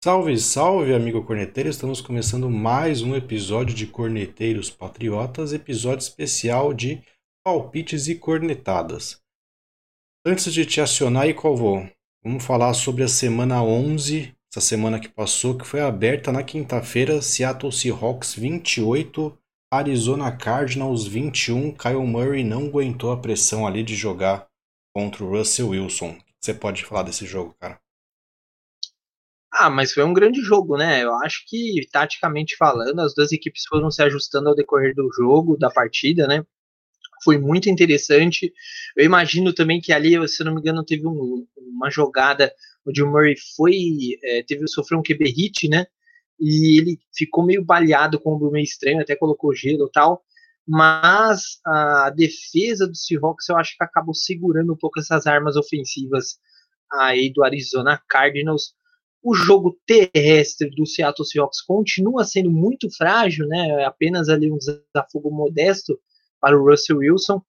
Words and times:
Salve, 0.00 0.38
salve, 0.38 0.94
amigo 0.94 1.24
corneteiro! 1.24 1.68
Estamos 1.68 2.00
começando 2.00 2.48
mais 2.48 3.02
um 3.02 3.16
episódio 3.16 3.74
de 3.74 3.84
Corneteiros 3.84 4.70
Patriotas, 4.70 5.52
episódio 5.52 6.04
especial 6.04 6.72
de 6.72 7.02
palpites 7.44 8.06
e 8.06 8.14
cornetadas. 8.14 9.20
Antes 10.24 10.54
de 10.54 10.64
te 10.64 10.80
acionar 10.80 11.28
e 11.28 11.34
qual 11.34 11.56
vou, 11.56 11.90
vamos 12.22 12.44
falar 12.44 12.74
sobre 12.74 13.02
a 13.02 13.08
semana 13.08 13.60
11, 13.60 14.32
essa 14.48 14.60
semana 14.60 15.00
que 15.00 15.08
passou, 15.08 15.58
que 15.58 15.66
foi 15.66 15.80
aberta 15.80 16.30
na 16.30 16.44
quinta-feira, 16.44 17.20
Seattle 17.20 17.72
Seahawks 17.72 18.34
28, 18.34 19.36
Arizona 19.68 20.30
Cardinals 20.30 21.08
21. 21.08 21.72
Kyle 21.72 22.06
Murray 22.06 22.44
não 22.44 22.66
aguentou 22.66 23.10
a 23.10 23.16
pressão 23.16 23.66
ali 23.66 23.82
de 23.82 23.96
jogar 23.96 24.46
contra 24.94 25.24
o 25.24 25.28
Russell 25.28 25.70
Wilson. 25.70 26.10
O 26.10 26.14
que 26.18 26.34
você 26.40 26.54
pode 26.54 26.84
falar 26.84 27.02
desse 27.02 27.26
jogo, 27.26 27.52
cara? 27.58 27.80
Ah, 29.52 29.70
mas 29.70 29.92
foi 29.92 30.04
um 30.04 30.12
grande 30.12 30.40
jogo, 30.42 30.76
né? 30.76 31.02
Eu 31.02 31.14
acho 31.16 31.44
que, 31.46 31.86
taticamente 31.90 32.56
falando, 32.56 33.00
as 33.00 33.14
duas 33.14 33.32
equipes 33.32 33.62
foram 33.66 33.90
se 33.90 34.02
ajustando 34.02 34.48
ao 34.48 34.54
decorrer 34.54 34.94
do 34.94 35.10
jogo, 35.12 35.56
da 35.56 35.70
partida, 35.70 36.26
né? 36.26 36.44
Foi 37.24 37.38
muito 37.38 37.68
interessante. 37.68 38.52
Eu 38.96 39.04
imagino 39.04 39.52
também 39.52 39.80
que 39.80 39.92
ali, 39.92 40.28
se 40.28 40.44
não 40.44 40.54
me 40.54 40.60
engano, 40.60 40.84
teve 40.84 41.06
um, 41.06 41.46
uma 41.56 41.90
jogada 41.90 42.52
onde 42.86 43.02
o 43.02 43.06
Murray 43.10 43.34
foi. 43.56 44.18
É, 44.22 44.42
teve 44.44 44.66
sofreu 44.68 44.98
um 45.00 45.02
QB 45.02 45.24
hit, 45.30 45.68
né? 45.68 45.86
E 46.40 46.78
ele 46.80 46.98
ficou 47.16 47.44
meio 47.44 47.64
baleado 47.64 48.20
com 48.20 48.34
o 48.34 48.50
meio 48.50 48.64
estranho, 48.64 49.00
até 49.00 49.16
colocou 49.16 49.54
gelo 49.54 49.86
e 49.86 49.92
tal. 49.92 50.22
Mas 50.66 51.58
a 51.66 52.10
defesa 52.10 52.86
do 52.86 52.94
Seahawks 52.94 53.48
eu 53.48 53.56
acho 53.56 53.76
que 53.76 53.82
acabou 53.84 54.14
segurando 54.14 54.72
um 54.74 54.76
pouco 54.76 55.00
essas 55.00 55.26
armas 55.26 55.56
ofensivas 55.56 56.38
aí 56.92 57.32
do 57.32 57.42
Arizona 57.42 58.00
Cardinals 58.08 58.74
o 59.22 59.34
jogo 59.34 59.78
terrestre 59.86 60.70
do 60.70 60.86
Seattle 60.86 61.26
Seahawks 61.26 61.60
continua 61.62 62.24
sendo 62.24 62.50
muito 62.50 62.88
frágil, 62.96 63.46
né? 63.46 63.68
É 63.68 63.84
apenas 63.84 64.28
ali 64.28 64.50
um 64.50 64.58
desafogo 64.58 65.30
modesto 65.30 65.98
para 66.40 66.56
o 66.56 66.64
Russell 66.64 66.98
Wilson, 66.98 67.42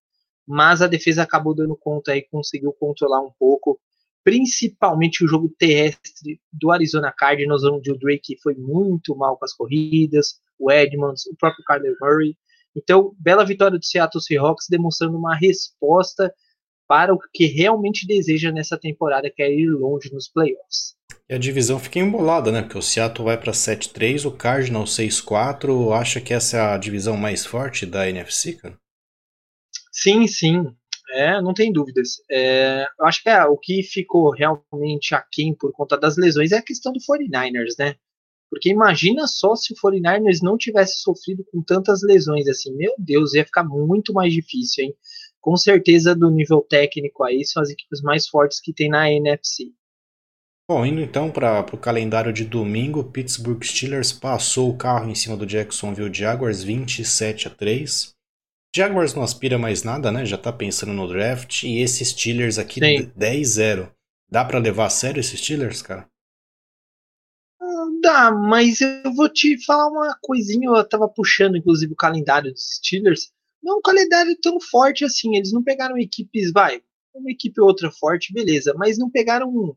mas 0.48 0.82
a 0.82 0.88
defesa 0.88 1.24
acabou 1.24 1.54
dando 1.54 1.76
conta 1.76 2.16
e 2.16 2.24
conseguiu 2.24 2.74
controlar 2.74 3.22
um 3.22 3.32
pouco, 3.38 3.80
principalmente 4.24 5.24
o 5.24 5.28
jogo 5.28 5.54
terrestre 5.60 6.42
do 6.52 6.72
Arizona 6.72 7.14
Cardinals, 7.16 7.64
onde 7.64 7.92
o 7.92 7.98
Drake 7.98 8.38
foi 8.42 8.56
muito 8.56 9.16
mal 9.16 9.38
com 9.38 9.46
as 9.46 9.54
corridas, 9.54 10.40
o 10.58 10.72
Edmonds, 10.72 11.26
o 11.28 11.36
próprio 11.36 11.64
Kyler 11.66 11.96
Murray. 12.02 12.36
Então, 12.76 13.16
bela 13.20 13.46
vitória 13.46 13.78
do 13.78 13.86
Seattle 13.86 14.22
Seahawks, 14.22 14.66
demonstrando 14.70 15.18
uma 15.18 15.36
resposta 15.36 16.34
para 16.88 17.14
o 17.14 17.20
que 17.32 17.46
realmente 17.46 18.08
deseja 18.08 18.52
nessa 18.52 18.78
temporada, 18.78 19.30
que 19.30 19.44
é 19.44 19.54
ir 19.54 19.70
longe 19.70 20.12
nos 20.12 20.28
playoffs. 20.28 20.99
E 21.30 21.36
a 21.36 21.38
divisão 21.38 21.78
fica 21.78 22.00
embolada, 22.00 22.52
né? 22.52 22.64
Porque 22.64 22.78
o 22.78 22.82
Seattle 22.82 23.26
vai 23.26 23.38
para 23.38 23.54
7-3, 23.54 24.26
o 24.26 24.32
Cardinal 24.32 24.86
6-4. 24.86 25.92
Acha 25.94 26.20
que 26.20 26.34
essa 26.34 26.58
é 26.58 26.62
a 26.62 26.78
divisão 26.78 27.16
mais 27.16 27.46
forte 27.46 27.86
da 27.86 28.10
NFC, 28.10 28.54
cara? 28.54 28.76
Sim, 29.92 30.26
sim. 30.26 30.64
É, 31.12 31.40
não 31.40 31.54
tem 31.54 31.72
dúvidas. 31.72 32.22
É, 32.30 32.88
eu 33.00 33.06
acho 33.06 33.22
que 33.22 33.30
é, 33.30 33.44
o 33.46 33.58
que 33.58 33.84
ficou 33.84 34.32
realmente 34.32 35.14
aquém 35.14 35.54
por 35.54 35.72
conta 35.72 35.96
das 35.98 36.18
lesões 36.18 36.52
é 36.52 36.58
a 36.58 36.64
questão 36.64 36.92
do 36.92 37.00
49ers, 37.00 37.76
né? 37.78 37.96
Porque 38.50 38.70
imagina 38.70 39.28
só 39.28 39.56
se 39.56 39.72
o 39.74 39.76
49ers 39.76 40.40
não 40.42 40.58
tivesse 40.58 41.00
sofrido 41.02 41.46
com 41.52 41.62
tantas 41.62 42.02
lesões 42.02 42.48
assim. 42.48 42.76
Meu 42.76 42.96
Deus, 42.98 43.36
ia 43.36 43.46
ficar 43.46 43.64
muito 43.64 44.14
mais 44.14 44.34
difícil, 44.34 44.86
hein? 44.86 44.96
Com 45.40 45.56
certeza, 45.56 46.16
do 46.16 46.32
nível 46.32 46.62
técnico 46.62 47.24
aí, 47.24 47.46
são 47.46 47.62
as 47.62 47.70
equipes 47.70 48.02
mais 48.02 48.28
fortes 48.28 48.60
que 48.60 48.74
tem 48.74 48.90
na 48.90 49.12
NFC. 49.12 49.72
Bom, 50.70 50.86
indo 50.86 51.02
então 51.02 51.32
para 51.32 51.66
o 51.74 51.80
calendário 51.80 52.32
de 52.32 52.46
domingo, 52.46 53.04
Pittsburgh 53.04 53.64
Steelers 53.64 54.12
passou 54.14 54.70
o 54.70 54.78
carro 54.78 55.10
em 55.10 55.16
cima 55.16 55.36
do 55.36 55.44
Jacksonville 55.44 56.14
Jaguars 56.14 56.62
27 56.62 57.48
a 57.48 57.50
3. 57.50 58.14
Jaguars 58.76 59.16
não 59.16 59.24
aspira 59.24 59.58
mais 59.58 59.82
nada, 59.82 60.12
né? 60.12 60.24
Já 60.28 60.38
tá 60.38 60.54
pensando 60.54 60.94
no 60.94 61.08
draft. 61.08 61.64
E 61.64 61.80
esses 61.80 62.10
Steelers 62.10 62.60
aqui 62.60 62.80
10-0. 62.80 63.92
Dá 64.30 64.46
para 64.46 64.60
levar 64.60 64.86
a 64.86 64.90
sério 64.92 65.20
esses 65.20 65.40
Steelers, 65.40 65.82
cara? 65.82 66.08
Dá, 68.00 68.30
mas 68.30 68.80
eu 68.80 69.12
vou 69.16 69.28
te 69.28 69.58
falar 69.66 69.88
uma 69.88 70.16
coisinha. 70.22 70.70
Eu 70.70 70.88
tava 70.88 71.10
puxando, 71.10 71.58
inclusive, 71.58 71.94
o 71.94 71.98
calendário 71.98 72.54
dos 72.54 72.76
Steelers. 72.76 73.32
Não 73.64 73.74
é 73.74 73.78
um 73.80 73.82
calendário 73.82 74.38
tão 74.40 74.60
forte 74.62 75.04
assim. 75.04 75.36
Eles 75.36 75.52
não 75.52 75.64
pegaram 75.64 75.98
equipes, 75.98 76.52
vai, 76.52 76.80
uma 77.16 77.32
equipe 77.32 77.60
ou 77.60 77.66
outra 77.66 77.90
forte, 77.90 78.32
beleza. 78.32 78.76
Mas 78.78 79.00
não 79.00 79.10
pegaram 79.10 79.76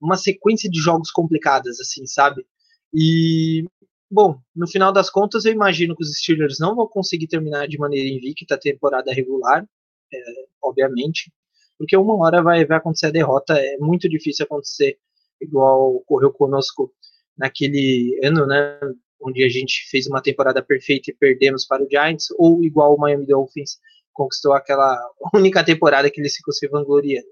uma 0.00 0.16
sequência 0.16 0.70
de 0.70 0.80
jogos 0.80 1.10
complicadas, 1.10 1.80
assim, 1.80 2.06
sabe? 2.06 2.46
E, 2.94 3.64
bom, 4.10 4.40
no 4.54 4.68
final 4.68 4.92
das 4.92 5.10
contas, 5.10 5.44
eu 5.44 5.52
imagino 5.52 5.96
que 5.96 6.02
os 6.02 6.16
Steelers 6.18 6.58
não 6.58 6.74
vão 6.74 6.86
conseguir 6.86 7.26
terminar 7.26 7.66
de 7.68 7.78
maneira 7.78 8.08
invicta 8.08 8.54
a 8.54 8.58
temporada 8.58 9.12
regular, 9.12 9.66
é, 10.12 10.18
obviamente, 10.62 11.32
porque 11.76 11.96
uma 11.96 12.16
hora 12.24 12.42
vai, 12.42 12.64
vai 12.64 12.78
acontecer 12.78 13.06
a 13.06 13.10
derrota, 13.10 13.54
é 13.54 13.76
muito 13.78 14.08
difícil 14.08 14.44
acontecer 14.44 14.98
igual 15.40 15.96
ocorreu 15.96 16.32
conosco 16.32 16.92
naquele 17.36 18.18
ano, 18.24 18.46
né, 18.46 18.80
onde 19.20 19.44
a 19.44 19.48
gente 19.48 19.88
fez 19.88 20.06
uma 20.06 20.20
temporada 20.20 20.62
perfeita 20.62 21.10
e 21.10 21.14
perdemos 21.14 21.66
para 21.66 21.84
o 21.84 21.88
Giants, 21.88 22.28
ou 22.36 22.62
igual 22.64 22.94
o 22.94 22.98
Miami 22.98 23.26
Dolphins 23.26 23.78
conquistou 24.12 24.52
aquela 24.52 24.98
única 25.34 25.64
temporada 25.64 26.10
que 26.10 26.20
eles 26.20 26.34
ficam 26.34 26.52
se 26.52 26.66
vangloriando. 26.68 27.28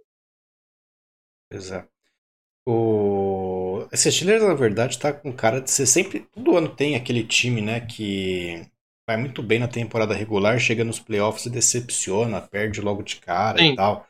Exato. 1.50 1.95
O... 2.66 3.86
Esse 3.92 4.10
Steelers, 4.10 4.42
na 4.42 4.54
verdade, 4.54 4.98
tá 4.98 5.12
com 5.12 5.32
cara 5.32 5.60
de 5.60 5.70
ser 5.70 5.86
sempre. 5.86 6.26
Todo 6.34 6.56
ano 6.56 6.68
tem 6.68 6.96
aquele 6.96 7.22
time, 7.22 7.60
né, 7.60 7.80
que 7.80 8.66
vai 9.08 9.16
muito 9.16 9.42
bem 9.42 9.60
na 9.60 9.68
temporada 9.68 10.14
regular, 10.14 10.58
chega 10.58 10.82
nos 10.82 10.98
playoffs 10.98 11.46
e 11.46 11.50
decepciona, 11.50 12.40
perde 12.40 12.80
logo 12.80 13.02
de 13.02 13.16
cara 13.16 13.58
Sim. 13.58 13.72
e 13.72 13.76
tal. 13.76 14.06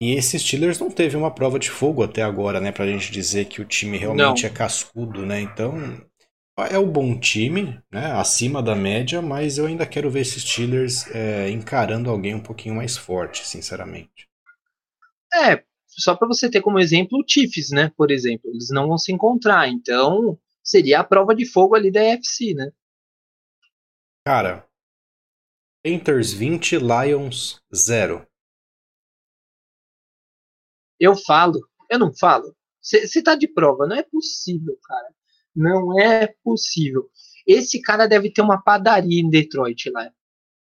E 0.00 0.14
esse 0.14 0.38
Steelers 0.38 0.78
não 0.78 0.90
teve 0.90 1.16
uma 1.16 1.30
prova 1.30 1.58
de 1.58 1.68
fogo 1.68 2.02
até 2.02 2.22
agora, 2.22 2.60
né, 2.60 2.72
pra 2.72 2.86
gente 2.86 3.10
dizer 3.10 3.46
que 3.46 3.60
o 3.60 3.66
time 3.66 3.98
realmente 3.98 4.44
não. 4.44 4.48
é 4.48 4.52
cascudo, 4.52 5.26
né? 5.26 5.40
Então, 5.40 6.00
é 6.70 6.78
um 6.78 6.88
bom 6.88 7.18
time, 7.18 7.78
né, 7.90 8.12
acima 8.12 8.62
da 8.62 8.74
média, 8.74 9.20
mas 9.20 9.58
eu 9.58 9.66
ainda 9.66 9.84
quero 9.84 10.10
ver 10.10 10.20
esses 10.20 10.42
Steelers 10.42 11.06
é, 11.14 11.50
encarando 11.50 12.08
alguém 12.08 12.34
um 12.34 12.40
pouquinho 12.40 12.76
mais 12.76 12.96
forte, 12.96 13.46
sinceramente. 13.46 14.28
É, 15.34 15.62
só 15.98 16.14
para 16.14 16.28
você 16.28 16.50
ter 16.50 16.60
como 16.60 16.78
exemplo 16.78 17.18
o 17.18 17.24
Chiefs, 17.26 17.70
né? 17.70 17.92
Por 17.96 18.10
exemplo, 18.10 18.50
eles 18.50 18.68
não 18.70 18.88
vão 18.88 18.98
se 18.98 19.12
encontrar, 19.12 19.68
então 19.68 20.38
seria 20.62 21.00
a 21.00 21.04
prova 21.04 21.34
de 21.34 21.44
fogo 21.44 21.74
ali 21.74 21.90
da 21.90 22.00
UFC, 22.00 22.54
né? 22.54 22.70
Cara, 24.24 24.68
Panthers 25.82 26.32
20, 26.32 26.78
Lions 26.78 27.60
0. 27.74 28.26
Eu 30.98 31.16
falo, 31.16 31.58
eu 31.88 31.98
não 31.98 32.14
falo. 32.14 32.54
Você 32.80 33.22
tá 33.22 33.34
de 33.34 33.48
prova, 33.48 33.86
não 33.86 33.96
é 33.96 34.02
possível, 34.02 34.78
cara. 34.82 35.14
Não 35.54 35.98
é 35.98 36.26
possível. 36.44 37.10
Esse 37.46 37.80
cara 37.80 38.06
deve 38.06 38.32
ter 38.32 38.42
uma 38.42 38.62
padaria 38.62 39.20
em 39.20 39.28
Detroit 39.28 39.90
lá 39.90 40.10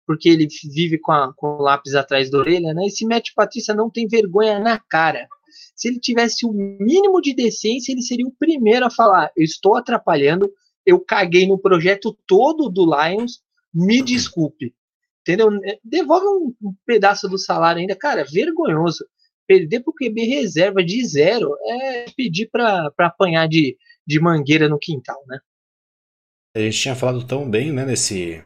porque 0.08 0.30
ele 0.30 0.48
vive 0.72 0.96
com, 0.98 1.12
a, 1.12 1.34
com 1.34 1.58
o 1.58 1.60
lápis 1.60 1.94
atrás 1.94 2.30
da 2.30 2.38
orelha, 2.38 2.72
né? 2.72 2.86
Esse 2.86 3.04
Matt 3.04 3.28
Patrícia 3.36 3.74
não 3.74 3.90
tem 3.90 4.08
vergonha 4.08 4.58
na 4.58 4.78
cara. 4.78 5.28
Se 5.76 5.86
ele 5.86 6.00
tivesse 6.00 6.46
o 6.46 6.50
mínimo 6.50 7.20
de 7.20 7.34
decência, 7.34 7.92
ele 7.92 8.00
seria 8.00 8.26
o 8.26 8.32
primeiro 8.32 8.86
a 8.86 8.90
falar: 8.90 9.30
eu 9.36 9.44
estou 9.44 9.76
atrapalhando, 9.76 10.50
eu 10.86 10.98
caguei 10.98 11.46
no 11.46 11.58
projeto 11.58 12.16
todo 12.26 12.70
do 12.70 12.86
Lions, 12.86 13.42
me 13.72 14.00
desculpe. 14.00 14.74
Entendeu? 15.20 15.50
Devolve 15.84 16.26
um, 16.26 16.54
um 16.70 16.74
pedaço 16.86 17.28
do 17.28 17.36
salário 17.36 17.82
ainda. 17.82 17.94
Cara, 17.94 18.24
vergonhoso. 18.24 19.04
Perder 19.46 19.80
pro 19.80 19.92
QB 19.92 20.24
reserva 20.24 20.82
de 20.82 21.06
zero 21.06 21.54
é 21.66 22.06
pedir 22.16 22.48
para 22.50 22.90
apanhar 22.98 23.46
de, 23.46 23.76
de 24.06 24.18
mangueira 24.18 24.70
no 24.70 24.78
quintal, 24.78 25.22
né? 25.26 25.38
A 26.56 26.60
gente 26.60 26.80
tinha 26.80 26.94
falado 26.96 27.26
tão 27.26 27.48
bem, 27.48 27.72
né, 27.72 27.84
nesse, 27.84 28.42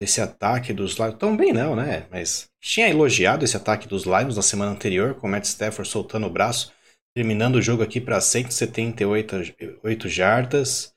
desse 0.00 0.20
ataque 0.20 0.72
dos 0.72 0.96
Lions. 0.96 1.16
Tão 1.18 1.36
bem 1.36 1.52
não, 1.52 1.74
né? 1.74 2.06
Mas 2.10 2.48
tinha 2.60 2.88
elogiado 2.88 3.44
esse 3.44 3.56
ataque 3.56 3.88
dos 3.88 4.04
Lions 4.04 4.36
na 4.36 4.42
semana 4.42 4.70
anterior, 4.70 5.14
com 5.14 5.26
o 5.26 5.30
Matt 5.30 5.44
Stafford 5.44 5.88
soltando 5.88 6.26
o 6.26 6.30
braço, 6.30 6.72
terminando 7.14 7.56
o 7.56 7.62
jogo 7.62 7.82
aqui 7.82 8.00
para 8.00 8.20
178 8.20 10.08
jardas. 10.08 10.92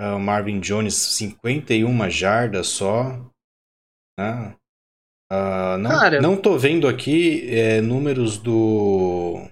Uh, 0.00 0.18
Marvin 0.18 0.58
Jones, 0.58 0.94
51 0.94 2.10
jardas 2.10 2.66
só. 2.68 3.10
Né? 4.18 4.56
Uh, 5.30 5.78
não, 5.78 5.90
Cara, 5.90 6.20
não 6.20 6.36
tô 6.36 6.58
vendo 6.58 6.88
aqui 6.88 7.48
é, 7.48 7.80
números 7.80 8.36
do, 8.36 9.48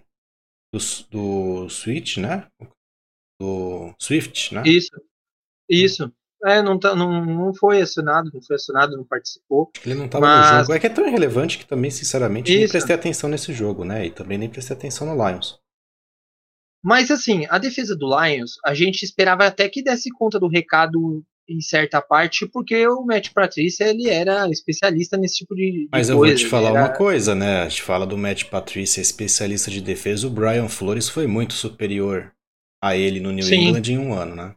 do, 0.74 0.78
do 1.10 1.68
Switch, 1.70 2.18
né? 2.18 2.48
Do 3.40 3.94
Swift, 3.98 4.54
né? 4.54 4.62
Isso. 4.66 4.90
Isso. 5.68 6.12
É, 6.44 6.62
não, 6.62 6.78
tá, 6.78 6.94
não, 6.94 7.24
não 7.24 7.54
foi 7.54 7.82
acionado, 7.82 8.30
não 8.32 8.42
foi 8.42 8.56
acionado, 8.56 8.96
não 8.96 9.04
participou. 9.04 9.70
Ele 9.84 9.94
não 9.94 10.06
estava 10.06 10.26
mas... 10.26 10.52
no 10.52 10.60
jogo. 10.60 10.72
É 10.72 10.78
que 10.78 10.86
é 10.86 10.90
tão 10.90 11.06
irrelevante 11.06 11.58
que 11.58 11.66
também, 11.66 11.90
sinceramente, 11.90 12.50
Isso. 12.50 12.58
nem 12.58 12.68
prestei 12.68 12.94
atenção 12.94 13.28
nesse 13.28 13.52
jogo, 13.52 13.84
né? 13.84 14.06
E 14.06 14.10
também 14.10 14.38
nem 14.38 14.48
prestei 14.48 14.76
atenção 14.76 15.06
no 15.06 15.28
Lions. 15.28 15.58
Mas 16.82 17.10
assim, 17.10 17.46
a 17.50 17.58
defesa 17.58 17.94
do 17.94 18.08
Lions, 18.08 18.52
a 18.64 18.72
gente 18.74 19.02
esperava 19.02 19.46
até 19.46 19.68
que 19.68 19.82
desse 19.82 20.10
conta 20.10 20.40
do 20.40 20.48
recado 20.48 21.22
em 21.50 21.60
certa 21.60 22.00
parte, 22.00 22.46
porque 22.46 22.86
o 22.86 23.04
Matt 23.04 23.30
Patrícia 23.34 23.84
ele 23.84 24.08
era 24.08 24.48
especialista 24.48 25.16
nesse 25.16 25.38
tipo 25.38 25.54
de, 25.54 25.72
de 25.72 25.88
Mas 25.90 26.06
coisa. 26.06 26.12
eu 26.12 26.16
vou 26.16 26.34
te 26.34 26.46
falar 26.46 26.70
era... 26.70 26.80
uma 26.80 26.88
coisa, 26.90 27.34
né? 27.34 27.62
A 27.62 27.68
gente 27.68 27.82
fala 27.82 28.06
do 28.06 28.16
Matt 28.16 28.44
Patrícia, 28.44 29.00
especialista 29.00 29.70
de 29.70 29.80
defesa, 29.80 30.28
o 30.28 30.30
Brian 30.30 30.68
Flores 30.68 31.08
foi 31.08 31.26
muito 31.26 31.54
superior 31.54 32.32
a 32.82 32.96
ele 32.96 33.18
no 33.18 33.32
New 33.32 33.44
Sim. 33.44 33.56
England 33.56 33.82
em 33.88 33.98
um 33.98 34.14
ano, 34.14 34.36
né? 34.36 34.54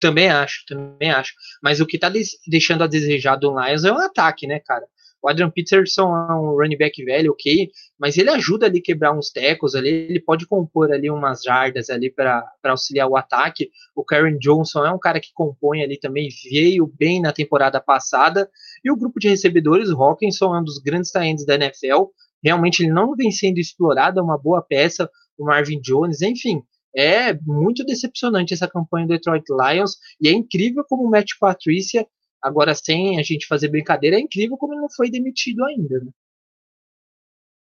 Também 0.00 0.28
acho, 0.28 0.64
também 0.66 1.10
acho. 1.10 1.34
Mas 1.62 1.80
o 1.80 1.86
que 1.86 1.98
tá 1.98 2.10
deixando 2.46 2.84
a 2.84 2.86
desejar 2.86 3.36
do 3.36 3.50
Lions 3.50 3.84
é 3.84 3.92
um 3.92 3.98
ataque, 3.98 4.46
né, 4.46 4.60
cara? 4.60 4.86
O 5.20 5.28
Adrian 5.28 5.50
Peterson 5.50 6.14
é 6.16 6.34
um 6.34 6.52
running 6.52 6.76
back 6.76 7.04
velho, 7.04 7.32
ok, 7.32 7.70
mas 7.98 8.16
ele 8.16 8.30
ajuda 8.30 8.66
ali 8.66 8.80
quebrar 8.80 9.12
uns 9.12 9.30
tecos 9.30 9.74
ali, 9.74 9.88
ele 9.88 10.20
pode 10.20 10.46
compor 10.46 10.92
ali 10.92 11.10
umas 11.10 11.42
jardas 11.42 11.90
ali 11.90 12.08
para 12.08 12.48
auxiliar 12.64 13.08
o 13.08 13.16
ataque. 13.16 13.68
O 13.96 14.04
Karen 14.04 14.38
Johnson 14.38 14.86
é 14.86 14.92
um 14.92 14.98
cara 14.98 15.18
que 15.18 15.32
compõe 15.34 15.82
ali 15.82 15.98
também, 15.98 16.28
veio 16.48 16.86
bem 16.86 17.20
na 17.20 17.32
temporada 17.32 17.80
passada. 17.80 18.48
E 18.84 18.90
o 18.92 18.96
grupo 18.96 19.18
de 19.18 19.28
recebedores, 19.28 19.90
o 19.90 20.00
Hawkinson 20.00 20.54
é 20.54 20.60
um 20.60 20.64
dos 20.64 20.78
grandes 20.78 21.10
talentos 21.10 21.44
da 21.44 21.56
NFL. 21.56 22.04
Realmente 22.42 22.84
ele 22.84 22.92
não 22.92 23.16
vem 23.16 23.32
sendo 23.32 23.58
explorado, 23.58 24.20
é 24.20 24.22
uma 24.22 24.38
boa 24.38 24.62
peça. 24.62 25.10
O 25.36 25.44
Marvin 25.44 25.80
Jones, 25.80 26.22
enfim, 26.22 26.62
é 26.94 27.34
muito 27.42 27.84
decepcionante 27.84 28.54
essa 28.54 28.68
campanha 28.68 29.06
do 29.06 29.10
Detroit 29.10 29.44
Lions 29.50 29.96
e 30.20 30.28
é 30.28 30.32
incrível 30.32 30.84
como 30.88 31.04
o 31.04 31.10
Matt 31.10 31.30
Patricia 31.38 32.06
Agora, 32.42 32.74
sem 32.74 33.18
a 33.18 33.22
gente 33.22 33.46
fazer 33.46 33.68
brincadeira, 33.68 34.16
é 34.16 34.20
incrível 34.20 34.56
como 34.56 34.72
ele 34.72 34.80
não 34.80 34.90
foi 34.90 35.10
demitido 35.10 35.64
ainda. 35.64 36.00
Né? 36.00 36.10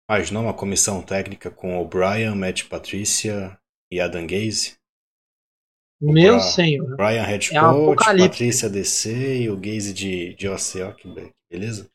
Mas 0.08 0.30
não 0.30 0.42
uma 0.42 0.54
comissão 0.54 1.02
técnica 1.02 1.50
com 1.50 1.80
o 1.80 1.88
Brian, 1.88 2.34
Matt 2.34 2.68
Patrícia 2.68 3.58
e 3.90 4.00
Adam 4.00 4.26
Gaze? 4.26 4.76
Meu 6.00 6.40
senhor. 6.40 6.96
Brian 6.96 7.22
Head 7.22 7.56
é 7.56 7.60
Coach, 7.60 8.04
Patrícia 8.04 8.68
DC 8.68 9.42
e 9.42 9.50
o 9.50 9.56
Gaze 9.56 9.92
de, 9.92 10.34
de 10.34 10.48
OCO, 10.48 11.14
beleza? 11.50 11.88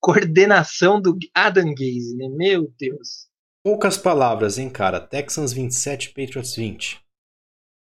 Coordenação 0.00 1.00
do 1.00 1.16
Adam 1.32 1.72
Gaze, 1.72 2.16
né? 2.16 2.28
Meu 2.28 2.72
Deus. 2.78 3.25
Poucas 3.66 3.98
palavras, 3.98 4.58
hein, 4.58 4.70
cara? 4.70 5.00
Texans 5.00 5.52
27, 5.52 6.10
Patriots 6.10 6.54
20. 6.54 7.00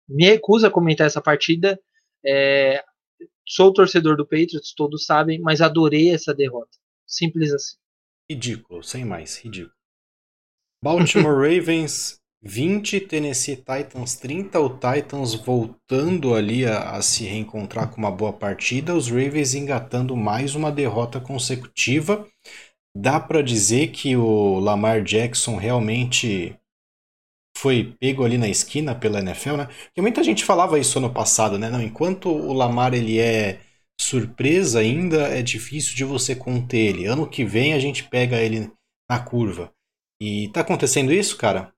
Me 0.09 0.25
recuso 0.25 0.67
a 0.67 0.69
comentar 0.69 1.07
essa 1.07 1.21
partida. 1.21 1.79
É, 2.21 2.83
Sou 3.47 3.71
torcedor 3.71 4.17
do 4.17 4.25
Patriots, 4.25 4.73
todos 4.75 5.05
sabem, 5.05 5.39
mas 5.39 5.61
adorei 5.61 6.13
essa 6.13 6.33
derrota. 6.33 6.77
Simples 7.07 7.53
assim. 7.53 7.77
Ridículo, 8.29 8.83
sem 8.83 9.05
mais, 9.05 9.37
ridículo. 9.37 9.73
Baltimore 10.83 11.31
Ravens 11.47 12.19
20, 12.41 12.99
Tennessee 12.99 13.55
Titans 13.55 14.15
30. 14.15 14.59
O 14.59 14.77
Titans 14.77 15.33
voltando 15.33 16.35
ali 16.35 16.65
a, 16.65 16.91
a, 16.91 17.01
se 17.01 17.23
reencontrar 17.23 17.89
com 17.89 17.99
uma 17.99 18.11
boa 18.11 18.33
partida. 18.33 18.93
Os 18.93 19.07
Ravens 19.09 19.53
engatando 19.53 20.13
mais 20.13 20.55
uma 20.55 20.73
derrota 20.73 21.21
consecutiva. 21.21 22.27
Dá 23.01 23.17
para 23.17 23.41
dizer 23.41 23.91
que 23.91 24.17
o 24.17 24.59
Lamar 24.59 25.01
Jackson 25.01 25.55
realmente 25.55 26.53
foi 27.57 27.95
pego 27.97 28.25
ali 28.25 28.37
na 28.37 28.49
esquina 28.49 28.93
pela 28.93 29.19
NFL, 29.19 29.55
né? 29.55 29.65
Porque 29.85 30.01
muita 30.01 30.21
gente 30.21 30.43
falava 30.43 30.77
isso 30.77 30.97
ano 30.97 31.13
passado, 31.13 31.57
né? 31.57 31.69
Não, 31.69 31.81
enquanto 31.81 32.27
o 32.29 32.51
Lamar 32.51 32.93
ele 32.93 33.17
é 33.17 33.61
surpresa 33.97 34.79
ainda, 34.79 35.29
é 35.29 35.41
difícil 35.41 35.95
de 35.95 36.03
você 36.03 36.35
conter 36.35 36.89
ele. 36.89 37.05
Ano 37.05 37.29
que 37.29 37.45
vem 37.45 37.73
a 37.73 37.79
gente 37.79 38.03
pega 38.03 38.35
ele 38.35 38.69
na 39.09 39.17
curva. 39.17 39.71
E 40.21 40.49
tá 40.49 40.59
acontecendo 40.59 41.13
isso, 41.13 41.37
cara? 41.37 41.73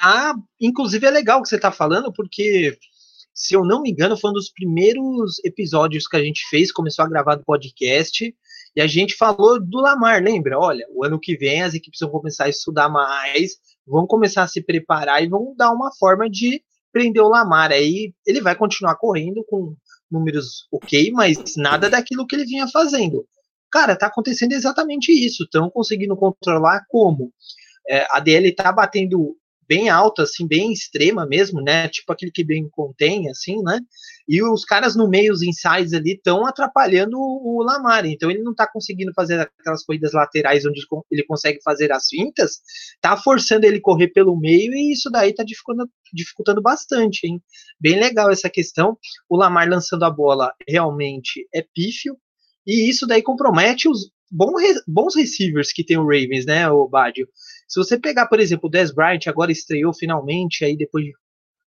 Ah, 0.00 0.34
inclusive 0.60 1.04
é 1.04 1.10
legal 1.10 1.40
o 1.40 1.42
que 1.42 1.48
você 1.48 1.58
tá 1.58 1.72
falando, 1.72 2.12
porque 2.12 2.78
se 3.34 3.54
eu 3.54 3.64
não 3.64 3.82
me 3.82 3.90
engano, 3.90 4.16
foi 4.16 4.30
um 4.30 4.34
dos 4.34 4.50
primeiros 4.50 5.44
episódios 5.44 6.06
que 6.06 6.16
a 6.16 6.22
gente 6.22 6.48
fez, 6.48 6.70
começou 6.70 7.04
a 7.04 7.08
gravar 7.08 7.34
do 7.34 7.44
podcast, 7.44 8.32
e 8.76 8.80
a 8.80 8.86
gente 8.86 9.16
falou 9.16 9.60
do 9.60 9.78
Lamar, 9.78 10.22
lembra? 10.22 10.58
Olha, 10.58 10.86
o 10.90 11.04
ano 11.04 11.18
que 11.18 11.36
vem 11.36 11.62
as 11.62 11.74
equipes 11.74 12.00
vão 12.00 12.10
começar 12.10 12.44
a 12.44 12.48
estudar 12.48 12.88
mais, 12.88 13.52
vão 13.86 14.06
começar 14.06 14.42
a 14.42 14.48
se 14.48 14.60
preparar 14.62 15.22
e 15.22 15.28
vão 15.28 15.54
dar 15.56 15.70
uma 15.70 15.94
forma 15.94 16.28
de 16.28 16.62
prender 16.92 17.22
o 17.22 17.28
Lamar. 17.28 17.70
Aí 17.70 18.12
ele 18.26 18.40
vai 18.40 18.56
continuar 18.56 18.96
correndo 18.96 19.44
com 19.48 19.76
números 20.10 20.66
ok, 20.72 21.10
mas 21.12 21.56
nada 21.56 21.88
daquilo 21.88 22.26
que 22.26 22.34
ele 22.34 22.44
vinha 22.44 22.66
fazendo. 22.68 23.26
Cara, 23.70 23.96
tá 23.96 24.06
acontecendo 24.06 24.52
exatamente 24.52 25.12
isso. 25.12 25.44
Estão 25.44 25.70
conseguindo 25.70 26.16
controlar 26.16 26.84
como? 26.88 27.32
É, 27.88 28.06
a 28.10 28.20
DL 28.20 28.52
tá 28.54 28.72
batendo 28.72 29.36
bem 29.68 29.88
alta, 29.88 30.22
assim, 30.22 30.46
bem 30.46 30.72
extrema 30.72 31.26
mesmo, 31.26 31.60
né? 31.60 31.88
Tipo 31.88 32.12
aquele 32.12 32.30
que 32.30 32.44
bem 32.44 32.68
contém, 32.68 33.28
assim, 33.28 33.62
né? 33.62 33.80
E 34.28 34.42
os 34.42 34.64
caras 34.64 34.96
no 34.96 35.08
meio, 35.08 35.32
os 35.32 35.42
insides 35.42 35.92
ali, 35.92 36.12
estão 36.12 36.46
atrapalhando 36.46 37.16
o, 37.18 37.62
Lamar. 37.62 38.06
Então 38.06 38.30
ele 38.30 38.42
não 38.42 38.52
está 38.52 38.66
conseguindo 38.66 39.12
fazer 39.14 39.40
aquelas 39.40 39.84
corridas 39.84 40.12
laterais 40.12 40.64
onde 40.64 40.80
ele 41.10 41.24
consegue 41.24 41.60
fazer 41.62 41.92
as 41.92 42.08
fintas, 42.08 42.60
tá 43.00 43.16
forçando 43.16 43.66
ele 43.66 43.80
correr 43.80 44.08
pelo 44.08 44.38
meio 44.38 44.72
e 44.74 44.92
isso 44.92 45.10
daí 45.10 45.34
tá 45.34 45.44
dificultando, 45.44 45.90
dificultando 46.12 46.62
bastante, 46.62 47.26
hein? 47.26 47.40
Bem 47.80 47.98
legal 47.98 48.30
essa 48.30 48.50
questão. 48.50 48.96
O 49.28 49.36
Lamar 49.36 49.68
lançando 49.68 50.04
a 50.04 50.10
bola 50.10 50.52
realmente 50.68 51.46
é 51.54 51.62
pífio. 51.62 52.16
E 52.66 52.88
isso 52.88 53.06
daí 53.06 53.22
compromete 53.22 53.88
os 53.88 54.10
bons 54.86 55.14
receivers 55.14 55.72
que 55.72 55.84
tem 55.84 55.96
o 55.96 56.02
Ravens, 56.04 56.46
né, 56.46 56.68
o 56.68 56.88
Badio? 56.88 57.28
Se 57.68 57.78
você 57.78 57.98
pegar, 57.98 58.26
por 58.26 58.40
exemplo, 58.40 58.68
o 58.68 58.70
Dez 58.70 58.92
Bryant, 58.92 59.26
agora 59.26 59.52
estreou 59.52 59.92
finalmente, 59.92 60.64
aí 60.64 60.76
depois 60.76 61.04
de 61.04 61.12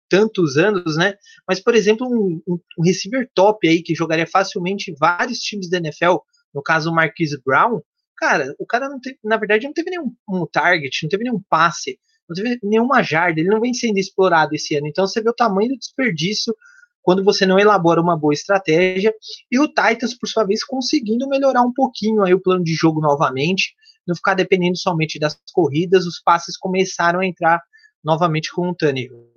tantos 0.08 0.56
anos, 0.56 0.96
né? 0.96 1.14
Mas, 1.46 1.60
por 1.60 1.74
exemplo, 1.74 2.06
um, 2.06 2.40
um 2.78 2.82
receiver 2.82 3.28
top 3.34 3.68
aí 3.68 3.82
que 3.82 3.94
jogaria 3.94 4.26
facilmente 4.26 4.94
vários 4.98 5.38
times 5.38 5.68
da 5.68 5.78
NFL, 5.78 6.16
no 6.54 6.62
caso 6.62 6.90
o 6.90 6.94
Marquise 6.94 7.40
Brown, 7.44 7.80
cara, 8.16 8.54
o 8.58 8.66
cara 8.66 8.88
não 8.88 9.00
teve, 9.00 9.18
na 9.22 9.36
verdade, 9.36 9.66
não 9.66 9.72
teve 9.72 9.90
nenhum 9.90 10.12
um 10.28 10.46
target, 10.46 11.02
não 11.02 11.10
teve 11.10 11.24
nenhum 11.24 11.42
passe, 11.48 11.98
não 12.28 12.34
teve 12.34 12.58
nenhuma 12.62 13.02
jarda, 13.02 13.40
ele 13.40 13.48
não 13.48 13.60
vem 13.60 13.72
sendo 13.72 13.98
explorado 13.98 14.54
esse 14.54 14.76
ano. 14.76 14.86
Então 14.86 15.06
você 15.06 15.22
vê 15.22 15.30
o 15.30 15.34
tamanho 15.34 15.70
do 15.70 15.78
desperdício 15.78 16.54
quando 17.02 17.24
você 17.24 17.46
não 17.46 17.58
elabora 17.58 18.02
uma 18.02 18.18
boa 18.18 18.34
estratégia. 18.34 19.14
E 19.50 19.58
o 19.58 19.66
Titans, 19.66 20.14
por 20.14 20.28
sua 20.28 20.44
vez, 20.44 20.62
conseguindo 20.64 21.28
melhorar 21.28 21.62
um 21.62 21.72
pouquinho 21.72 22.22
aí 22.22 22.34
o 22.34 22.40
plano 22.40 22.62
de 22.62 22.74
jogo 22.74 23.00
novamente, 23.00 23.74
não 24.08 24.16
ficar 24.16 24.34
dependendo 24.34 24.76
somente 24.76 25.18
das 25.18 25.38
corridas, 25.52 26.06
os 26.06 26.20
passes 26.20 26.56
começaram 26.56 27.20
a 27.20 27.26
entrar 27.26 27.62
novamente 28.02 28.50
com 28.52 28.68
o 28.68 28.74
Tannehill. 28.74 29.30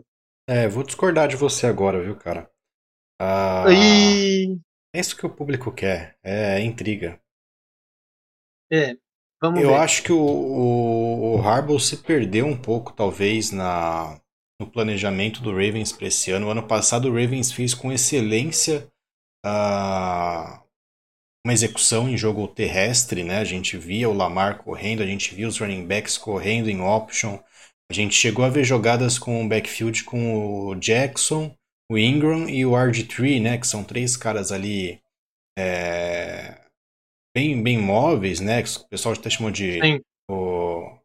É, 0.47 0.67
vou 0.67 0.83
discordar 0.83 1.27
de 1.27 1.35
você 1.35 1.67
agora, 1.67 2.01
viu, 2.01 2.15
cara? 2.15 2.49
Ah, 3.21 3.65
e... 3.69 4.57
É 4.93 4.99
isso 4.99 5.15
que 5.15 5.25
o 5.25 5.29
público 5.29 5.71
quer, 5.71 6.17
é 6.23 6.59
intriga. 6.61 7.19
É, 8.71 8.95
vamos 9.41 9.61
Eu 9.61 9.69
ver. 9.69 9.75
acho 9.75 10.03
que 10.03 10.11
o, 10.11 10.19
o, 10.19 11.35
o 11.35 11.41
Harbaugh 11.41 11.79
se 11.79 11.97
perdeu 11.97 12.45
um 12.45 12.57
pouco, 12.57 12.93
talvez, 12.93 13.51
na, 13.51 14.19
no 14.59 14.69
planejamento 14.69 15.41
do 15.41 15.51
Ravens 15.51 15.91
para 15.91 16.07
esse 16.07 16.31
ano. 16.31 16.47
O 16.47 16.51
ano 16.51 16.67
passado 16.67 17.09
o 17.09 17.13
Ravens 17.13 17.51
fez 17.51 17.73
com 17.73 17.91
excelência 17.91 18.91
uh, 19.45 20.61
uma 21.45 21.53
execução 21.53 22.07
em 22.07 22.17
jogo 22.17 22.47
terrestre, 22.47 23.23
né? 23.23 23.39
A 23.39 23.43
gente 23.43 23.77
via 23.77 24.09
o 24.09 24.13
Lamar 24.13 24.59
correndo, 24.59 25.01
a 25.01 25.05
gente 25.05 25.33
via 25.33 25.47
os 25.47 25.57
running 25.57 25.85
backs 25.85 26.17
correndo 26.17 26.69
em 26.69 26.81
option. 26.81 27.39
A 27.89 27.93
gente 27.93 28.13
chegou 28.13 28.45
a 28.45 28.49
ver 28.49 28.63
jogadas 28.63 29.17
com 29.17 29.43
o 29.43 29.49
backfield 29.49 30.03
com 30.03 30.67
o 30.67 30.75
Jackson, 30.75 31.55
o 31.91 31.97
Ingram 31.97 32.47
e 32.47 32.65
o 32.65 32.71
RG3, 32.71 33.41
né? 33.41 33.57
Que 33.57 33.67
são 33.67 33.83
três 33.83 34.15
caras 34.15 34.51
ali 34.51 35.01
é, 35.57 36.61
bem, 37.35 37.61
bem 37.61 37.77
móveis, 37.77 38.39
né? 38.39 38.61
Que 38.61 38.69
o 38.77 38.87
pessoal 38.87 39.15
até 39.15 39.29
chamou 39.29 39.51
de 39.51 39.79
o 40.29 40.97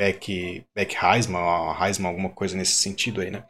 back, 0.00 0.64
back 0.76 0.94
Heisman, 0.94 1.40
Heisman, 1.80 2.08
alguma 2.08 2.30
coisa 2.30 2.56
nesse 2.56 2.74
sentido 2.74 3.20
aí, 3.20 3.30
né? 3.30 3.44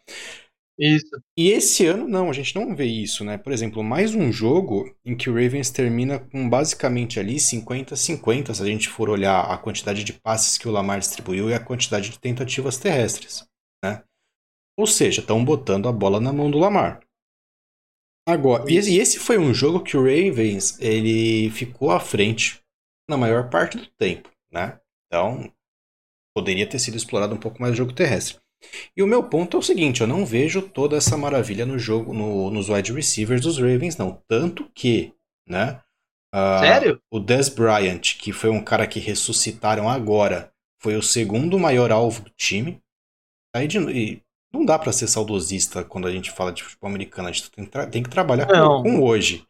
Isso. 0.78 1.22
E 1.38 1.50
esse 1.50 1.86
ano, 1.86 2.08
não, 2.08 2.28
a 2.28 2.32
gente 2.32 2.54
não 2.56 2.74
vê 2.74 2.84
isso, 2.84 3.24
né? 3.24 3.38
Por 3.38 3.52
exemplo, 3.52 3.82
mais 3.84 4.12
um 4.14 4.32
jogo 4.32 4.92
em 5.04 5.16
que 5.16 5.30
o 5.30 5.34
Ravens 5.34 5.70
termina 5.70 6.18
com 6.18 6.50
basicamente 6.50 7.20
ali 7.20 7.38
50-50, 7.38 8.52
se 8.54 8.62
a 8.62 8.66
gente 8.66 8.88
for 8.88 9.08
olhar 9.08 9.40
a 9.42 9.56
quantidade 9.56 10.02
de 10.02 10.12
passes 10.12 10.58
que 10.58 10.68
o 10.68 10.72
Lamar 10.72 10.98
distribuiu 10.98 11.48
e 11.48 11.54
a 11.54 11.64
quantidade 11.64 12.10
de 12.10 12.18
tentativas 12.18 12.76
terrestres, 12.76 13.46
né? 13.84 14.02
Ou 14.76 14.86
seja, 14.86 15.20
estão 15.20 15.44
botando 15.44 15.88
a 15.88 15.92
bola 15.92 16.18
na 16.18 16.32
mão 16.32 16.50
do 16.50 16.58
Lamar. 16.58 17.00
Agora, 18.26 18.64
e 18.70 18.76
esse 18.76 19.18
foi 19.18 19.38
um 19.38 19.54
jogo 19.54 19.82
que 19.82 19.96
o 19.96 20.00
Ravens 20.00 20.80
ele 20.80 21.50
ficou 21.50 21.92
à 21.92 22.00
frente 22.00 22.60
na 23.08 23.16
maior 23.16 23.48
parte 23.48 23.76
do 23.76 23.86
tempo, 23.86 24.30
né? 24.50 24.80
Então, 25.06 25.52
poderia 26.34 26.68
ter 26.68 26.80
sido 26.80 26.96
explorado 26.96 27.34
um 27.34 27.40
pouco 27.40 27.60
mais 27.60 27.74
o 27.74 27.76
jogo 27.76 27.92
terrestre. 27.92 28.43
E 28.96 29.02
o 29.02 29.06
meu 29.06 29.22
ponto 29.24 29.56
é 29.56 29.60
o 29.60 29.62
seguinte, 29.62 30.00
eu 30.00 30.06
não 30.06 30.24
vejo 30.24 30.62
toda 30.62 30.96
essa 30.96 31.16
maravilha 31.16 31.66
no 31.66 31.78
jogo, 31.78 32.12
no, 32.12 32.50
nos 32.50 32.68
wide 32.68 32.92
receivers 32.92 33.40
dos 33.40 33.58
Ravens, 33.58 33.96
não. 33.96 34.22
Tanto 34.28 34.70
que, 34.74 35.12
né? 35.48 35.80
Uh, 36.34 36.60
Sério? 36.60 37.00
O 37.10 37.20
Des 37.20 37.48
Bryant, 37.48 38.16
que 38.18 38.32
foi 38.32 38.50
um 38.50 38.62
cara 38.62 38.86
que 38.86 38.98
ressuscitaram 38.98 39.88
agora, 39.88 40.52
foi 40.80 40.96
o 40.96 41.02
segundo 41.02 41.58
maior 41.58 41.92
alvo 41.92 42.22
do 42.22 42.30
time, 42.30 42.82
Aí 43.54 43.68
de, 43.68 43.78
e 43.78 44.22
não 44.52 44.64
dá 44.64 44.78
para 44.78 44.92
ser 44.92 45.06
saudosista 45.06 45.84
quando 45.84 46.08
a 46.08 46.10
gente 46.10 46.32
fala 46.32 46.52
de 46.52 46.62
futebol 46.62 46.90
americano. 46.90 47.28
A 47.28 47.32
gente 47.32 47.50
tem, 47.50 47.64
tem 47.64 48.02
que 48.02 48.10
trabalhar 48.10 48.46
com, 48.46 48.82
com, 48.82 49.02
hoje. 49.02 49.46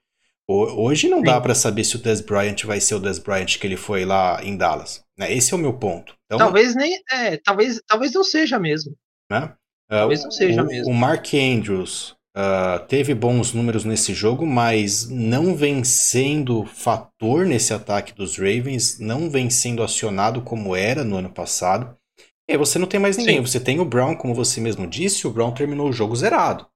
Hoje 0.47 1.09
não 1.09 1.19
Sim. 1.19 1.25
dá 1.25 1.41
para 1.41 1.55
saber 1.55 1.85
se 1.85 1.97
o 1.97 1.99
Des 1.99 2.21
Bryant 2.21 2.65
vai 2.65 2.79
ser 2.79 2.97
o 2.97 3.01
Des 3.01 3.19
Bryant 3.19 3.59
que 3.59 3.67
ele 3.67 3.79
foi 3.79 4.05
lá 4.05 4.45
em 4.45 4.57
Dallas. 4.57 5.03
Né? 5.17 5.33
Esse 5.33 5.55
é 5.55 5.57
o 5.57 5.61
meu 5.61 5.73
ponto. 5.73 6.15
Então, 6.27 6.39
talvez 6.39 6.75
nem. 6.75 7.03
É, 7.11 7.39
talvez, 7.39 7.81
talvez 7.87 8.13
não 8.13 8.23
seja 8.23 8.59
mesmo. 8.59 8.95
Né? 9.31 9.53
Talvez 9.89 10.23
não 10.25 10.31
seja 10.31 10.63
o, 10.63 10.67
mesmo. 10.67 10.93
O 10.93 10.95
Mark 10.95 11.33
Andrews 11.35 12.17
uh, 12.37 12.85
teve 12.89 13.15
bons 13.15 13.53
números 13.53 13.85
nesse 13.85 14.13
jogo, 14.13 14.47
mas 14.47 15.09
não 15.09 15.55
vem 15.55 15.85
sendo 15.85 16.65
fator 16.65 17.47
nesse 17.47 17.73
ataque 17.73 18.15
dos 18.15 18.37
Ravens, 18.37 18.99
não 18.99 19.31
vem 19.31 19.51
sendo 19.51 19.83
acionado 19.83 20.43
como 20.43 20.75
era 20.75 21.05
no 21.05 21.17
ano 21.17 21.31
passado. 21.31 21.97
E 22.49 22.53
aí 22.53 22.59
você 22.59 22.79
não 22.79 22.87
tem 22.87 23.01
mais 23.01 23.17
ninguém. 23.17 23.37
Sim. 23.37 23.47
Você 23.47 23.61
tem 23.61 23.81
o 23.81 23.85
Brown, 23.85 24.15
como 24.15 24.35
você 24.35 24.61
mesmo 24.61 24.87
disse, 24.87 25.27
o 25.27 25.31
Brown 25.31 25.53
terminou 25.53 25.89
o 25.89 25.93
jogo 25.93 26.15
zerado. 26.15 26.67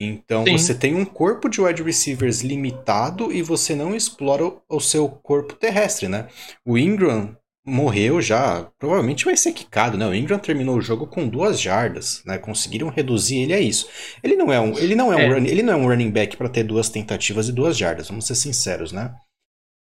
Então 0.00 0.44
Sim. 0.44 0.56
você 0.56 0.74
tem 0.74 0.94
um 0.94 1.04
corpo 1.04 1.48
de 1.48 1.60
wide 1.60 1.82
receivers 1.82 2.40
limitado 2.40 3.32
e 3.32 3.42
você 3.42 3.74
não 3.74 3.96
explora 3.96 4.52
o 4.68 4.80
seu 4.80 5.08
corpo 5.08 5.54
terrestre, 5.54 6.06
né? 6.06 6.28
O 6.64 6.78
Ingram 6.78 7.36
morreu 7.68 8.20
já, 8.20 8.68
provavelmente 8.78 9.24
vai 9.24 9.36
ser 9.36 9.52
quicado, 9.52 9.98
né? 9.98 10.06
O 10.06 10.14
Ingram 10.14 10.38
terminou 10.38 10.76
o 10.76 10.80
jogo 10.80 11.06
com 11.06 11.28
duas 11.28 11.60
jardas, 11.60 12.22
né? 12.24 12.38
Conseguiram 12.38 12.88
reduzir 12.88 13.42
ele 13.42 13.54
a 13.54 13.60
isso. 13.60 13.88
Ele 14.22 14.34
não 14.36 14.52
é 14.52 14.60
um, 14.60 14.76
ele 14.78 14.94
não 14.94 15.12
é, 15.12 15.22
é. 15.22 15.28
um, 15.28 15.34
run, 15.34 15.46
ele 15.46 15.62
não 15.62 15.72
é 15.72 15.76
um 15.76 15.86
running 15.86 16.10
back 16.10 16.36
para 16.36 16.48
ter 16.48 16.64
duas 16.64 16.88
tentativas 16.88 17.48
e 17.48 17.52
duas 17.52 17.76
jardas, 17.76 18.08
vamos 18.08 18.26
ser 18.26 18.34
sinceros, 18.34 18.92
né? 18.92 19.14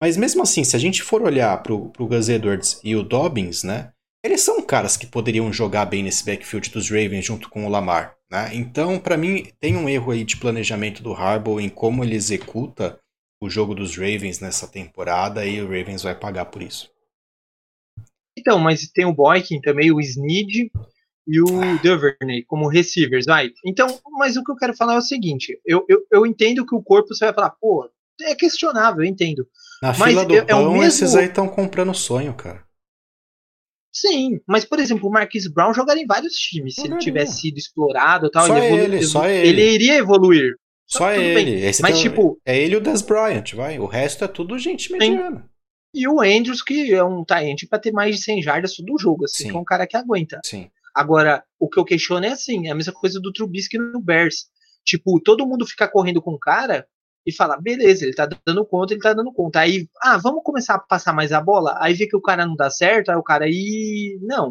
Mas 0.02 0.16
mesmo 0.16 0.42
assim, 0.42 0.64
se 0.64 0.74
a 0.74 0.78
gente 0.78 1.02
for 1.02 1.22
olhar 1.22 1.62
pro, 1.62 1.90
pro 1.90 2.06
Gus 2.06 2.28
Edwards 2.28 2.80
e 2.82 2.96
o 2.96 3.02
Dobbins, 3.02 3.62
né? 3.62 3.90
Eles 4.24 4.40
são 4.40 4.62
caras 4.62 4.96
que 4.96 5.06
poderiam 5.06 5.52
jogar 5.52 5.84
bem 5.84 6.02
nesse 6.02 6.24
backfield 6.24 6.70
dos 6.70 6.88
Ravens 6.88 7.26
junto 7.26 7.50
com 7.50 7.66
o 7.66 7.68
Lamar. 7.68 8.16
Né? 8.30 8.50
Então, 8.54 8.98
para 8.98 9.18
mim, 9.18 9.46
tem 9.60 9.76
um 9.76 9.86
erro 9.86 10.12
aí 10.12 10.24
de 10.24 10.38
planejamento 10.38 11.02
do 11.02 11.12
Harbaugh 11.12 11.60
em 11.60 11.68
como 11.68 12.02
ele 12.02 12.16
executa 12.16 12.98
o 13.40 13.50
jogo 13.50 13.74
dos 13.74 13.96
Ravens 13.96 14.40
nessa 14.40 14.66
temporada 14.66 15.44
e 15.44 15.60
o 15.60 15.66
Ravens 15.66 16.02
vai 16.02 16.14
pagar 16.18 16.46
por 16.46 16.62
isso. 16.62 16.93
Então, 18.44 18.58
mas 18.58 18.86
tem 18.88 19.06
o 19.06 19.14
Boykin 19.14 19.58
também, 19.62 19.90
o 19.90 19.98
Snead 19.98 20.70
e 21.26 21.40
o. 21.40 21.78
Duvernay 21.82 22.44
como 22.46 22.68
receivers, 22.68 23.24
vai. 23.24 23.50
Então, 23.64 23.86
mas 24.18 24.36
o 24.36 24.44
que 24.44 24.52
eu 24.52 24.56
quero 24.56 24.76
falar 24.76 24.96
é 24.96 24.98
o 24.98 25.02
seguinte: 25.02 25.58
eu, 25.64 25.82
eu, 25.88 26.04
eu 26.12 26.26
entendo 26.26 26.66
que 26.66 26.74
o 26.74 26.82
corpo 26.82 27.14
você 27.14 27.24
vai 27.24 27.32
falar, 27.32 27.50
pô, 27.58 27.88
é 28.20 28.34
questionável, 28.34 29.02
eu 29.02 29.08
entendo. 29.08 29.48
Na 29.80 29.94
mas 29.94 30.10
fila 30.10 30.26
do 30.26 30.34
é, 30.34 30.44
pão, 30.44 30.60
é 30.60 30.72
mesmo... 30.72 30.84
esses 30.84 31.16
aí 31.16 31.24
estão 31.24 31.48
comprando 31.48 31.94
sonho, 31.94 32.34
cara. 32.34 32.62
Sim, 33.90 34.38
mas 34.46 34.66
por 34.66 34.78
exemplo, 34.78 35.08
o 35.08 35.10
Marquis 35.10 35.46
Brown 35.46 35.72
jogaria 35.72 36.02
em 36.02 36.06
vários 36.06 36.34
times. 36.34 36.74
Se 36.74 36.84
ele 36.84 36.98
tivesse 36.98 37.40
sido 37.40 37.56
explorado 37.56 38.28
tal, 38.28 38.46
só 38.46 38.58
ele, 38.58 38.76
ele, 38.76 39.02
só 39.02 39.26
ele. 39.26 39.48
ele 39.48 39.72
iria 39.72 39.96
evoluir. 39.96 40.54
Só 40.86 41.10
ele. 41.12 41.70
mas, 41.80 41.98
tipo. 41.98 42.38
É 42.44 42.60
ele 42.60 42.74
e 42.74 42.76
o 42.76 42.80
Des 42.80 43.00
Bryant, 43.00 43.54
vai. 43.54 43.78
O 43.78 43.86
resto 43.86 44.22
é 44.22 44.28
tudo 44.28 44.58
gente 44.58 44.92
mediana. 44.92 45.48
E 45.94 46.08
o 46.08 46.20
Andrews, 46.20 46.62
que 46.62 46.92
é 46.92 47.04
um 47.04 47.24
talento 47.24 47.68
para 47.68 47.78
ter 47.78 47.92
mais 47.92 48.16
de 48.16 48.22
100 48.22 48.42
jardas 48.42 48.74
todo 48.74 48.92
o 48.92 48.98
jogo, 48.98 49.24
assim, 49.24 49.44
Sim. 49.44 49.50
que 49.50 49.56
é 49.56 49.60
um 49.60 49.64
cara 49.64 49.86
que 49.86 49.96
aguenta. 49.96 50.40
Sim. 50.44 50.68
Agora, 50.94 51.44
o 51.58 51.68
que 51.68 51.78
eu 51.78 51.84
questiono 51.84 52.26
é 52.26 52.30
assim, 52.30 52.66
é 52.66 52.70
a 52.70 52.74
mesma 52.74 52.92
coisa 52.92 53.20
do 53.20 53.32
Trubisky 53.32 53.78
no 53.78 54.00
Bears. 54.00 54.46
Tipo, 54.84 55.20
todo 55.20 55.46
mundo 55.46 55.66
fica 55.66 55.88
correndo 55.88 56.20
com 56.20 56.32
o 56.32 56.38
cara, 56.38 56.86
e 57.26 57.32
fala, 57.32 57.56
beleza, 57.56 58.04
ele 58.04 58.14
tá 58.14 58.28
dando 58.46 58.66
conta, 58.66 58.92
ele 58.92 59.00
tá 59.00 59.14
dando 59.14 59.32
conta. 59.32 59.60
Aí, 59.60 59.88
ah, 60.02 60.18
vamos 60.18 60.42
começar 60.44 60.74
a 60.74 60.78
passar 60.78 61.12
mais 61.14 61.32
a 61.32 61.40
bola? 61.40 61.76
Aí 61.80 61.94
vê 61.94 62.06
que 62.06 62.16
o 62.16 62.20
cara 62.20 62.44
não 62.44 62.54
dá 62.54 62.68
certo, 62.68 63.10
aí 63.10 63.16
o 63.16 63.22
cara 63.22 63.46
aí. 63.46 64.18
Não. 64.20 64.50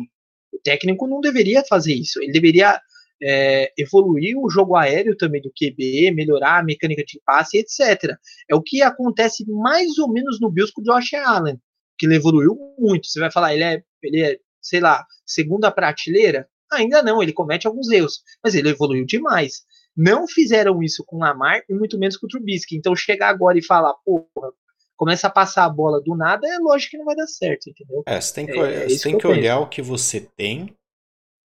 O 0.52 0.60
técnico 0.64 1.08
não 1.08 1.22
deveria 1.22 1.64
fazer 1.70 1.94
isso. 1.94 2.22
Ele 2.22 2.32
deveria 2.32 2.80
é, 3.22 3.72
evoluir 3.78 4.38
o 4.38 4.50
jogo 4.50 4.76
aéreo 4.76 5.16
também 5.16 5.42
do 5.42 5.52
QB, 5.52 6.12
melhorar 6.12 6.60
a 6.60 6.64
mecânica 6.64 7.04
de 7.06 7.22
passe, 7.26 7.58
etc. 7.58 8.16
É 8.50 8.56
o 8.56 8.62
que 8.62 8.82
acontece 8.82 9.46
mais 9.50 9.98
ou 9.98 10.12
menos 10.12 10.40
no 10.40 10.50
Bills 10.50 10.74
com 10.74 10.82
o 10.82 10.84
Josh 10.84 11.14
Allen, 11.14 11.60
que 11.98 12.06
ele 12.06 12.16
evoluiu 12.16 12.58
muito. 12.78 13.08
Você 13.08 13.20
vai 13.20 13.32
falar, 13.32 13.54
ele 13.54 13.64
é, 13.64 13.84
ele 14.02 14.22
é 14.22 14.38
sei 14.64 14.80
lá, 14.80 15.06
segunda 15.26 15.70
prateleira? 15.72 16.48
Ainda 16.72 17.04
não, 17.04 17.22
ele 17.22 17.34
comete 17.34 17.68
alguns 17.68 17.92
erros, 17.92 18.22
mas 18.44 18.56
ele 18.56 18.70
evoluiu 18.70 19.06
demais. 19.06 19.64
Não 19.96 20.28
fizeram 20.28 20.82
isso 20.82 21.04
com 21.06 21.18
o 21.18 21.20
Lamar 21.20 21.62
e 21.70 21.74
muito 21.74 22.00
menos 22.00 22.18
com 22.18 22.26
o 22.26 22.30
Trubisky. 22.30 22.76
Então 22.76 22.96
chegar 22.96 23.30
agora 23.30 23.60
e 23.60 23.64
falar, 23.64 23.94
porra, 24.04 24.52
começa 24.96 25.28
a 25.28 25.30
passar 25.30 25.66
a 25.66 25.70
bola 25.70 26.02
do 26.02 26.16
nada, 26.16 26.48
é 26.48 26.58
lógico 26.58 26.92
que 26.92 26.98
não 26.98 27.06
vai 27.06 27.16
dar 27.16 27.28
certo, 27.28 27.70
entendeu? 27.70 28.04
É, 28.08 28.20
você 28.20 28.34
tem 28.34 28.46
que, 28.48 28.60
é, 28.60 28.90
você 28.90 29.04
tem 29.04 29.14
que, 29.14 29.20
que 29.20 29.28
olhar 29.28 29.60
o 29.60 29.68
que 29.68 29.82
você 29.82 30.22
tem, 30.22 30.76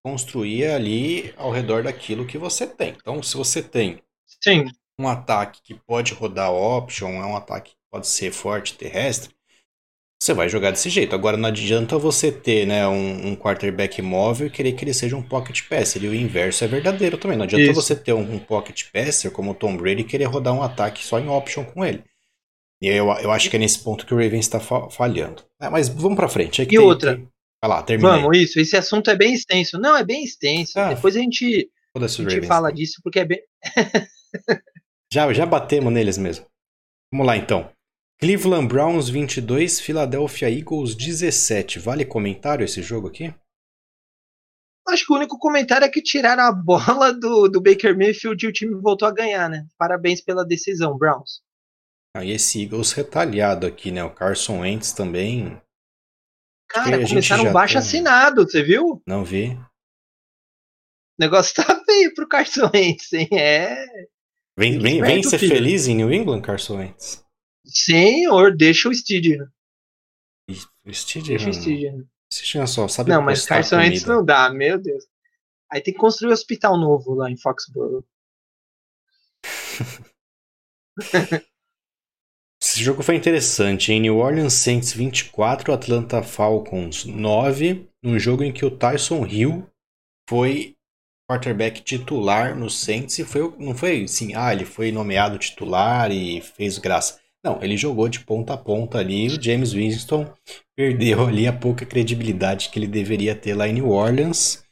construir 0.03 0.67
ali 0.67 1.33
ao 1.37 1.51
redor 1.51 1.83
daquilo 1.83 2.25
que 2.25 2.37
você 2.37 2.65
tem. 2.65 2.95
Então, 2.97 3.21
se 3.21 3.35
você 3.35 3.61
tem 3.61 4.01
Sim. 4.43 4.65
um 4.99 5.07
ataque 5.07 5.61
que 5.63 5.73
pode 5.73 6.13
rodar 6.13 6.51
option, 6.51 7.21
é 7.21 7.25
um 7.25 7.35
ataque 7.35 7.71
que 7.71 7.77
pode 7.91 8.07
ser 8.07 8.31
forte 8.31 8.75
terrestre, 8.75 9.33
você 10.21 10.33
vai 10.33 10.49
jogar 10.49 10.71
desse 10.71 10.89
jeito. 10.89 11.15
Agora 11.15 11.37
não 11.37 11.47
adianta 11.47 11.97
você 11.97 12.29
ter 12.29 12.67
né, 12.67 12.85
um, 12.87 13.29
um 13.29 13.35
quarterback 13.35 14.01
móvel 14.01 14.47
e 14.47 14.49
querer 14.49 14.73
que 14.73 14.83
ele 14.83 14.93
seja 14.93 15.15
um 15.15 15.23
pocket 15.23 15.61
passer. 15.67 16.03
E 16.03 16.09
o 16.09 16.13
inverso 16.13 16.63
é 16.63 16.67
verdadeiro 16.67 17.17
também. 17.17 17.37
Não 17.37 17.45
adianta 17.45 17.63
Isso. 17.63 17.73
você 17.73 17.95
ter 17.95 18.11
um, 18.11 18.33
um, 18.33 18.39
pocket 18.39 18.83
passer 18.91 19.31
como 19.31 19.51
o 19.51 19.55
Tom 19.55 19.77
Brady 19.77 20.01
e 20.01 20.05
querer 20.05 20.25
rodar 20.25 20.53
um 20.53 20.61
ataque 20.61 21.05
só 21.05 21.19
em 21.19 21.29
option 21.29 21.63
com 21.63 21.85
ele. 21.85 22.03
E 22.81 22.87
eu, 22.87 23.07
eu 23.21 23.31
acho 23.31 23.49
que 23.49 23.55
é 23.55 23.59
nesse 23.59 23.79
ponto 23.79 24.05
que 24.05 24.13
o 24.13 24.17
Ravens 24.17 24.45
está 24.45 24.59
falhando. 24.59 25.43
É, 25.61 25.69
mas 25.69 25.87
vamos 25.87 26.17
para 26.17 26.29
frente. 26.29 26.61
e 26.61 26.65
tem, 26.65 26.79
outra? 26.79 27.15
Tem... 27.15 27.27
Vai 27.61 27.69
lá. 27.69 27.85
Vamos, 27.99 28.37
isso. 28.37 28.59
Esse 28.59 28.77
assunto 28.77 29.09
é 29.09 29.15
bem 29.15 29.33
extenso. 29.33 29.77
Não, 29.77 29.95
é 29.95 30.03
bem 30.03 30.23
extenso. 30.23 30.79
Ah, 30.79 30.93
Depois 30.93 31.15
a 31.15 31.19
gente, 31.19 31.69
a 31.95 32.07
gente 32.07 32.47
fala 32.47 32.71
disso 32.71 33.01
porque 33.03 33.19
é 33.19 33.25
bem... 33.25 33.41
já, 35.11 35.31
já 35.33 35.45
batemos 35.45 35.91
neles 35.91 36.17
mesmo. 36.17 36.45
Vamos 37.11 37.27
lá 37.27 37.35
então. 37.35 37.69
Cleveland 38.19 38.67
Browns 38.67 39.09
22, 39.09 39.79
Philadelphia 39.79 40.49
Eagles 40.49 40.95
17. 40.95 41.79
Vale 41.79 42.05
comentário 42.05 42.65
esse 42.65 42.81
jogo 42.81 43.07
aqui? 43.07 43.33
Acho 44.87 45.05
que 45.05 45.13
o 45.13 45.15
único 45.15 45.37
comentário 45.37 45.85
é 45.85 45.89
que 45.89 46.01
tiraram 46.01 46.43
a 46.43 46.51
bola 46.51 47.13
do, 47.13 47.47
do 47.47 47.61
Baker 47.61 47.95
Mayfield 47.95 48.43
e 48.43 48.49
o 48.49 48.51
time 48.51 48.75
voltou 48.75 49.07
a 49.07 49.13
ganhar, 49.13 49.49
né? 49.49 49.65
Parabéns 49.77 50.19
pela 50.19 50.45
decisão, 50.45 50.97
Browns. 50.97 51.41
Ah, 52.15 52.25
e 52.25 52.31
esse 52.31 52.63
Eagles 52.63 52.91
retalhado 52.91 53.67
aqui, 53.67 53.91
né? 53.91 54.03
O 54.03 54.09
Carson 54.09 54.61
Wentz 54.61 54.91
também. 54.91 55.61
Cara, 56.69 57.05
começaram 57.05 57.51
baixo 57.51 57.77
assinado, 57.79 58.43
você 58.43 58.61
viu? 58.61 59.01
Não 59.05 59.25
vi. 59.25 59.53
O 59.53 61.19
negócio 61.19 61.55
tá 61.55 61.63
feio 61.83 62.13
pro 62.13 62.27
Carson 62.27 62.69
Wentz, 62.73 63.11
hein? 63.11 63.27
É. 63.31 63.85
Vem, 64.57 64.77
vem, 64.79 65.01
vem 65.01 65.23
ser 65.23 65.39
filho. 65.39 65.55
feliz 65.55 65.87
em 65.87 65.95
New 65.95 66.13
England, 66.13 66.41
Carson 66.41 66.77
Wentz. 66.77 67.25
Senhor, 67.65 68.55
deixa 68.55 68.87
o 68.87 68.93
Steed. 68.93 69.39
O 70.85 70.93
Steed 70.93 71.25
deixa 71.25 71.49
o 71.49 71.53
Steed. 71.53 72.05
Steed 72.31 72.67
só 72.67 72.87
sabe 72.87 73.09
Não, 73.09 73.21
mas 73.21 73.45
Carson 73.45 73.77
antes 73.77 74.05
não 74.05 74.23
dá, 74.23 74.51
meu 74.51 74.77
Deus. 74.77 75.05
Aí 75.71 75.81
tem 75.81 75.93
que 75.93 75.99
construir 75.99 76.29
um 76.29 76.33
hospital 76.33 76.77
novo 76.77 77.15
lá 77.15 77.29
em 77.29 77.37
Foxborough. 77.37 78.05
Esse 82.79 82.85
jogo 82.85 83.03
foi 83.03 83.17
interessante. 83.17 83.91
Em 83.91 83.99
New 83.99 84.19
Orleans 84.19 84.53
Saints 84.53 84.93
24, 84.93 85.73
Atlanta 85.73 86.23
Falcons 86.23 87.03
9. 87.03 87.85
Num 88.01 88.17
jogo 88.17 88.41
em 88.41 88.53
que 88.53 88.65
o 88.65 88.71
Tyson 88.71 89.25
Hill 89.25 89.67
foi 90.29 90.77
quarterback 91.29 91.81
titular 91.81 92.57
no 92.57 92.69
Saints 92.69 93.19
e 93.19 93.25
foi, 93.25 93.53
não 93.59 93.75
foi 93.75 94.03
assim, 94.03 94.33
ah, 94.33 94.53
ele 94.53 94.63
foi 94.63 94.93
nomeado 94.93 95.37
titular 95.37 96.09
e 96.09 96.39
fez 96.39 96.77
graça. 96.77 97.19
Não, 97.43 97.61
ele 97.61 97.75
jogou 97.75 98.07
de 98.07 98.21
ponta 98.21 98.53
a 98.53 98.57
ponta 98.57 98.97
ali. 98.97 99.27
O 99.27 99.43
James 99.43 99.73
Winston 99.73 100.33
perdeu 100.73 101.27
ali 101.27 101.47
a 101.47 101.51
pouca 101.51 101.85
credibilidade 101.85 102.69
que 102.69 102.79
ele 102.79 102.87
deveria 102.87 103.35
ter 103.35 103.55
lá 103.55 103.67
em 103.67 103.73
New 103.73 103.89
Orleans. 103.89 104.63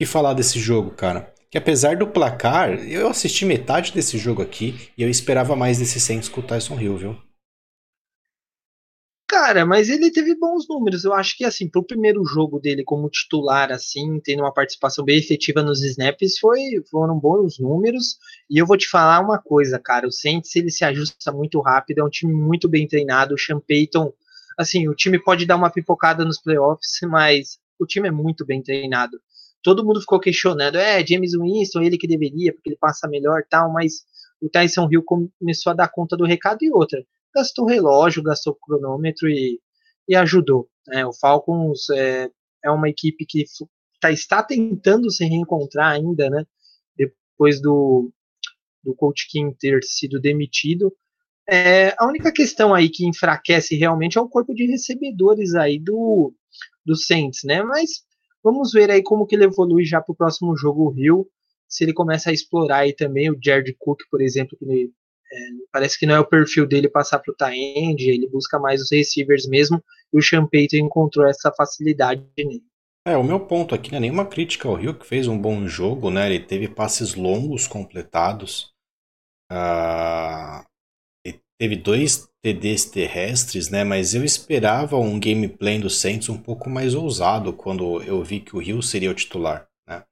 E 0.00 0.06
falar 0.06 0.32
desse 0.32 0.58
jogo, 0.58 0.92
cara. 0.92 1.30
Que 1.50 1.58
apesar 1.58 1.98
do 1.98 2.06
placar, 2.06 2.70
eu 2.70 3.06
assisti 3.06 3.44
metade 3.44 3.92
desse 3.92 4.16
jogo 4.16 4.40
aqui 4.40 4.88
e 4.96 5.02
eu 5.02 5.10
esperava 5.10 5.54
mais 5.54 5.76
desse 5.76 6.00
Saints 6.00 6.30
com 6.30 6.40
o 6.40 6.42
Tyson 6.42 6.80
Hill, 6.80 6.96
viu? 6.96 7.23
Cara, 9.34 9.66
mas 9.66 9.88
ele 9.90 10.12
teve 10.12 10.36
bons 10.36 10.68
números. 10.68 11.02
Eu 11.02 11.12
acho 11.12 11.36
que, 11.36 11.44
assim, 11.44 11.68
pro 11.68 11.82
primeiro 11.82 12.24
jogo 12.24 12.60
dele 12.60 12.84
como 12.84 13.10
titular, 13.10 13.72
assim, 13.72 14.20
tendo 14.20 14.44
uma 14.44 14.54
participação 14.54 15.04
bem 15.04 15.18
efetiva 15.18 15.60
nos 15.60 15.82
snaps, 15.82 16.38
foi, 16.38 16.60
foram 16.88 17.18
bons 17.18 17.58
números. 17.58 18.16
E 18.48 18.58
eu 18.58 18.64
vou 18.64 18.76
te 18.76 18.88
falar 18.88 19.18
uma 19.18 19.36
coisa, 19.36 19.76
cara. 19.76 20.06
O 20.06 20.12
Saints, 20.12 20.54
ele 20.54 20.70
se 20.70 20.84
ajusta 20.84 21.32
muito 21.32 21.60
rápido, 21.60 21.98
é 21.98 22.04
um 22.04 22.08
time 22.08 22.32
muito 22.32 22.68
bem 22.68 22.86
treinado. 22.86 23.34
O 23.34 23.38
Sean 23.38 23.58
Payton, 23.58 24.12
assim, 24.56 24.86
o 24.86 24.94
time 24.94 25.18
pode 25.18 25.44
dar 25.46 25.56
uma 25.56 25.68
pipocada 25.68 26.24
nos 26.24 26.40
playoffs, 26.40 27.00
mas 27.10 27.58
o 27.76 27.84
time 27.84 28.06
é 28.06 28.12
muito 28.12 28.46
bem 28.46 28.62
treinado. 28.62 29.20
Todo 29.64 29.84
mundo 29.84 30.00
ficou 30.00 30.20
questionando, 30.20 30.76
é, 30.76 31.04
James 31.04 31.32
Winston, 31.36 31.82
ele 31.82 31.98
que 31.98 32.06
deveria, 32.06 32.52
porque 32.52 32.70
ele 32.70 32.78
passa 32.78 33.08
melhor 33.08 33.42
tal, 33.50 33.72
mas 33.72 34.04
o 34.40 34.48
Tyson 34.48 34.88
Hill 34.88 35.02
começou 35.02 35.72
a 35.72 35.74
dar 35.74 35.88
conta 35.88 36.16
do 36.16 36.24
recado 36.24 36.58
e 36.62 36.70
outra 36.70 37.04
gastou 37.34 37.66
relógio, 37.66 38.22
gastou 38.22 38.54
cronômetro 38.54 39.28
e, 39.28 39.60
e 40.08 40.14
ajudou. 40.14 40.68
Né? 40.86 41.04
O 41.06 41.12
Falcons 41.12 41.90
é, 41.90 42.30
é 42.64 42.70
uma 42.70 42.88
equipe 42.88 43.24
que 43.26 43.44
tá, 44.00 44.10
está 44.12 44.42
tentando 44.42 45.10
se 45.10 45.24
reencontrar 45.24 45.92
ainda, 45.92 46.30
né? 46.30 46.44
Depois 46.96 47.60
do, 47.60 48.12
do 48.82 48.94
Coach 48.94 49.28
King 49.28 49.54
ter 49.58 49.82
sido 49.82 50.20
demitido. 50.20 50.94
É, 51.48 51.94
a 51.98 52.06
única 52.06 52.32
questão 52.32 52.72
aí 52.72 52.88
que 52.88 53.06
enfraquece 53.06 53.76
realmente 53.76 54.16
é 54.16 54.20
o 54.20 54.28
corpo 54.28 54.54
de 54.54 54.66
recebedores 54.66 55.54
aí 55.54 55.78
do, 55.78 56.34
do 56.84 56.96
Saints, 56.96 57.40
né? 57.44 57.62
Mas 57.62 58.02
vamos 58.42 58.72
ver 58.72 58.90
aí 58.90 59.02
como 59.02 59.26
que 59.26 59.34
ele 59.34 59.44
evolui 59.44 59.84
já 59.84 60.00
para 60.00 60.12
o 60.12 60.16
próximo 60.16 60.56
jogo, 60.56 60.84
o 60.84 60.90
Rio, 60.90 61.28
se 61.68 61.84
ele 61.84 61.92
começa 61.92 62.30
a 62.30 62.32
explorar 62.32 62.78
aí 62.78 62.94
também 62.94 63.30
o 63.30 63.38
Jared 63.42 63.74
Cook, 63.78 64.00
por 64.10 64.22
exemplo, 64.22 64.56
que 64.56 64.64
ele, 64.64 64.92
é, 65.34 65.48
parece 65.72 65.98
que 65.98 66.06
não 66.06 66.14
é 66.14 66.20
o 66.20 66.26
perfil 66.26 66.66
dele 66.66 66.88
passar 66.88 67.18
para 67.18 67.32
o 67.32 67.52
end, 67.52 68.08
ele 68.08 68.28
busca 68.28 68.58
mais 68.58 68.80
os 68.80 68.90
receivers 68.92 69.46
mesmo, 69.48 69.82
e 70.12 70.18
o 70.18 70.22
Sean 70.22 70.46
Payton 70.46 70.76
encontrou 70.76 71.26
essa 71.26 71.52
facilidade 71.52 72.24
nele. 72.38 72.62
É, 73.06 73.16
o 73.16 73.24
meu 73.24 73.40
ponto 73.40 73.74
aqui 73.74 73.90
não 73.90 73.98
é 73.98 74.00
nenhuma 74.00 74.24
crítica 74.24 74.66
ao 74.66 74.74
Rio, 74.74 74.94
que 74.94 75.06
fez 75.06 75.26
um 75.28 75.38
bom 75.38 75.66
jogo, 75.66 76.10
né? 76.10 76.26
Ele 76.26 76.40
teve 76.40 76.68
passes 76.68 77.14
longos 77.14 77.66
completados. 77.66 78.72
Uh, 79.52 80.64
teve 81.58 81.76
dois 81.76 82.28
TDs 82.42 82.86
terrestres, 82.86 83.68
né? 83.68 83.84
Mas 83.84 84.14
eu 84.14 84.24
esperava 84.24 84.96
um 84.96 85.20
gameplay 85.20 85.78
do 85.78 85.90
Saints 85.90 86.30
um 86.30 86.38
pouco 86.38 86.70
mais 86.70 86.94
ousado 86.94 87.52
quando 87.52 88.02
eu 88.04 88.22
vi 88.24 88.40
que 88.40 88.56
o 88.56 88.58
Rio 88.58 88.82
seria 88.82 89.10
o 89.10 89.14
titular, 89.14 89.68
né? 89.86 90.02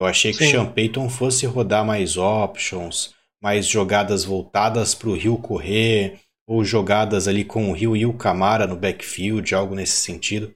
Eu 0.00 0.06
achei 0.06 0.32
que 0.32 0.38
Sim. 0.38 0.46
o 0.46 0.50
Sean 0.50 0.72
Payton 0.72 1.10
fosse 1.10 1.44
rodar 1.44 1.84
mais 1.84 2.16
options, 2.16 3.14
mais 3.42 3.66
jogadas 3.66 4.24
voltadas 4.24 4.94
para 4.94 5.08
o 5.08 5.16
Rio 5.16 5.36
correr, 5.36 6.20
ou 6.46 6.64
jogadas 6.64 7.28
ali 7.28 7.44
com 7.44 7.70
o 7.70 7.72
Rio 7.72 7.96
e 7.96 8.04
o 8.04 8.12
Camara 8.12 8.66
no 8.66 8.76
backfield, 8.76 9.54
algo 9.54 9.74
nesse 9.74 10.00
sentido. 10.00 10.54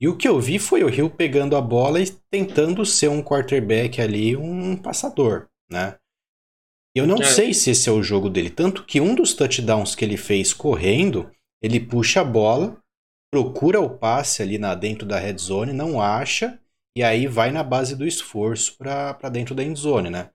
E 0.00 0.06
o 0.06 0.16
que 0.16 0.28
eu 0.28 0.40
vi 0.40 0.58
foi 0.58 0.84
o 0.84 0.88
Rio 0.88 1.08
pegando 1.08 1.56
a 1.56 1.60
bola 1.60 2.00
e 2.00 2.10
tentando 2.30 2.84
ser 2.84 3.08
um 3.08 3.22
quarterback 3.22 4.00
ali, 4.00 4.36
um 4.36 4.76
passador, 4.76 5.48
né? 5.70 5.96
Eu 6.94 7.06
não 7.06 7.18
é. 7.18 7.24
sei 7.24 7.54
se 7.54 7.70
esse 7.70 7.88
é 7.88 7.92
o 7.92 8.02
jogo 8.02 8.28
dele. 8.28 8.50
Tanto 8.50 8.84
que 8.84 9.00
um 9.00 9.14
dos 9.14 9.32
touchdowns 9.32 9.94
que 9.94 10.04
ele 10.04 10.16
fez 10.16 10.52
correndo, 10.52 11.30
ele 11.62 11.78
puxa 11.78 12.22
a 12.22 12.24
bola, 12.24 12.76
procura 13.32 13.80
o 13.80 13.90
passe 13.90 14.42
ali 14.42 14.58
na, 14.58 14.74
dentro 14.74 15.06
da 15.06 15.18
red 15.18 15.36
zone, 15.38 15.72
não 15.72 16.00
acha, 16.00 16.58
e 16.96 17.02
aí 17.02 17.26
vai 17.26 17.52
na 17.52 17.62
base 17.62 17.94
do 17.94 18.06
esforço 18.06 18.76
para 18.76 19.28
dentro 19.30 19.54
da 19.54 19.62
end 19.62 19.78
zone, 19.78 20.10
né? 20.10 20.30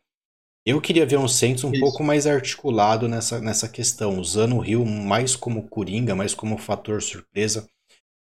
Eu 0.65 0.79
queria 0.79 1.05
ver 1.05 1.17
um 1.17 1.27
Saints 1.27 1.63
um 1.63 1.71
Isso. 1.71 1.81
pouco 1.81 2.03
mais 2.03 2.25
articulado 2.25 3.07
nessa, 3.07 3.39
nessa 3.41 3.67
questão, 3.67 4.17
usando 4.17 4.55
o 4.55 4.59
Rio 4.59 4.85
mais 4.85 5.35
como 5.35 5.67
coringa, 5.67 6.15
mais 6.15 6.33
como 6.33 6.57
fator 6.57 7.01
surpresa. 7.01 7.67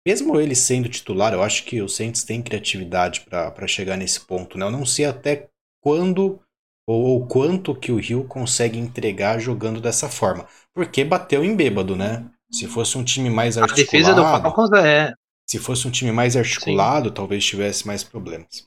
Mesmo 0.06 0.40
ele 0.40 0.54
sendo 0.54 0.88
titular, 0.88 1.34
eu 1.34 1.42
acho 1.42 1.64
que 1.64 1.82
o 1.82 1.88
Saints 1.88 2.24
tem 2.24 2.40
criatividade 2.40 3.20
para 3.20 3.66
chegar 3.66 3.96
nesse 3.98 4.20
ponto. 4.20 4.56
Né? 4.56 4.64
Eu 4.64 4.70
não 4.70 4.86
sei 4.86 5.04
até 5.04 5.48
quando 5.82 6.40
ou 6.86 7.20
o 7.20 7.26
quanto 7.26 7.74
que 7.74 7.92
o 7.92 7.98
Rio 7.98 8.24
consegue 8.24 8.78
entregar 8.78 9.38
jogando 9.38 9.80
dessa 9.80 10.08
forma. 10.08 10.46
Porque 10.74 11.04
bateu 11.04 11.44
em 11.44 11.54
bêbado, 11.54 11.94
né? 11.94 12.24
Se 12.50 12.66
fosse 12.66 12.98
um 12.98 13.04
time 13.04 13.30
mais 13.30 13.56
articulado. 13.56 13.80
A 13.80 13.84
defesa 13.84 14.14
do 14.14 14.22
Falcons 14.22 14.72
é. 14.72 15.12
Se 15.46 15.58
fosse 15.58 15.86
um 15.86 15.90
time 15.90 16.10
mais 16.10 16.36
articulado, 16.36 17.08
Sim. 17.08 17.14
talvez 17.14 17.44
tivesse 17.44 17.86
mais 17.86 18.02
problemas. 18.02 18.66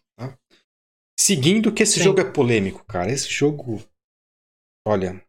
Seguindo 1.25 1.73
que 1.73 1.83
esse 1.83 1.99
Sim. 1.99 2.03
jogo 2.03 2.19
é 2.19 2.29
polêmico, 2.29 2.83
cara. 2.83 3.09
Esse 3.09 3.29
jogo. 3.29 3.81
Olha. 4.85 5.25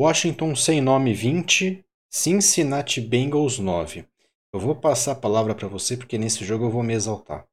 Washington 0.00 0.56
sem 0.56 0.80
nome 0.80 1.12
20, 1.12 1.84
Cincinnati 2.10 2.98
Bengals 2.98 3.58
9. 3.58 4.08
Eu 4.54 4.58
vou 4.58 4.74
passar 4.74 5.12
a 5.12 5.20
palavra 5.20 5.54
para 5.54 5.68
você 5.68 5.98
porque 5.98 6.16
nesse 6.16 6.46
jogo 6.46 6.64
eu 6.64 6.70
vou 6.70 6.82
me 6.82 6.94
exaltar. 6.94 7.46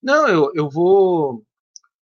Não, 0.00 0.28
eu, 0.28 0.52
eu 0.54 0.70
vou 0.70 1.44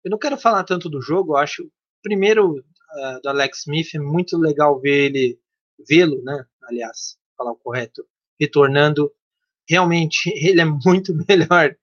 eu 0.03 0.11
não 0.11 0.17
quero 0.17 0.37
falar 0.37 0.65
tanto 0.65 0.89
do 0.89 1.01
jogo, 1.01 1.31
eu 1.31 1.37
acho, 1.37 1.71
primeiro, 2.03 2.57
uh, 2.57 3.21
do 3.23 3.29
Alex 3.29 3.59
Smith, 3.59 3.95
é 3.95 3.99
muito 3.99 4.37
legal 4.37 4.77
ver 4.77 5.05
ele, 5.05 5.39
vê-lo, 5.87 6.21
né, 6.21 6.45
aliás, 6.63 7.17
falar 7.37 7.51
o 7.53 7.57
correto, 7.57 8.05
retornando. 8.37 9.09
Realmente, 9.69 10.29
ele 10.35 10.59
é 10.59 10.65
muito 10.65 11.13
melhor 11.29 11.77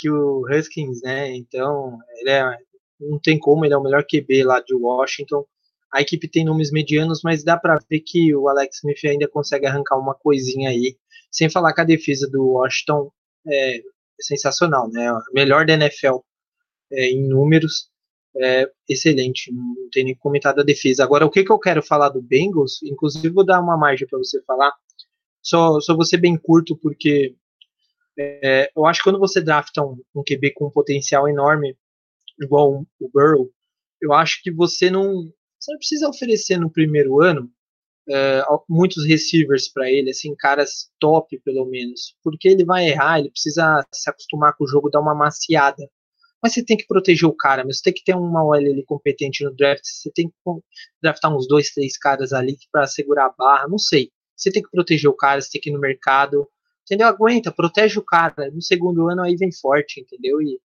que 0.00 0.10
o 0.10 0.44
Huskins, 0.50 1.02
né, 1.02 1.34
então, 1.36 1.98
ele 2.18 2.30
é, 2.30 2.56
não 3.00 3.18
tem 3.18 3.38
como, 3.38 3.64
ele 3.64 3.74
é 3.74 3.76
o 3.76 3.82
melhor 3.82 4.04
QB 4.04 4.44
lá 4.44 4.60
de 4.60 4.74
Washington. 4.74 5.44
A 5.92 6.00
equipe 6.00 6.28
tem 6.28 6.44
nomes 6.44 6.70
medianos, 6.70 7.20
mas 7.22 7.44
dá 7.44 7.56
para 7.56 7.78
ver 7.90 8.00
que 8.00 8.34
o 8.34 8.48
Alex 8.48 8.78
Smith 8.78 9.04
ainda 9.04 9.28
consegue 9.28 9.66
arrancar 9.66 9.98
uma 9.98 10.14
coisinha 10.14 10.70
aí. 10.70 10.96
Sem 11.30 11.50
falar 11.50 11.72
que 11.72 11.80
a 11.80 11.84
defesa 11.84 12.28
do 12.28 12.44
Washington 12.44 13.10
é 13.46 13.80
sensacional, 14.20 14.88
né? 14.90 15.10
Melhor 15.32 15.66
da 15.66 15.74
NFL 15.74 16.18
é, 16.92 17.10
em 17.10 17.26
números, 17.26 17.90
é 18.36 18.70
excelente, 18.88 19.52
não 19.52 19.90
tem 19.90 20.04
nem 20.04 20.14
comentado 20.14 20.60
a 20.60 20.64
defesa. 20.64 21.02
Agora, 21.02 21.26
o 21.26 21.30
que, 21.30 21.44
que 21.44 21.50
eu 21.50 21.58
quero 21.58 21.82
falar 21.82 22.10
do 22.10 22.22
Bengals, 22.22 22.80
inclusive 22.84 23.28
vou 23.30 23.44
dar 23.44 23.60
uma 23.60 23.76
margem 23.76 24.06
para 24.06 24.18
você 24.18 24.40
falar, 24.42 24.72
só, 25.42 25.80
só 25.80 25.94
vou 25.94 26.04
ser 26.04 26.18
bem 26.18 26.36
curto, 26.36 26.76
porque 26.76 27.34
é, 28.20 28.70
eu 28.76 28.86
acho 28.86 29.00
que 29.00 29.04
quando 29.04 29.18
você 29.18 29.40
drafta 29.40 29.82
um, 29.82 30.00
um 30.14 30.22
QB 30.22 30.52
com 30.54 30.66
um 30.66 30.70
potencial 30.70 31.28
enorme, 31.28 31.76
igual 32.40 32.84
o 33.00 33.08
Burrow, 33.12 33.50
eu 34.00 34.12
acho 34.12 34.42
que 34.42 34.50
você 34.50 34.90
não, 34.90 35.32
você 35.58 35.72
não 35.72 35.78
precisa 35.78 36.08
oferecer 36.08 36.58
no 36.58 36.70
primeiro 36.70 37.20
ano 37.20 37.50
é, 38.08 38.42
muitos 38.68 39.06
receivers 39.06 39.68
para 39.68 39.90
ele, 39.90 40.10
assim, 40.10 40.34
caras 40.36 40.90
top 40.98 41.38
pelo 41.44 41.66
menos, 41.66 42.16
porque 42.22 42.48
ele 42.48 42.64
vai 42.64 42.88
errar, 42.88 43.20
ele 43.20 43.30
precisa 43.30 43.86
se 43.92 44.10
acostumar 44.10 44.56
com 44.56 44.64
o 44.64 44.68
jogo, 44.68 44.90
dar 44.90 45.00
uma 45.00 45.14
maciada 45.14 45.88
mas 46.42 46.54
você 46.54 46.64
tem 46.64 46.76
que 46.76 46.86
proteger 46.86 47.28
o 47.28 47.36
cara, 47.36 47.64
mas 47.64 47.78
você 47.78 47.84
tem 47.84 47.92
que 47.92 48.04
ter 48.04 48.14
uma 48.14 48.44
OL 48.44 48.84
competente 48.86 49.44
no 49.44 49.54
draft, 49.54 49.84
você 49.84 50.10
tem 50.10 50.28
que 50.28 50.34
draftar 51.02 51.34
uns 51.34 51.46
dois, 51.46 51.70
três 51.70 51.98
caras 51.98 52.32
ali 52.32 52.56
para 52.72 52.86
segurar 52.86 53.26
a 53.26 53.34
barra, 53.36 53.68
não 53.68 53.78
sei. 53.78 54.10
Você 54.36 54.50
tem 54.50 54.62
que 54.62 54.70
proteger 54.70 55.10
o 55.10 55.16
cara, 55.16 55.40
você 55.40 55.50
tem 55.50 55.60
que 55.60 55.70
ir 55.70 55.72
no 55.72 55.78
mercado, 55.78 56.48
entendeu? 56.90 57.06
Aguenta, 57.06 57.52
protege 57.52 57.98
o 57.98 58.04
cara. 58.04 58.50
No 58.50 58.60
segundo 58.60 59.08
ano 59.08 59.22
aí 59.22 59.36
vem 59.36 59.52
forte, 59.52 60.00
entendeu? 60.00 60.42
E 60.42 60.58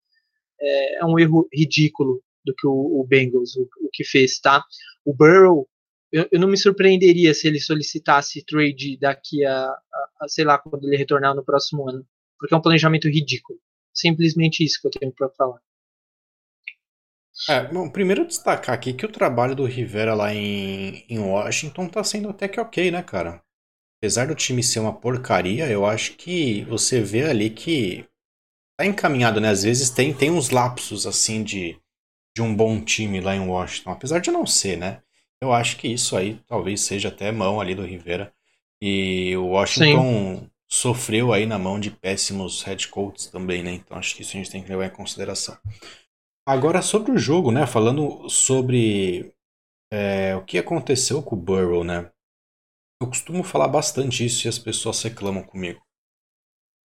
é, 0.61 1.01
é 1.01 1.05
um 1.05 1.19
erro 1.19 1.49
ridículo 1.53 2.23
do 2.45 2.55
que 2.55 2.67
o, 2.67 3.01
o 3.01 3.05
Bengals 3.07 3.57
o, 3.57 3.69
o, 3.81 3.89
que 3.93 4.05
fez, 4.05 4.39
tá? 4.39 4.65
O 5.05 5.13
Burrow, 5.13 5.69
eu, 6.13 6.29
eu, 6.31 6.41
não 6.41 6.49
me 6.49 6.57
surpreenderia 6.57 7.35
se 7.35 7.49
ele 7.49 7.61
solicitasse 7.61 8.45
trade 8.45 8.97
daqui 8.99 9.45
a, 9.45 9.67
a, 9.67 10.09
a, 10.21 10.29
sei 10.29 10.45
lá, 10.45 10.59
quando 10.59 10.87
ele 10.87 10.97
retornar 10.97 11.35
no 11.35 11.45
próximo 11.45 11.89
ano, 11.89 12.07
porque 12.39 12.55
é 12.55 12.57
um 12.57 12.63
planejamento 12.63 13.09
ridículo. 13.09 13.59
Simplesmente 13.93 14.65
isso 14.65 14.81
que 14.81 14.87
eu 14.87 14.91
tenho 14.93 15.13
para 15.13 15.29
falar. 15.31 15.61
É, 17.49 17.65
bom, 17.73 17.91
primeiro 17.91 18.27
destacar 18.27 18.75
aqui 18.75 18.93
que 18.93 19.05
o 19.05 19.11
trabalho 19.11 19.57
do 19.57 19.65
Rivera 19.65 20.15
lá 20.15 20.33
em, 20.33 21.05
em 21.09 21.19
Washington 21.19 21.89
tá 21.89 22.05
sendo 22.05 22.29
até 22.29 22.47
que 22.47 22.61
ok, 22.61 22.91
né, 22.91 23.03
cara? 23.03 23.43
Apesar 24.03 24.27
do 24.27 24.35
time 24.35 24.63
ser 24.63 24.81
uma 24.81 24.93
porcaria, 24.93 25.69
eu 25.69 25.87
acho 25.87 26.15
que 26.15 26.63
você 26.65 27.01
vê 27.01 27.25
ali 27.25 27.51
que 27.51 28.05
tá 28.77 28.85
encaminhado, 28.85 29.41
né? 29.41 29.49
Às 29.49 29.63
vezes 29.63 29.91
tem, 29.91 30.13
tem 30.13 30.31
uns 30.31 30.51
lapsos, 30.51 31.07
assim, 31.07 31.45
de, 31.45 31.79
de 32.37 32.43
um 32.43 32.53
bom 32.55 32.81
time 32.81 33.21
lá 33.21 33.37
em 33.37 33.47
Washington. 33.47 33.91
Apesar 33.91 34.19
de 34.19 34.31
não 34.31 34.45
ser, 34.45 34.77
né? 34.77 35.01
Eu 35.41 35.53
acho 35.53 35.77
que 35.77 35.87
isso 35.87 36.17
aí 36.17 36.41
talvez 36.47 36.81
seja 36.81 37.09
até 37.09 37.31
mão 37.31 37.61
ali 37.61 37.75
do 37.75 37.85
Rivera. 37.85 38.33
E 38.81 39.37
o 39.37 39.49
Washington 39.49 40.41
Sim 40.41 40.53
sofreu 40.73 41.35
aí 41.35 41.45
na 41.45 41.59
mão 41.59 41.79
de 41.79 41.91
péssimos 41.91 42.63
head 42.63 42.89
coaches 42.89 43.27
também, 43.27 43.63
né? 43.63 43.73
Então 43.73 43.99
acho 43.99 44.17
que 44.17 44.23
isso 44.23 44.31
a 44.31 44.39
gente 44.39 44.51
tem 44.51 44.63
que 44.63 44.71
levar 44.71 44.87
em 44.87 44.91
consideração. 44.91 45.55
Agora 46.49 46.81
sobre 46.81 47.13
o 47.13 47.19
jogo, 47.19 47.53
né? 47.53 47.67
Falando 47.67 48.27
sobre 48.31 49.35
é, 49.93 50.35
o 50.35 50.43
que 50.43 50.57
aconteceu 50.57 51.23
com 51.23 51.37
o 51.37 51.39
Burrow, 51.39 51.85
né? 51.85 52.11
Eu 53.03 53.09
costumo 53.09 53.43
falar 53.43 53.67
bastante 53.67 54.25
isso 54.25 54.47
e 54.47 54.49
as 54.49 54.61
pessoas 54.61 55.03
reclamam 55.03 55.43
comigo. 55.43 55.85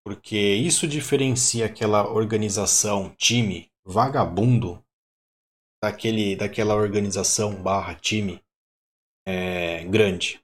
Porque 0.03 0.35
isso 0.35 0.87
diferencia 0.87 1.67
aquela 1.67 2.11
organização, 2.11 3.13
time, 3.19 3.71
vagabundo, 3.85 4.83
daquele, 5.79 6.35
daquela 6.35 6.73
organização 6.73 7.61
barra 7.61 7.93
time 7.93 8.43
é, 9.27 9.85
grande. 9.85 10.41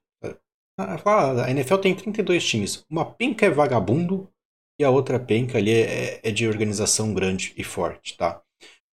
A 0.78 1.50
NFL 1.50 1.78
tem 1.78 1.96
32 1.96 2.48
times. 2.48 2.86
Uma 2.88 3.12
penca 3.12 3.48
é 3.48 3.50
vagabundo 3.50 4.32
e 4.80 4.84
a 4.84 4.92
outra 4.92 5.20
penca 5.20 5.58
ali 5.58 5.72
é, 5.72 6.20
é 6.24 6.32
de 6.32 6.48
organização 6.48 7.16
grande 7.16 7.52
e 7.58 7.64
forte, 7.64 8.16
tá? 8.16 8.44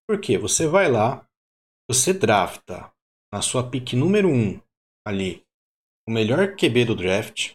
Porque 0.09 0.35
você 0.35 0.65
vai 0.65 0.89
lá, 0.89 1.27
você 1.87 2.11
drafta 2.11 2.91
na 3.31 3.39
sua 3.39 3.69
pick 3.69 3.93
número 3.93 4.29
1 4.29 4.59
ali 5.05 5.45
o 6.07 6.11
melhor 6.11 6.55
QB 6.55 6.85
do 6.85 6.95
draft, 6.95 7.53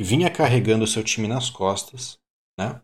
vinha 0.00 0.30
carregando 0.30 0.84
o 0.84 0.88
seu 0.88 1.02
time 1.02 1.26
nas 1.26 1.48
costas, 1.50 2.18
né? 2.58 2.80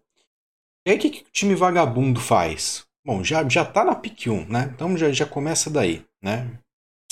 E 0.86 0.90
aí 0.90 0.96
o 0.96 1.00
que, 1.00 1.10
que 1.10 1.22
o 1.22 1.32
time 1.32 1.54
vagabundo 1.54 2.20
faz? 2.20 2.86
Bom, 3.04 3.22
já, 3.22 3.48
já 3.48 3.64
tá 3.64 3.84
na 3.84 3.94
pick 3.94 4.26
1, 4.26 4.48
né? 4.48 4.70
Então 4.74 4.96
já, 4.96 5.12
já 5.12 5.26
começa 5.26 5.70
daí, 5.70 6.04
né? 6.22 6.58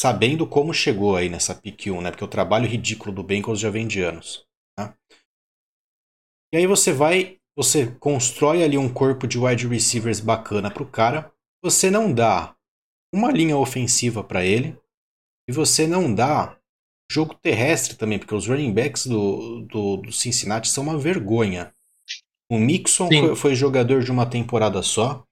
sabendo 0.00 0.46
como 0.46 0.72
chegou 0.72 1.14
aí 1.14 1.28
nessa 1.28 1.54
pick 1.54 1.88
1, 1.88 2.00
né? 2.00 2.10
Porque 2.10 2.24
o 2.24 2.28
trabalho 2.28 2.66
ridículo 2.66 3.14
do 3.14 3.22
Bengals 3.22 3.60
já 3.60 3.68
vem 3.68 3.86
de 3.86 4.00
anos. 4.00 4.46
Né? 4.78 4.94
E 6.54 6.56
aí 6.56 6.66
você 6.66 6.90
vai, 6.90 7.38
você 7.54 7.94
constrói 8.00 8.64
ali 8.64 8.78
um 8.78 8.90
corpo 8.90 9.28
de 9.28 9.38
wide 9.38 9.68
receivers 9.68 10.18
bacana 10.18 10.70
pro 10.70 10.86
cara, 10.86 11.30
você 11.62 11.90
não 11.90 12.14
dá 12.14 12.56
uma 13.14 13.30
linha 13.30 13.58
ofensiva 13.58 14.24
para 14.24 14.42
ele 14.42 14.74
e 15.46 15.52
você 15.52 15.86
não 15.86 16.14
dá 16.14 16.58
jogo 17.10 17.34
terrestre 17.34 17.96
também, 17.96 18.20
porque 18.20 18.34
os 18.34 18.46
running 18.46 18.72
backs 18.72 19.06
do, 19.06 19.62
do, 19.62 19.96
do 19.96 20.12
Cincinnati 20.12 20.68
são 20.68 20.84
uma 20.84 20.96
vergonha. 20.96 21.74
O 22.48 22.56
Mixon 22.56 23.08
foi, 23.08 23.36
foi, 23.36 23.54
jogador 23.56 24.04
de 24.04 24.12
uma 24.12 24.24
temporada 24.24 24.80
só. 24.80 25.24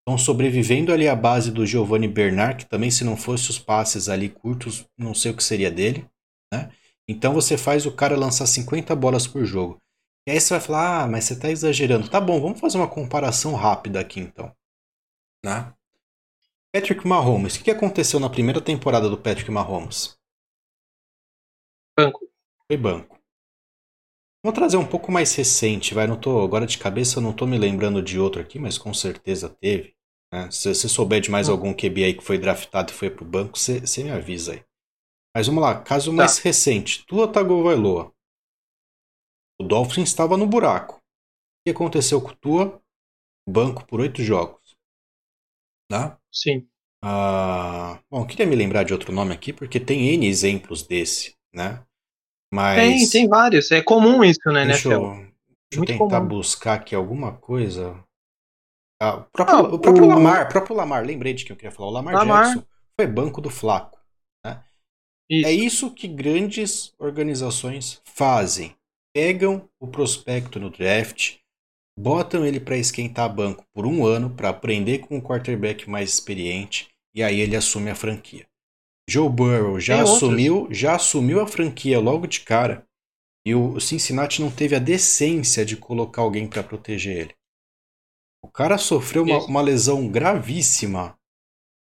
Estão 0.00 0.18
sobrevivendo 0.18 0.92
ali 0.92 1.06
à 1.06 1.14
base 1.14 1.52
do 1.52 1.64
Giovanni 1.64 2.08
Bernard, 2.08 2.64
que 2.64 2.68
também, 2.68 2.90
se 2.90 3.04
não 3.04 3.16
fosse 3.16 3.50
os 3.50 3.58
passes 3.58 4.08
ali 4.08 4.28
curtos, 4.28 4.84
não 4.98 5.14
sei 5.14 5.30
o 5.30 5.36
que 5.36 5.44
seria 5.44 5.70
dele. 5.70 6.04
Né? 6.52 6.72
Então 7.06 7.32
você 7.32 7.56
faz 7.56 7.86
o 7.86 7.92
cara 7.92 8.16
lançar 8.16 8.46
50 8.46 8.94
bolas 8.96 9.24
por 9.24 9.44
jogo. 9.44 9.78
E 10.26 10.32
aí 10.32 10.40
você 10.40 10.54
vai 10.54 10.60
falar, 10.60 11.04
ah, 11.04 11.06
mas 11.06 11.24
você 11.24 11.34
está 11.34 11.50
exagerando. 11.50 12.08
Tá 12.08 12.20
bom, 12.20 12.40
vamos 12.40 12.58
fazer 12.58 12.78
uma 12.78 12.88
comparação 12.88 13.54
rápida 13.54 14.00
aqui 14.00 14.18
então. 14.18 14.52
Né? 15.44 15.72
Patrick 16.74 17.06
Mahomes, 17.06 17.54
o 17.54 17.62
que 17.62 17.70
aconteceu 17.70 18.18
na 18.18 18.30
primeira 18.30 18.60
temporada 18.60 19.08
do 19.08 19.18
Patrick 19.18 19.50
Mahomes? 19.50 20.20
Banco. 21.96 22.20
Foi 22.66 22.76
banco. 22.76 23.18
Vou 24.44 24.52
trazer 24.52 24.76
um 24.76 24.86
pouco 24.86 25.12
mais 25.12 25.34
recente, 25.34 25.94
vai. 25.94 26.06
Não 26.06 26.18
tô, 26.18 26.42
agora 26.42 26.66
de 26.66 26.78
cabeça 26.78 27.20
não 27.20 27.32
tô 27.32 27.46
me 27.46 27.58
lembrando 27.58 28.02
de 28.02 28.18
outro 28.18 28.40
aqui, 28.40 28.58
mas 28.58 28.76
com 28.76 28.92
certeza 28.92 29.48
teve. 29.48 29.94
Né? 30.32 30.50
Se 30.50 30.74
você 30.74 30.88
souber 30.88 31.20
de 31.20 31.30
mais 31.30 31.48
hum. 31.48 31.52
algum 31.52 31.72
QB 31.72 32.04
aí 32.04 32.14
que 32.14 32.24
foi 32.24 32.38
draftado 32.38 32.90
e 32.90 32.94
foi 32.94 33.10
pro 33.10 33.24
banco, 33.24 33.56
você 33.56 34.02
me 34.02 34.10
avisa 34.10 34.54
aí. 34.54 34.64
Mas 35.34 35.46
vamos 35.46 35.62
lá, 35.62 35.80
caso 35.80 36.10
tá. 36.10 36.16
mais 36.16 36.38
recente. 36.38 37.06
Tua 37.06 37.30
Tagovailoa. 37.30 38.12
O 39.60 39.64
Dolphins 39.64 40.08
estava 40.08 40.36
no 40.36 40.46
buraco. 40.46 40.96
O 40.96 41.00
que 41.64 41.70
aconteceu 41.70 42.20
com 42.20 42.34
Tua? 42.34 42.82
Banco 43.48 43.86
por 43.86 44.00
oito 44.00 44.22
jogos. 44.22 44.76
Né? 45.90 46.16
Sim. 46.32 46.68
Ah, 47.04 48.00
bom, 48.10 48.26
queria 48.26 48.46
me 48.46 48.56
lembrar 48.56 48.84
de 48.84 48.92
outro 48.92 49.12
nome 49.12 49.32
aqui, 49.32 49.52
porque 49.52 49.78
tem 49.78 50.08
N 50.14 50.26
exemplos 50.26 50.82
desse, 50.82 51.36
né? 51.54 51.82
Mas... 52.52 52.76
Tem, 52.76 53.08
tem 53.08 53.28
vários. 53.28 53.70
É 53.70 53.80
comum 53.80 54.22
isso, 54.22 54.40
né, 54.46 54.66
deixa 54.66 54.88
NFL? 54.88 55.04
Eu, 55.04 55.14
deixa 55.14 55.32
eu 55.76 55.84
tentar 55.84 56.18
comum. 56.18 56.28
buscar 56.28 56.74
aqui 56.74 56.94
alguma 56.94 57.32
coisa. 57.32 57.98
Ah, 59.00 59.16
o, 59.16 59.22
próprio, 59.32 59.56
ah, 59.56 59.62
o 59.62 59.78
próprio 59.78 60.04
o... 60.04 60.08
Lamar, 60.08 60.48
próprio 60.48 60.76
Lamar, 60.76 61.04
lembrei 61.04 61.34
de 61.34 61.44
quem 61.44 61.54
eu 61.54 61.56
queria 61.56 61.72
falar. 61.72 61.88
O 61.88 61.92
Lamar, 61.92 62.14
Lamar. 62.14 62.44
Jackson 62.44 62.66
foi 62.98 63.06
banco 63.06 63.40
do 63.40 63.50
Flaco. 63.50 63.98
Né? 64.44 64.62
Isso. 65.28 65.48
É 65.48 65.52
isso 65.52 65.90
que 65.90 66.06
grandes 66.06 66.94
organizações 66.98 68.00
fazem. 68.04 68.76
Pegam 69.14 69.68
o 69.80 69.86
prospecto 69.88 70.60
no 70.60 70.70
draft, 70.70 71.36
botam 71.98 72.46
ele 72.46 72.60
para 72.60 72.76
esquentar 72.76 73.34
banco 73.34 73.64
por 73.74 73.86
um 73.86 74.06
ano 74.06 74.30
para 74.30 74.48
aprender 74.48 74.98
com 75.00 75.18
o 75.18 75.22
quarterback 75.22 75.88
mais 75.88 76.10
experiente 76.10 76.88
e 77.14 77.22
aí 77.22 77.40
ele 77.40 77.56
assume 77.56 77.90
a 77.90 77.94
franquia. 77.94 78.46
Joe 79.08 79.28
Burrow 79.28 79.80
já 79.80 79.96
Tem 79.96 80.02
assumiu, 80.02 80.68
já 80.70 80.94
assumiu 80.94 81.40
a 81.40 81.46
franquia 81.46 81.98
logo 81.98 82.26
de 82.26 82.40
cara 82.40 82.86
e 83.44 83.54
o 83.54 83.80
Cincinnati 83.80 84.40
não 84.40 84.50
teve 84.50 84.76
a 84.76 84.78
decência 84.78 85.64
de 85.64 85.76
colocar 85.76 86.22
alguém 86.22 86.48
para 86.48 86.62
proteger 86.62 87.16
ele. 87.16 87.34
O 88.44 88.48
cara 88.48 88.78
sofreu 88.78 89.24
uma, 89.24 89.38
uma, 89.44 89.60
lesão 89.60 90.08
gravíssima 90.08 91.16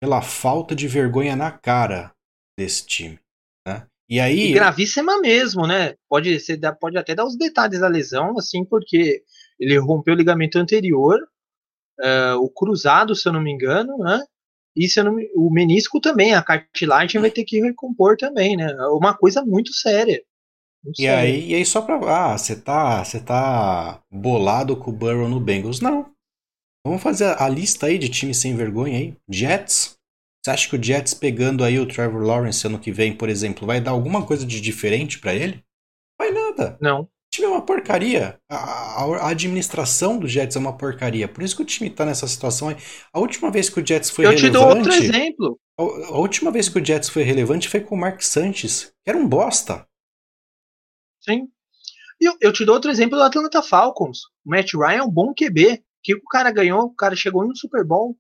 pela 0.01 0.23
falta 0.23 0.75
de 0.75 0.87
vergonha 0.87 1.35
na 1.35 1.51
cara 1.51 2.13
desse 2.59 2.87
time. 2.87 3.19
Né? 3.67 3.87
E 4.09 4.21
aí. 4.21 4.51
E 4.51 4.53
gravíssima 4.53 5.21
mesmo, 5.21 5.67
né? 5.67 5.95
Pode, 6.09 6.39
ser, 6.41 6.59
pode 6.79 6.97
até 6.97 7.15
dar 7.15 7.27
os 7.27 7.37
detalhes 7.37 7.81
da 7.81 7.89
lesão, 7.89 8.39
assim, 8.39 8.65
porque 8.65 9.23
ele 9.59 9.79
rompeu 9.79 10.15
o 10.15 10.17
ligamento 10.17 10.59
anterior, 10.59 11.19
uh, 12.01 12.37
o 12.39 12.51
cruzado, 12.51 13.15
se 13.15 13.29
eu 13.29 13.33
não 13.33 13.41
me 13.41 13.51
engano, 13.51 13.97
né? 13.99 14.23
E 14.77 14.89
se 14.89 15.03
não, 15.03 15.17
o 15.35 15.51
menisco 15.51 16.01
também, 16.01 16.35
a 16.35 16.43
cartilagem 16.43 17.21
vai 17.21 17.31
ter 17.31 17.45
que 17.45 17.61
recompor 17.61 18.17
também, 18.17 18.57
né? 18.57 18.71
É 18.71 18.87
uma 18.89 19.17
coisa 19.17 19.43
muito 19.45 19.73
séria. 19.73 20.23
Muito 20.85 21.01
e, 21.01 21.05
séria. 21.05 21.19
Aí, 21.19 21.51
e 21.51 21.55
aí, 21.55 21.65
só 21.65 21.81
pra. 21.81 21.97
Ah, 21.97 22.37
você 22.37 22.55
tá, 22.55 23.03
você 23.03 23.19
tá 23.19 24.03
bolado 24.11 24.77
com 24.77 24.91
o 24.91 24.95
Burrow 24.95 25.29
no 25.29 25.41
Bengals? 25.41 25.81
Não. 25.81 26.11
Vamos 26.87 27.03
fazer 27.03 27.35
a 27.41 27.49
lista 27.49 27.87
aí 27.87 27.99
de 27.99 28.09
times 28.09 28.37
sem 28.37 28.55
vergonha 28.55 28.99
aí. 28.99 29.17
Jets. 29.29 29.97
Você 30.45 30.51
acha 30.51 30.69
que 30.69 30.77
o 30.77 30.83
Jets 30.83 31.15
pegando 31.15 31.65
aí 31.65 31.79
o 31.79 31.89
Trevor 31.89 32.23
Lawrence 32.23 32.65
ano 32.67 32.79
que 32.79 32.93
vem, 32.93 33.17
por 33.17 33.29
exemplo, 33.29 33.67
vai 33.67 33.81
dar 33.81 33.91
alguma 33.91 34.25
coisa 34.25 34.47
de 34.47 34.61
diferente 34.61 35.19
para 35.19 35.35
ele? 35.35 35.65
Vai 36.19 36.31
nada. 36.31 36.79
Não 36.81 37.09
time 37.37 37.47
é 37.47 37.51
uma 37.51 37.63
porcaria. 37.63 38.39
A, 38.51 39.05
a, 39.05 39.29
administração 39.31 40.19
do 40.19 40.27
Jets 40.27 40.57
é 40.57 40.59
uma 40.59 40.77
porcaria. 40.77 41.29
Por 41.29 41.43
isso 41.43 41.57
que 41.57 41.63
o 41.63 41.67
time 41.67 41.91
tá 41.91 42.05
nessa 42.05 42.27
situação. 42.27 42.75
A 43.13 43.21
última 43.21 43.51
vez 43.51 43.69
que 43.69 43.81
o 43.81 43.87
Jets 43.87 44.11
foi 44.11 44.25
Eu 44.25 44.31
relevante. 44.31 44.47
Eu 44.47 44.51
te 44.51 44.65
dou 44.65 44.77
outro 44.77 44.93
exemplo. 44.93 45.61
A, 45.79 45.83
a, 45.83 46.19
última 46.19 46.51
vez 46.51 46.69
que 46.69 46.79
o 46.79 46.85
Jets 46.85 47.09
foi 47.09 47.23
relevante 47.23 47.69
foi 47.69 47.81
com 47.81 47.95
o 47.95 47.99
Mark 47.99 48.23
Sanches, 48.23 48.93
que 49.05 49.11
era 49.11 49.19
um 49.19 49.29
bosta. 49.29 49.87
Sim. 51.23 51.49
Eu, 52.21 52.35
eu 52.41 52.53
te 52.53 52.65
dou 52.65 52.75
outro 52.75 52.91
exemplo 52.91 53.17
do 53.17 53.23
Atlanta 53.23 53.63
Falcons. 53.63 54.21
O 54.45 54.51
Matt 54.51 54.73
Ryan 54.73 54.99
é 54.99 55.03
um 55.03 55.11
bom 55.11 55.35
QB. 55.35 55.75
O 55.75 55.81
que 56.03 56.15
o 56.15 56.23
cara 56.25 56.51
ganhou? 56.51 56.85
O 56.85 56.95
cara 56.95 57.15
chegou 57.15 57.47
no 57.47 57.57
Super 57.57 57.85
Bowl. 57.85 58.17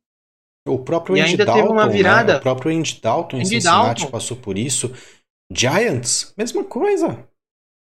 O 0.68 0.80
próprio 0.80 1.16
e 1.16 1.20
Andy 1.20 1.30
ainda 1.30 1.44
Dalton, 1.44 1.60
teve 1.62 1.72
uma 1.72 1.88
virada. 1.88 2.32
Né? 2.34 2.38
O 2.38 2.42
próprio 2.42 2.76
Andy 2.76 3.00
Dalton 3.00 3.36
em 3.36 3.40
Andy 3.40 3.48
Cincinnati 3.48 4.00
Dalton. 4.00 4.10
passou 4.10 4.36
por 4.36 4.58
isso. 4.58 4.92
Giants, 5.50 6.34
mesma 6.36 6.64
coisa. 6.64 7.26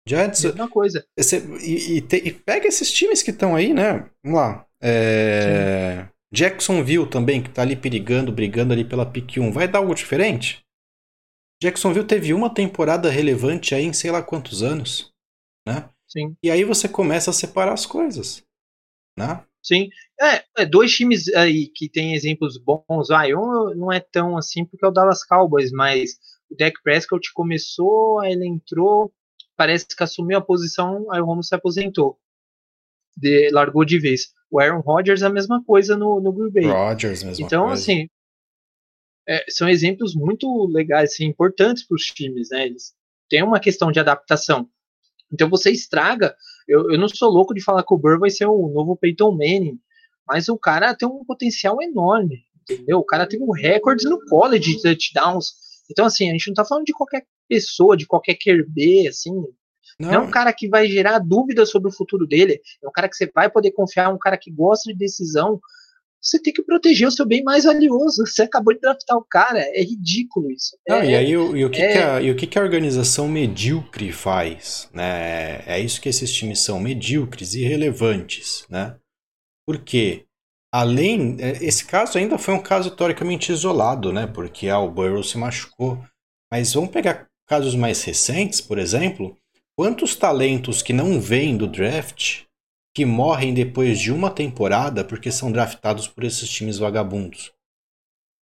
Giants. 0.07 0.43
Mesma 0.43 0.69
coisa. 0.69 1.05
Esse, 1.17 1.37
e, 1.61 1.97
e, 1.97 2.01
te, 2.01 2.17
e, 2.17 2.31
pega 2.31 2.67
esses 2.67 2.91
times 2.91 3.23
que 3.23 3.31
estão 3.31 3.55
aí, 3.55 3.73
né? 3.73 4.09
Vamos 4.23 4.39
lá. 4.39 4.65
É, 4.81 6.07
Jacksonville 6.31 7.09
também, 7.09 7.41
que 7.41 7.49
tá 7.49 7.61
ali 7.61 7.75
perigando, 7.75 8.31
brigando 8.31 8.73
ali 8.73 8.85
pela 8.85 9.05
pick 9.05 9.37
1. 9.37 9.51
Vai 9.51 9.67
dar 9.67 9.79
algo 9.79 9.95
diferente? 9.95 10.63
Jacksonville 11.61 12.05
teve 12.05 12.33
uma 12.33 12.53
temporada 12.53 13.09
relevante 13.09 13.73
aí 13.73 13.85
em 13.85 13.93
sei 13.93 14.11
lá 14.11 14.21
quantos 14.21 14.61
anos, 14.61 15.11
né? 15.67 15.89
Sim. 16.07 16.35
E 16.43 16.51
aí 16.51 16.63
você 16.63 16.87
começa 16.87 17.31
a 17.31 17.33
separar 17.33 17.73
as 17.73 17.85
coisas, 17.85 18.43
né? 19.17 19.43
Sim. 19.63 19.89
É, 20.21 20.43
é 20.61 20.65
dois 20.65 20.91
times 20.91 21.27
aí 21.33 21.67
que 21.67 21.89
tem 21.89 22.13
exemplos 22.13 22.57
bons. 22.57 23.09
Ah, 23.09 23.23
um 23.29 23.73
não 23.75 23.91
é 23.91 23.99
tão 23.99 24.37
assim 24.37 24.63
porque 24.63 24.85
é 24.85 24.87
o 24.87 24.91
Dallas 24.91 25.25
Cowboys, 25.25 25.71
mas 25.71 26.19
o 26.49 26.55
Dak 26.55 26.81
Prescott 26.83 27.33
começou, 27.33 28.19
aí 28.19 28.33
ele 28.33 28.45
entrou, 28.45 29.11
parece 29.55 29.87
que 29.87 30.03
assumiu 30.03 30.37
a 30.37 30.41
posição, 30.41 31.11
aí 31.11 31.21
o 31.21 31.25
Romo 31.25 31.43
se 31.43 31.55
aposentou. 31.55 32.17
De, 33.17 33.49
largou 33.51 33.85
de 33.85 33.97
vez. 33.97 34.33
O 34.51 34.59
Aaron 34.59 34.81
Rodgers 34.81 35.23
a 35.23 35.29
mesma 35.29 35.63
coisa 35.63 35.95
no, 35.95 36.19
no 36.19 36.33
Green 36.33 36.51
Bay. 36.51 36.65
Rodgers, 36.65 37.23
mesma 37.23 37.45
então, 37.45 37.67
coisa. 37.67 37.81
assim, 37.81 38.09
é, 39.27 39.43
são 39.49 39.67
exemplos 39.67 40.13
muito 40.15 40.67
legais, 40.67 41.13
assim, 41.13 41.25
importantes 41.25 41.87
para 41.87 41.95
os 41.95 42.03
times, 42.03 42.49
né? 42.49 42.65
Eles 42.65 42.93
têm 43.29 43.43
uma 43.43 43.59
questão 43.59 43.91
de 43.91 43.99
adaptação. 43.99 44.69
Então 45.31 45.49
você 45.49 45.71
estraga. 45.71 46.35
Eu, 46.67 46.91
eu 46.91 46.97
não 46.97 47.07
sou 47.07 47.29
louco 47.29 47.53
de 47.53 47.63
falar 47.63 47.83
que 47.83 47.93
o 47.93 47.97
Burr 47.97 48.19
vai 48.19 48.29
ser 48.29 48.45
o 48.45 48.67
novo 48.69 48.95
Peyton 48.95 49.31
Manning, 49.31 49.79
mas 50.27 50.49
o 50.49 50.57
cara 50.57 50.95
tem 50.95 51.07
um 51.07 51.23
potencial 51.25 51.81
enorme, 51.81 52.43
entendeu? 52.61 52.99
O 52.99 53.05
cara 53.05 53.27
tem 53.27 53.41
um 53.41 53.51
recorde 53.51 54.05
no 54.05 54.23
college 54.25 54.75
de 54.75 54.81
touchdowns. 54.81 55.53
Então, 55.89 56.05
assim, 56.05 56.29
a 56.29 56.31
gente 56.31 56.47
não 56.47 56.55
tá 56.55 56.65
falando 56.65 56.85
de 56.85 56.93
qualquer 56.93 57.25
pessoa, 57.47 57.97
de 57.97 58.05
qualquer 58.05 58.35
QB, 58.35 59.07
assim. 59.07 59.33
Não. 59.99 60.09
não. 60.09 60.13
é 60.13 60.19
um 60.19 60.31
cara 60.31 60.51
que 60.53 60.67
vai 60.67 60.87
gerar 60.87 61.19
dúvidas 61.19 61.69
sobre 61.69 61.89
o 61.89 61.93
futuro 61.93 62.27
dele. 62.27 62.59
É 62.83 62.87
um 62.87 62.91
cara 62.91 63.09
que 63.09 63.15
você 63.15 63.29
vai 63.33 63.49
poder 63.49 63.71
confiar, 63.71 64.13
um 64.13 64.17
cara 64.17 64.37
que 64.37 64.51
gosta 64.51 64.91
de 64.91 64.97
decisão. 64.97 65.59
Você 66.21 66.41
tem 66.41 66.51
que 66.51 66.63
proteger 66.63 67.07
o 67.07 67.11
seu 67.11 67.25
bem 67.25 67.43
mais 67.43 67.65
valioso. 67.65 68.25
Você 68.25 68.41
acabou 68.41 68.73
de 68.73 68.79
draftar 68.79 69.15
o 69.15 69.23
cara. 69.23 69.59
É 69.59 69.81
ridículo 69.81 70.51
isso. 70.51 70.75
Não, 70.87 70.97
é, 70.97 71.11
e 71.11 71.15
aí 71.15 71.37
o, 71.37 71.55
e 71.55 71.63
o, 71.63 71.69
que, 71.69 71.81
é... 71.81 71.91
que, 71.91 71.97
a, 71.99 72.21
e 72.21 72.31
o 72.31 72.35
que, 72.35 72.47
que 72.47 72.57
a 72.57 72.63
organização 72.63 73.27
medíocre 73.27 74.11
faz? 74.11 74.89
Né? 74.91 75.61
É 75.67 75.79
isso 75.79 76.01
que 76.01 76.09
esses 76.09 76.33
times 76.33 76.61
são, 76.61 76.79
medíocres, 76.79 77.53
irrelevantes. 77.53 78.65
Né? 78.69 78.97
Por 79.67 79.79
quê? 79.79 80.25
Além, 80.73 81.37
é, 81.39 81.63
esse 81.63 81.85
caso 81.85 82.17
ainda 82.17 82.37
foi 82.37 82.53
um 82.55 82.61
caso 82.61 82.91
teoricamente 82.91 83.51
isolado, 83.51 84.11
né? 84.11 84.27
Porque 84.27 84.67
ah, 84.67 84.79
o 84.79 84.91
Burrow 84.91 85.23
se 85.23 85.37
machucou. 85.37 86.03
Mas 86.51 86.73
vamos 86.73 86.89
pegar 86.89 87.27
casos 87.47 87.75
mais 87.75 88.03
recentes, 88.03 88.61
por 88.61 88.77
exemplo. 88.77 89.37
Quantos 89.77 90.15
talentos 90.15 90.81
que 90.81 90.93
não 90.93 91.19
vêm 91.19 91.57
do 91.57 91.67
draft 91.67 92.43
que 92.93 93.05
morrem 93.05 93.53
depois 93.53 93.99
de 93.99 94.11
uma 94.11 94.31
temporada 94.31 95.03
porque 95.03 95.31
são 95.31 95.51
draftados 95.51 96.07
por 96.07 96.23
esses 96.23 96.49
times 96.49 96.77
vagabundos? 96.77 97.51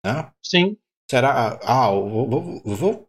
Né? 0.05 0.31
Sim. 0.45 0.77
Será? 1.09 1.59
Ah, 1.63 1.91
vou, 1.91 2.29
vou, 2.29 2.63
vou 2.65 3.07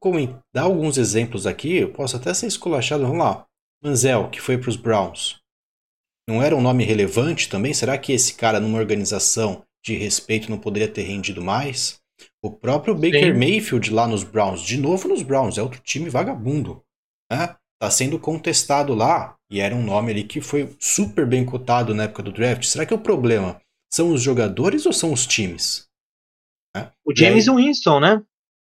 dar 0.53 0.63
alguns 0.63 0.97
exemplos 0.97 1.47
aqui. 1.47 1.77
Eu 1.77 1.91
posso 1.91 2.15
até 2.15 2.33
ser 2.33 2.47
esculachado. 2.47 3.03
Vamos 3.03 3.19
lá. 3.19 3.45
Manzel, 3.83 4.29
que 4.29 4.39
foi 4.39 4.57
para 4.57 4.69
os 4.69 4.75
Browns 4.75 5.41
não 6.31 6.41
era 6.41 6.55
um 6.55 6.61
nome 6.61 6.83
relevante 6.83 7.49
também? 7.49 7.73
Será 7.73 7.97
que 7.97 8.13
esse 8.13 8.35
cara, 8.35 8.59
numa 8.59 8.79
organização 8.79 9.63
de 9.83 9.95
respeito, 9.95 10.49
não 10.49 10.57
poderia 10.57 10.87
ter 10.87 11.03
rendido 11.03 11.41
mais? 11.41 12.00
O 12.43 12.51
próprio 12.51 12.95
Baker 12.95 13.33
Sim. 13.33 13.39
Mayfield 13.39 13.91
lá 13.91 14.07
nos 14.07 14.23
Browns, 14.23 14.61
de 14.61 14.77
novo 14.77 15.07
nos 15.07 15.21
Browns, 15.21 15.57
é 15.57 15.61
outro 15.61 15.79
time 15.81 16.09
vagabundo. 16.09 16.83
Né? 17.31 17.55
Tá 17.79 17.89
sendo 17.89 18.19
contestado 18.19 18.93
lá 18.93 19.35
E 19.49 19.59
era 19.59 19.75
um 19.75 19.83
nome 19.83 20.11
ali 20.11 20.23
que 20.23 20.41
foi 20.41 20.75
super 20.79 21.25
bem 21.25 21.45
cotado 21.45 21.93
na 21.93 22.03
época 22.03 22.23
do 22.23 22.31
draft. 22.31 22.63
Será 22.63 22.85
que 22.85 22.93
o 22.93 22.99
problema 22.99 23.61
são 23.91 24.11
os 24.11 24.21
jogadores 24.21 24.85
ou 24.85 24.93
são 24.93 25.13
os 25.13 25.25
times? 25.27 25.87
Né? 26.75 26.91
O 27.05 27.15
James 27.15 27.47
aí, 27.47 27.55
Winston, 27.55 27.99
né? 27.99 28.23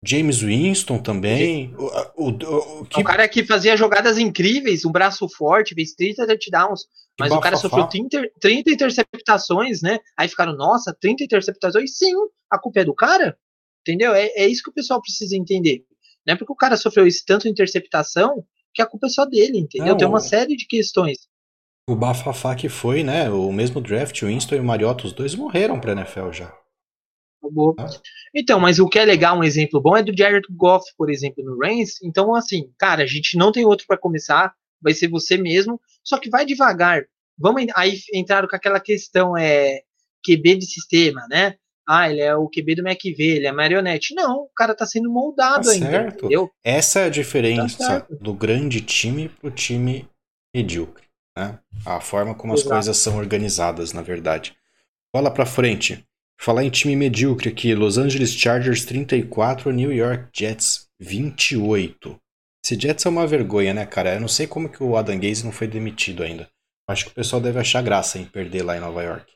James 0.06 0.42
Winston 0.42 0.98
também. 1.00 1.74
O, 1.78 2.26
o, 2.26 2.30
o, 2.30 2.82
o, 2.82 2.86
que... 2.86 3.04
cara 3.04 3.28
que 3.30 3.46
fazia 3.46 3.78
jogadas 3.78 4.18
incríveis, 4.18 4.84
um 4.84 4.92
braço 4.92 5.30
forte, 5.30 5.74
fez 5.74 5.94
30 5.94 6.28
touchdowns. 6.28 6.82
Mas 7.18 7.32
o 7.32 7.40
cara 7.40 7.56
sofreu 7.56 7.88
30, 7.88 8.22
30 8.42 8.72
interceptações, 8.72 9.82
né? 9.82 10.00
Aí 10.18 10.28
ficaram, 10.28 10.56
nossa, 10.56 10.96
30 11.00 11.24
interceptações? 11.24 11.96
Sim, 11.98 12.14
a 12.50 12.58
culpa 12.58 12.82
é 12.82 12.86
do 12.86 12.94
cara. 12.94 13.38
Entendeu? 13.86 14.14
É, 14.14 14.28
é 14.36 14.48
isso 14.48 14.64
que 14.64 14.70
o 14.70 14.74
pessoal 14.74 15.02
precisa 15.02 15.36
entender. 15.36 15.84
Não 16.26 16.34
é 16.34 16.38
porque 16.38 16.54
o 16.54 16.56
cara 16.56 16.78
sofreu 16.78 17.06
esse 17.06 17.24
tanto 17.26 17.48
interceptação 17.48 18.46
que 18.74 18.82
a 18.82 18.86
culpa 18.86 19.08
é 19.08 19.10
só 19.10 19.26
dele, 19.26 19.60
entendeu? 19.60 19.90
Não, 19.90 19.98
Tem 19.98 20.08
uma 20.08 20.20
série 20.20 20.56
de 20.56 20.66
questões. 20.66 21.28
O 21.88 21.96
Bafafá 21.96 22.56
que 22.56 22.70
foi, 22.70 23.04
né? 23.04 23.30
O 23.30 23.52
mesmo 23.52 23.82
draft, 23.82 24.22
o 24.22 24.28
Winston 24.28 24.56
e 24.56 24.60
o 24.60 24.64
Mariota, 24.64 25.06
os 25.06 25.12
dois 25.12 25.36
morreram 25.36 25.80
pra 25.80 25.92
NFL 25.92 26.32
já. 26.32 26.58
Ah. 27.78 27.88
Então, 28.34 28.58
mas 28.60 28.80
o 28.80 28.88
que 28.88 28.98
é 28.98 29.04
legal, 29.04 29.38
um 29.38 29.44
exemplo 29.44 29.82
bom, 29.82 29.98
é 29.98 30.02
do 30.02 30.18
Jared 30.18 30.48
Goff, 30.50 30.86
por 30.98 31.10
exemplo, 31.10 31.44
no 31.44 31.58
Reigns. 31.60 32.02
Então, 32.02 32.34
assim, 32.34 32.72
cara, 32.78 33.04
a 33.04 33.06
gente 33.06 33.38
não 33.38 33.52
tem 33.52 33.66
outro 33.66 33.86
para 33.86 33.98
começar, 33.98 34.54
vai 34.82 34.94
ser 34.94 35.10
você 35.10 35.38
mesmo, 35.38 35.80
só 36.04 36.18
que 36.18 36.30
vai 36.30 36.46
devagar. 36.46 37.04
Vamos 37.38 37.66
aí 37.76 38.00
entrar 38.14 38.48
com 38.48 38.56
aquela 38.56 38.80
questão 38.80 39.38
é 39.38 39.82
QB 40.26 40.58
de 40.58 40.66
sistema, 40.66 41.28
né? 41.30 41.56
Ah, 41.88 42.10
ele 42.10 42.22
é 42.22 42.36
o 42.36 42.50
QB 42.50 42.76
do 42.76 42.88
McV, 42.88 43.24
ele 43.24 43.48
é 43.48 43.52
marionete. 43.52 44.16
Não, 44.16 44.44
o 44.44 44.50
cara 44.56 44.74
tá 44.74 44.86
sendo 44.86 45.12
moldado 45.12 45.66
tá 45.66 45.72
ainda. 45.72 45.90
Certo. 45.90 46.26
Entendeu? 46.26 46.50
Essa 46.64 47.02
é 47.02 47.06
a 47.06 47.10
diferença 47.10 48.02
tá 48.02 48.08
do 48.20 48.34
grande 48.34 48.82
time 48.82 49.28
pro 49.28 49.52
time 49.52 50.08
medíocre. 50.56 51.04
Né? 51.38 51.60
A 51.86 52.00
forma 52.00 52.36
como 52.36 52.54
Exato. 52.54 52.70
as 52.70 52.74
coisas 52.74 52.98
são 52.98 53.18
organizadas, 53.18 53.92
na 53.92 54.02
verdade. 54.02 54.56
Bola 55.14 55.32
pra 55.32 55.46
frente. 55.46 56.06
Falar 56.40 56.64
em 56.64 56.70
time 56.70 56.96
medíocre 56.96 57.50
aqui, 57.50 57.74
Los 57.74 57.98
Angeles 57.98 58.34
Chargers 58.34 58.86
34, 58.86 59.72
New 59.72 59.92
York 59.92 60.30
Jets 60.34 60.88
28. 61.00 62.20
Esse 62.66 62.80
Jets 62.80 63.06
é 63.06 63.10
uma 63.10 63.28
vergonha, 63.28 63.74
né, 63.74 63.86
cara? 63.86 64.14
Eu 64.14 64.22
não 64.22 64.28
sei 64.28 64.48
como 64.48 64.70
que 64.70 64.82
o 64.82 64.96
Adam 64.96 65.20
Gaze 65.20 65.44
não 65.44 65.52
foi 65.52 65.68
demitido 65.68 66.24
ainda. 66.24 66.50
Acho 66.88 67.06
que 67.06 67.12
o 67.12 67.14
pessoal 67.14 67.42
deve 67.42 67.60
achar 67.60 67.82
graça 67.82 68.18
em 68.18 68.26
perder 68.26 68.64
lá 68.64 68.76
em 68.76 68.80
Nova 68.80 69.04
York. 69.04 69.32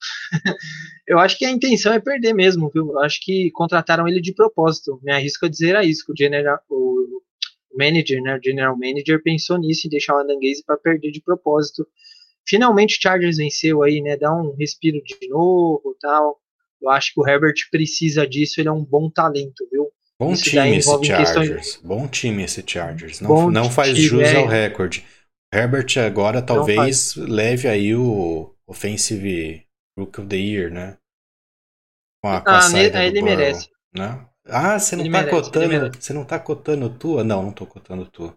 eu 1.06 1.18
acho 1.18 1.38
que 1.38 1.44
a 1.44 1.50
intenção 1.50 1.92
é 1.92 2.00
perder 2.00 2.32
mesmo, 2.32 2.70
viu? 2.72 2.90
Eu 2.90 3.00
acho 3.00 3.20
que 3.22 3.50
contrataram 3.52 4.06
ele 4.06 4.20
de 4.20 4.34
propósito. 4.34 5.00
Me 5.02 5.12
arrisco 5.12 5.46
a 5.46 5.48
dizer 5.48 5.76
a 5.76 5.84
isso, 5.84 6.04
que 6.04 6.12
o, 6.12 6.16
general, 6.16 6.58
o 6.68 7.22
manager, 7.76 8.22
né, 8.22 8.36
o 8.36 8.42
general 8.42 8.76
manager 8.76 9.22
pensou 9.22 9.58
nisso 9.58 9.86
e 9.86 9.90
deixar 9.90 10.14
o 10.14 10.20
Adam 10.20 10.38
Gaze 10.40 10.64
para 10.64 10.76
perder 10.76 11.10
de 11.10 11.22
propósito. 11.22 11.86
Finalmente 12.46 12.96
o 12.98 13.02
Chargers 13.02 13.36
venceu 13.36 13.82
aí, 13.82 14.00
né? 14.00 14.16
Dá 14.16 14.34
um 14.34 14.54
respiro 14.54 15.02
de 15.02 15.28
novo, 15.28 15.96
tal. 16.00 16.38
Eu 16.80 16.90
acho 16.90 17.12
que 17.12 17.20
o 17.20 17.28
Herbert 17.28 17.54
precisa 17.70 18.26
disso, 18.26 18.60
ele 18.60 18.68
é 18.68 18.72
um 18.72 18.84
bom 18.84 19.10
talento, 19.10 19.68
viu? 19.70 19.88
Bom 20.18 20.32
Isso 20.32 20.44
time 20.44 20.76
esse 20.76 21.04
Chargers. 21.04 21.48
Questões... 21.48 21.80
Bom 21.84 22.08
time 22.08 22.42
esse 22.42 22.64
Chargers. 22.66 23.20
Não, 23.20 23.50
não 23.50 23.70
faz 23.70 23.96
jus 23.96 24.22
é... 24.22 24.36
ao 24.36 24.46
recorde. 24.46 25.04
Herbert 25.52 25.86
agora 26.04 26.42
talvez 26.42 27.14
leve 27.16 27.68
aí 27.68 27.94
o 27.94 28.52
Offensive 28.66 29.62
Rook 29.98 30.20
of 30.20 30.28
the 30.28 30.36
Year, 30.36 30.70
né? 30.70 30.96
Com 32.22 32.30
a, 32.30 32.40
com 32.40 32.50
ah, 32.50 32.66
a 32.66 32.80
ele 32.80 33.20
Burrow, 33.20 33.24
merece. 33.24 33.70
Né? 33.92 34.28
Ah, 34.46 34.78
você 34.78 34.96
não 34.96 35.04
ele 35.04 35.12
tá 35.12 35.18
merece, 35.18 35.40
cotando. 35.40 36.00
Você 36.00 36.12
não 36.12 36.24
tá 36.24 36.38
cotando 36.38 36.90
tua? 36.90 37.24
Não, 37.24 37.42
não 37.42 37.52
tô 37.52 37.66
cotando 37.66 38.06
tua. 38.06 38.34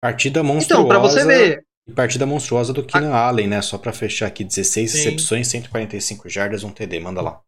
Partida 0.00 0.42
monstruosa. 0.42 0.84
Então, 0.84 0.88
pra 0.88 0.98
você 0.98 1.24
ver. 1.24 1.66
E 1.86 1.92
partida 1.92 2.24
monstruosa 2.24 2.72
do 2.72 2.84
Keenan 2.84 3.12
a... 3.12 3.26
Allen, 3.26 3.48
né? 3.48 3.62
Só 3.62 3.78
pra 3.78 3.92
fechar 3.92 4.26
aqui: 4.26 4.44
16 4.44 4.90
Sim. 4.90 4.98
recepções, 4.98 5.48
145 5.48 6.28
jardas, 6.28 6.64
um 6.64 6.72
TD. 6.72 7.00
Manda 7.00 7.20
lá. 7.20 7.42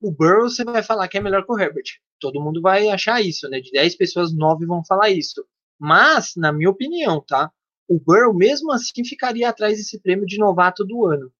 O 0.00 0.10
Burrow 0.10 0.48
você 0.48 0.64
vai 0.64 0.82
falar 0.82 1.08
que 1.08 1.18
é 1.18 1.20
melhor 1.20 1.44
que 1.44 1.52
o 1.52 1.58
Herbert. 1.58 1.84
Todo 2.18 2.40
mundo 2.40 2.62
vai 2.62 2.88
achar 2.88 3.20
isso, 3.20 3.48
né? 3.48 3.60
De 3.60 3.70
10 3.70 3.96
pessoas, 3.96 4.32
9 4.32 4.66
vão 4.66 4.84
falar 4.84 5.10
isso. 5.10 5.44
Mas, 5.78 6.32
na 6.36 6.52
minha 6.52 6.70
opinião, 6.70 7.22
tá? 7.26 7.50
O 7.88 7.98
Burrow, 7.98 8.32
mesmo 8.32 8.72
assim, 8.72 9.04
ficaria 9.04 9.48
atrás 9.48 9.78
desse 9.78 10.00
prêmio 10.00 10.26
de 10.26 10.38
novato 10.38 10.84
do 10.84 11.04
ano 11.06 11.30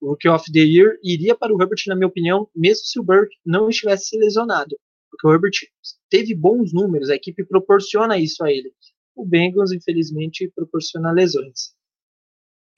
Rookie 0.00 0.28
of 0.28 0.50
the 0.52 0.60
Year 0.60 0.98
iria 1.02 1.34
para 1.34 1.54
o 1.54 1.60
Herbert, 1.60 1.82
na 1.86 1.94
minha 1.94 2.06
opinião, 2.06 2.48
mesmo 2.54 2.84
se 2.84 2.98
o 2.98 3.02
Burke 3.02 3.36
não 3.44 3.68
estivesse 3.68 4.16
lesionado. 4.16 4.76
Porque 5.10 5.26
o 5.26 5.32
Herbert 5.32 5.54
teve 6.08 6.34
bons 6.34 6.72
números, 6.72 7.10
a 7.10 7.14
equipe 7.14 7.44
proporciona 7.44 8.18
isso 8.18 8.44
a 8.44 8.50
ele. 8.50 8.72
O 9.16 9.24
Bengals, 9.26 9.72
infelizmente, 9.72 10.50
proporciona 10.54 11.10
lesões. 11.10 11.76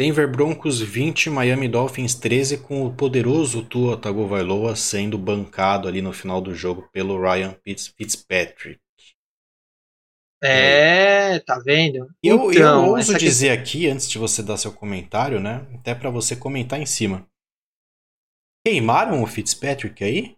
Denver 0.00 0.30
Broncos 0.30 0.80
20, 0.80 1.28
Miami 1.28 1.68
Dolphins 1.68 2.14
13, 2.14 2.56
com 2.56 2.86
o 2.86 2.94
poderoso 2.94 3.62
Tua 3.62 3.98
Tagovailoa 3.98 4.74
sendo 4.74 5.18
bancado 5.18 5.86
ali 5.86 6.00
no 6.00 6.10
final 6.10 6.40
do 6.40 6.54
jogo 6.54 6.88
pelo 6.90 7.20
Ryan 7.20 7.54
Fitzpatrick. 7.62 8.80
É, 10.42 11.38
tá 11.40 11.58
vendo? 11.58 12.08
Eu, 12.22 12.50
então, 12.50 12.86
eu 12.86 12.92
ouso 12.92 13.16
dizer 13.16 13.50
aqui, 13.50 13.88
antes 13.88 14.08
de 14.08 14.18
você 14.18 14.42
dar 14.42 14.56
seu 14.56 14.72
comentário, 14.72 15.38
né? 15.38 15.66
Até 15.74 15.94
para 15.94 16.10
você 16.10 16.34
comentar 16.34 16.80
em 16.80 16.86
cima. 16.86 17.26
Queimaram 18.66 19.22
o 19.22 19.26
Fitzpatrick 19.26 20.02
aí? 20.02 20.36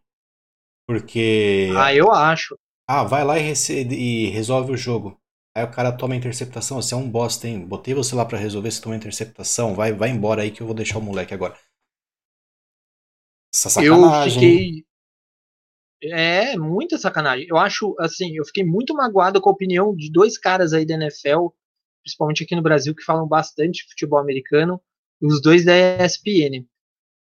Porque. 0.86 1.70
Ah, 1.76 1.94
eu 1.94 2.10
acho. 2.10 2.58
Ah, 2.88 3.04
vai 3.04 3.24
lá 3.24 3.38
e, 3.38 3.52
e 3.94 4.30
resolve 4.30 4.72
o 4.72 4.76
jogo. 4.76 5.18
Aí 5.54 5.64
o 5.64 5.70
cara 5.70 5.92
toma 5.92 6.14
a 6.14 6.16
interceptação, 6.16 6.80
você 6.80 6.94
é 6.94 6.96
um 6.96 7.08
bosta, 7.08 7.46
hein? 7.46 7.64
Botei 7.64 7.94
você 7.94 8.14
lá 8.14 8.24
para 8.24 8.38
resolver, 8.38 8.70
você 8.70 8.80
toma 8.80 8.94
a 8.94 8.98
interceptação, 8.98 9.74
vai, 9.74 9.92
vai 9.92 10.08
embora 10.08 10.42
aí 10.42 10.50
que 10.50 10.62
eu 10.62 10.66
vou 10.66 10.74
deixar 10.74 10.98
o 10.98 11.02
moleque 11.02 11.34
agora. 11.34 11.56
Essa 13.54 13.68
sacanagem. 13.68 14.42
Eu 14.42 14.50
fiquei, 14.50 14.86
é, 16.04 16.56
muita 16.56 16.98
sacanagem. 16.98 17.46
Eu 17.48 17.56
acho, 17.56 17.94
assim, 17.98 18.36
eu 18.36 18.44
fiquei 18.44 18.64
muito 18.64 18.94
magoado 18.94 19.40
com 19.40 19.48
a 19.48 19.52
opinião 19.52 19.94
de 19.94 20.10
dois 20.10 20.38
caras 20.38 20.72
aí 20.72 20.84
da 20.84 20.94
NFL, 20.94 21.48
principalmente 22.02 22.44
aqui 22.44 22.56
no 22.56 22.62
Brasil, 22.62 22.94
que 22.94 23.04
falam 23.04 23.26
bastante 23.26 23.86
futebol 23.88 24.18
americano, 24.18 24.80
os 25.20 25.40
dois 25.40 25.64
da 25.64 25.72
ESPN. 25.74 26.66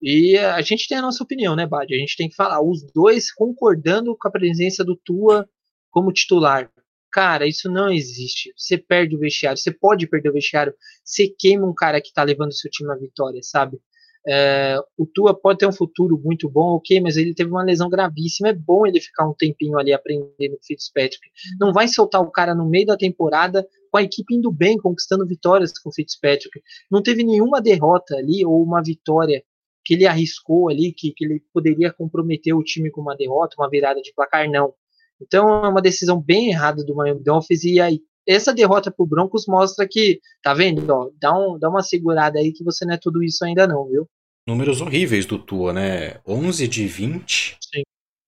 E 0.00 0.38
a 0.38 0.60
gente 0.62 0.86
tem 0.86 0.98
a 0.98 1.02
nossa 1.02 1.24
opinião, 1.24 1.56
né, 1.56 1.66
Bad? 1.66 1.92
A 1.92 1.98
gente 1.98 2.16
tem 2.16 2.28
que 2.28 2.36
falar, 2.36 2.62
os 2.62 2.84
dois 2.92 3.32
concordando 3.32 4.16
com 4.16 4.28
a 4.28 4.30
presença 4.30 4.84
do 4.84 4.96
Tua 4.96 5.48
como 5.90 6.12
titular. 6.12 6.70
Cara, 7.10 7.46
isso 7.46 7.70
não 7.70 7.90
existe. 7.90 8.52
Você 8.56 8.78
perde 8.78 9.16
o 9.16 9.18
vestiário, 9.18 9.58
você 9.58 9.72
pode 9.72 10.06
perder 10.06 10.30
o 10.30 10.34
vestiário, 10.34 10.74
você 11.02 11.28
queima 11.28 11.66
um 11.66 11.74
cara 11.74 12.00
que 12.00 12.12
tá 12.12 12.22
levando 12.22 12.52
seu 12.52 12.70
time 12.70 12.92
à 12.92 12.96
vitória, 12.96 13.40
sabe? 13.42 13.80
É, 14.26 14.78
o 14.96 15.06
Tua 15.06 15.38
pode 15.38 15.58
ter 15.58 15.66
um 15.66 15.72
futuro 15.72 16.20
muito 16.22 16.48
bom, 16.48 16.76
ok, 16.76 17.00
mas 17.00 17.16
ele 17.16 17.34
teve 17.34 17.50
uma 17.50 17.62
lesão 17.62 17.88
gravíssima. 17.88 18.48
É 18.48 18.52
bom 18.52 18.86
ele 18.86 19.00
ficar 19.00 19.28
um 19.28 19.34
tempinho 19.34 19.78
ali 19.78 19.92
aprendendo 19.92 20.54
o 20.54 20.64
Fitzpatrick. 20.64 21.20
Não 21.58 21.72
vai 21.72 21.88
soltar 21.88 22.20
o 22.20 22.30
cara 22.30 22.54
no 22.54 22.68
meio 22.68 22.86
da 22.86 22.96
temporada 22.96 23.66
com 23.90 23.98
a 23.98 24.02
equipe 24.02 24.34
indo 24.34 24.50
bem, 24.52 24.76
conquistando 24.78 25.26
vitórias 25.26 25.72
com 25.78 25.88
o 25.88 25.92
Fitzpatrick. 25.92 26.60
Não 26.90 27.02
teve 27.02 27.24
nenhuma 27.24 27.60
derrota 27.60 28.16
ali 28.16 28.44
ou 28.44 28.62
uma 28.62 28.82
vitória 28.82 29.42
que 29.84 29.94
ele 29.94 30.06
arriscou 30.06 30.68
ali, 30.68 30.92
que, 30.92 31.12
que 31.12 31.24
ele 31.24 31.42
poderia 31.52 31.92
comprometer 31.92 32.54
o 32.54 32.62
time 32.62 32.90
com 32.90 33.00
uma 33.00 33.16
derrota, 33.16 33.56
uma 33.58 33.70
virada 33.70 34.00
de 34.02 34.12
placar, 34.12 34.48
não. 34.50 34.74
Então 35.20 35.64
é 35.64 35.68
uma 35.68 35.80
decisão 35.80 36.20
bem 36.20 36.50
errada 36.50 36.84
do 36.84 36.94
Miami 36.94 37.22
Dolphins 37.22 37.64
e 37.64 37.80
aí 37.80 38.00
essa 38.28 38.52
derrota 38.52 38.90
pro 38.90 39.06
Broncos 39.06 39.46
mostra 39.46 39.88
que, 39.88 40.20
tá 40.42 40.54
vendo? 40.54 40.88
Ó, 40.90 41.10
dá, 41.20 41.32
um, 41.36 41.58
dá 41.58 41.68
uma 41.68 41.82
segurada 41.82 42.38
aí 42.38 42.52
que 42.52 42.62
você 42.62 42.84
não 42.84 42.94
é 42.94 42.98
tudo 43.00 43.22
isso 43.22 43.44
ainda 43.44 43.66
não, 43.66 43.88
viu? 43.88 44.06
números 44.48 44.80
horríveis 44.80 45.26
do 45.26 45.38
Tua, 45.38 45.74
né? 45.74 46.20
11 46.26 46.66
de 46.66 46.86
20, 46.86 47.58
Sim. 47.62 47.82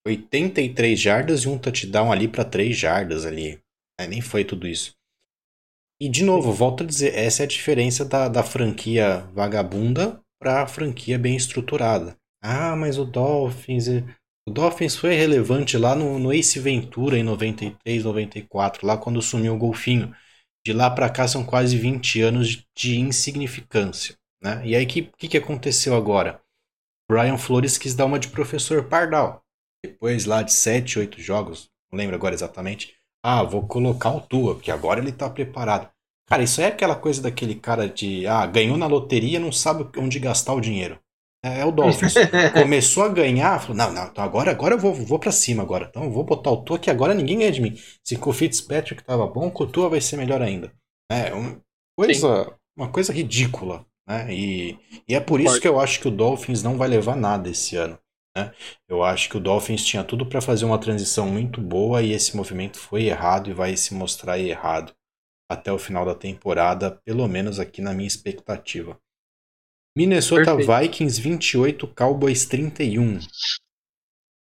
83 0.06 1.00
jardas 1.00 1.40
e 1.40 1.48
um 1.48 1.58
touchdown 1.58 2.12
ali 2.12 2.28
para 2.28 2.44
3 2.44 2.76
jardas 2.76 3.24
ali. 3.24 3.58
É, 3.98 4.06
nem 4.06 4.20
foi 4.20 4.44
tudo 4.44 4.68
isso. 4.68 4.92
E 5.98 6.10
de 6.10 6.22
novo, 6.22 6.52
volto 6.52 6.84
a 6.84 6.86
dizer, 6.86 7.14
essa 7.14 7.42
é 7.42 7.44
a 7.44 7.48
diferença 7.48 8.04
da, 8.04 8.28
da 8.28 8.42
franquia 8.42 9.20
vagabunda 9.32 10.20
para 10.38 10.62
a 10.62 10.66
franquia 10.66 11.18
bem 11.18 11.36
estruturada. 11.36 12.16
Ah, 12.42 12.76
mas 12.76 12.98
o 12.98 13.04
Dolphins. 13.04 13.86
O 14.50 14.52
Dolphins 14.52 14.96
foi 14.96 15.14
relevante 15.14 15.78
lá 15.78 15.94
no, 15.94 16.18
no 16.18 16.32
Ace 16.32 16.58
Ventura 16.58 17.16
em 17.16 17.22
93, 17.22 18.02
94, 18.02 18.84
lá 18.84 18.96
quando 18.96 19.22
sumiu 19.22 19.54
o 19.54 19.56
golfinho. 19.56 20.12
De 20.66 20.72
lá 20.72 20.90
para 20.90 21.08
cá 21.08 21.28
são 21.28 21.44
quase 21.44 21.78
20 21.78 22.20
anos 22.20 22.66
de 22.76 22.98
insignificância. 22.98 24.16
Né? 24.42 24.60
E 24.64 24.74
aí, 24.74 24.82
o 24.82 24.88
que, 24.88 25.02
que, 25.02 25.28
que 25.28 25.38
aconteceu 25.38 25.94
agora? 25.94 26.42
Brian 27.08 27.38
Flores 27.38 27.78
quis 27.78 27.94
dar 27.94 28.06
uma 28.06 28.18
de 28.18 28.26
professor 28.26 28.82
Pardal. 28.82 29.40
Depois 29.84 30.24
lá 30.24 30.42
de 30.42 30.52
7, 30.52 30.98
8 30.98 31.20
jogos, 31.20 31.70
não 31.92 31.96
lembro 31.96 32.16
agora 32.16 32.34
exatamente. 32.34 32.96
Ah, 33.22 33.44
vou 33.44 33.68
colocar 33.68 34.10
o 34.10 34.20
Tua, 34.20 34.56
porque 34.56 34.72
agora 34.72 34.98
ele 34.98 35.12
tá 35.12 35.30
preparado. 35.30 35.88
Cara, 36.26 36.42
isso 36.42 36.60
é 36.60 36.66
aquela 36.66 36.96
coisa 36.96 37.22
daquele 37.22 37.54
cara 37.54 37.88
de. 37.88 38.26
Ah, 38.26 38.44
ganhou 38.46 38.76
na 38.76 38.88
loteria, 38.88 39.38
não 39.38 39.52
sabe 39.52 39.88
onde 39.96 40.18
gastar 40.18 40.54
o 40.54 40.60
dinheiro. 40.60 40.98
É, 41.44 41.60
é 41.60 41.64
o 41.64 41.72
Dolphins. 41.72 42.14
Começou 42.52 43.04
a 43.04 43.08
ganhar, 43.08 43.60
falou: 43.60 43.76
não, 43.76 43.92
não, 43.92 44.06
então 44.06 44.22
agora, 44.22 44.50
agora 44.50 44.74
eu 44.74 44.78
vou, 44.78 44.92
vou 44.94 45.18
pra 45.18 45.32
cima 45.32 45.62
agora. 45.62 45.86
Então 45.88 46.04
eu 46.04 46.10
vou 46.10 46.24
botar 46.24 46.50
o 46.50 46.62
Tua 46.62 46.78
que 46.78 46.90
agora 46.90 47.14
ninguém 47.14 47.38
ganha 47.38 47.52
de 47.52 47.60
mim. 47.60 47.76
Se 48.04 48.16
com 48.16 48.30
o 48.30 48.32
Fitzpatrick 48.32 49.02
tava 49.04 49.26
bom, 49.26 49.50
com 49.50 49.64
o 49.64 49.66
Tua 49.66 49.88
vai 49.88 50.00
ser 50.00 50.16
melhor 50.16 50.42
ainda. 50.42 50.72
É, 51.10 51.34
um, 51.34 51.60
coisa, 51.98 52.54
uma 52.76 52.90
coisa 52.90 53.12
ridícula. 53.12 53.84
Né? 54.08 54.34
E, 54.34 54.78
e 55.08 55.14
é 55.14 55.20
por 55.20 55.40
isso 55.40 55.60
que 55.60 55.68
eu 55.68 55.80
acho 55.80 56.00
que 56.00 56.08
o 56.08 56.10
Dolphins 56.10 56.62
não 56.62 56.76
vai 56.76 56.88
levar 56.88 57.16
nada 57.16 57.48
esse 57.48 57.76
ano. 57.76 57.98
Né? 58.36 58.52
Eu 58.88 59.02
acho 59.02 59.28
que 59.28 59.36
o 59.36 59.40
Dolphins 59.40 59.84
tinha 59.84 60.04
tudo 60.04 60.26
para 60.26 60.40
fazer 60.40 60.64
uma 60.64 60.78
transição 60.78 61.28
muito 61.28 61.60
boa 61.60 62.02
e 62.02 62.12
esse 62.12 62.36
movimento 62.36 62.78
foi 62.78 63.04
errado 63.04 63.50
e 63.50 63.54
vai 63.54 63.76
se 63.76 63.94
mostrar 63.94 64.38
errado 64.38 64.92
até 65.50 65.72
o 65.72 65.78
final 65.78 66.04
da 66.04 66.14
temporada, 66.14 67.00
pelo 67.04 67.26
menos 67.26 67.58
aqui 67.58 67.82
na 67.82 67.92
minha 67.92 68.06
expectativa. 68.06 68.96
Minnesota 69.96 70.56
Perfeito. 70.56 70.82
Vikings 70.82 71.20
28, 71.20 71.88
Cowboys 71.88 72.46
31. 72.46 73.18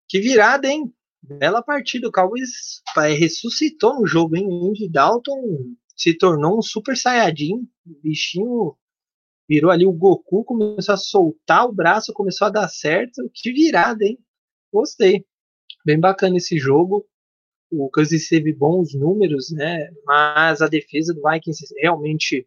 Que 0.09 0.20
virada, 0.20 0.68
hein? 0.68 0.92
Bela 1.22 1.62
partida. 1.62 2.09
O 2.09 2.12
Cowboys 2.12 2.83
ressuscitou 3.18 4.01
no 4.01 4.07
jogo, 4.07 4.37
hein? 4.37 4.46
Andy 4.46 4.88
Dalton 4.88 5.75
se 5.96 6.16
tornou 6.16 6.59
um 6.59 6.62
super 6.62 6.96
saiyajin. 6.96 7.68
O 7.87 8.01
bichinho 8.03 8.77
virou 9.49 9.70
ali 9.70 9.87
o 9.87 9.92
Goku, 9.92 10.44
começou 10.44 10.94
a 10.94 10.99
soltar 10.99 11.66
o 11.66 11.72
braço, 11.72 12.12
começou 12.12 12.46
a 12.46 12.51
dar 12.51 12.68
certo. 12.68 13.31
Que 13.35 13.53
virada, 13.53 14.05
hein? 14.05 14.18
Gostei. 14.72 15.25
Bem 15.85 16.01
bacana 16.01 16.37
esse 16.37 16.59
jogo. 16.59 17.07
O 17.70 17.90
Kansas 17.90 18.29
teve 18.29 18.53
bons 18.53 18.94
números, 18.94 19.51
né? 19.51 19.90
Mas 20.05 20.62
a 20.62 20.68
defesa 20.68 21.12
do 21.12 21.20
Vikings 21.29 21.64
realmente 21.81 22.46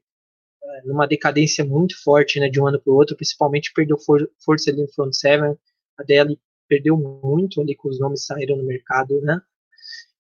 numa 0.86 1.08
decadência 1.08 1.66
muito 1.66 2.02
forte, 2.04 2.40
né, 2.40 2.50
de 2.50 2.62
um 2.62 2.68
ano 2.68 2.80
para 2.80 2.92
o 2.92 2.96
outro, 2.96 3.16
principalmente 3.16 3.72
perdeu 3.74 3.98
for 3.98 4.30
força 4.44 4.70
ali 4.70 4.82
no 4.82 4.88
front 4.88 5.14
seven, 5.14 5.56
a 5.98 6.04
DL 6.04 6.40
perdeu 6.68 6.96
muito 6.96 7.62
ali 7.62 7.76
que 7.76 7.88
os 7.88 8.00
nomes 8.00 8.26
saíram 8.26 8.56
no 8.56 8.64
mercado, 8.64 9.20
né? 9.22 9.42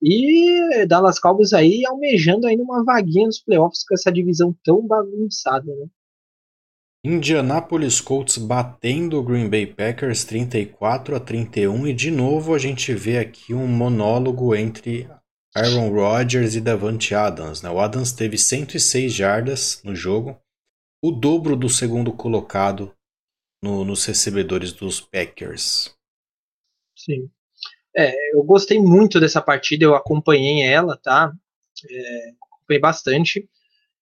E 0.01 0.85
Dallas 0.87 1.19
Cowboys 1.19 1.53
aí 1.53 1.85
almejando 1.85 2.47
ainda 2.47 2.63
uma 2.63 2.83
vaguinha 2.83 3.27
nos 3.27 3.39
playoffs 3.39 3.83
com 3.83 3.93
essa 3.93 4.11
divisão 4.11 4.55
tão 4.63 4.85
bagunçada, 4.85 5.75
né? 5.75 5.87
Indianapolis 7.03 8.01
Colts 8.01 8.37
batendo 8.37 9.19
o 9.19 9.23
Green 9.23 9.49
Bay 9.49 9.65
Packers 9.65 10.25
34 10.25 11.15
a 11.15 11.19
31 11.19 11.87
e 11.87 11.93
de 11.93 12.11
novo 12.11 12.53
a 12.53 12.59
gente 12.59 12.93
vê 12.93 13.17
aqui 13.17 13.53
um 13.53 13.65
monólogo 13.65 14.53
entre 14.53 15.07
Aaron 15.55 15.89
Rodgers 15.89 16.55
e 16.55 16.61
Davante 16.61 17.15
Adams. 17.15 17.61
Né? 17.61 17.69
O 17.69 17.79
Adams 17.79 18.11
teve 18.11 18.37
106 18.37 19.13
jardas 19.13 19.81
no 19.83 19.95
jogo, 19.95 20.39
o 21.01 21.11
dobro 21.11 21.55
do 21.55 21.69
segundo 21.69 22.11
colocado 22.13 22.93
no, 23.61 23.83
nos 23.83 24.05
recebedores 24.05 24.71
dos 24.71 25.01
Packers. 25.01 25.95
Sim. 26.95 27.29
É, 27.95 28.35
eu 28.35 28.43
gostei 28.43 28.79
muito 28.79 29.19
dessa 29.19 29.41
partida, 29.41 29.85
eu 29.85 29.95
acompanhei 29.95 30.61
ela, 30.61 30.95
tá? 30.97 31.33
É, 31.89 32.29
acompanhei 32.41 32.79
bastante. 32.79 33.49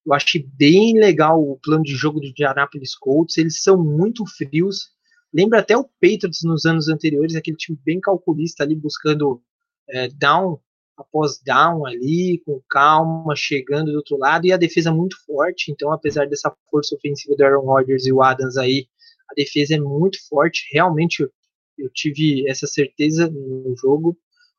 Eu 0.04 0.12
achei 0.14 0.42
bem 0.42 0.98
legal 0.98 1.40
o 1.40 1.58
plano 1.58 1.82
de 1.82 1.94
jogo 1.94 2.20
do 2.20 2.26
Indianapolis 2.26 2.94
Colts. 2.94 3.36
Eles 3.38 3.62
são 3.62 3.82
muito 3.82 4.24
frios. 4.26 4.90
Lembra 5.32 5.60
até 5.60 5.76
o 5.76 5.84
Patriots 5.84 6.42
nos 6.42 6.64
anos 6.64 6.88
anteriores, 6.88 7.34
aquele 7.34 7.56
time 7.56 7.78
bem 7.84 8.00
calculista 8.00 8.62
ali 8.62 8.74
buscando 8.74 9.42
é, 9.88 10.08
down 10.08 10.60
após 10.98 11.40
down 11.40 11.86
ali, 11.86 12.42
com 12.44 12.60
calma, 12.68 13.34
chegando 13.36 13.92
do 13.92 13.98
outro 13.98 14.18
lado, 14.18 14.46
e 14.46 14.52
a 14.52 14.56
defesa 14.56 14.92
muito 14.92 15.16
forte. 15.24 15.70
Então, 15.70 15.92
apesar 15.92 16.26
dessa 16.26 16.52
força 16.68 16.94
ofensiva 16.96 17.36
do 17.36 17.44
Aaron 17.44 17.64
Rodgers 17.64 18.04
e 18.04 18.12
o 18.12 18.20
Adams 18.20 18.56
aí, 18.56 18.86
a 19.30 19.34
defesa 19.34 19.76
é 19.76 19.80
muito 19.80 20.18
forte. 20.28 20.68
Realmente, 20.72 21.22
eu, 21.22 21.30
eu 21.78 21.88
tive 21.94 22.48
essa 22.50 22.66
certeza 22.66 23.30
no 23.30 23.74
jogo. 23.76 24.18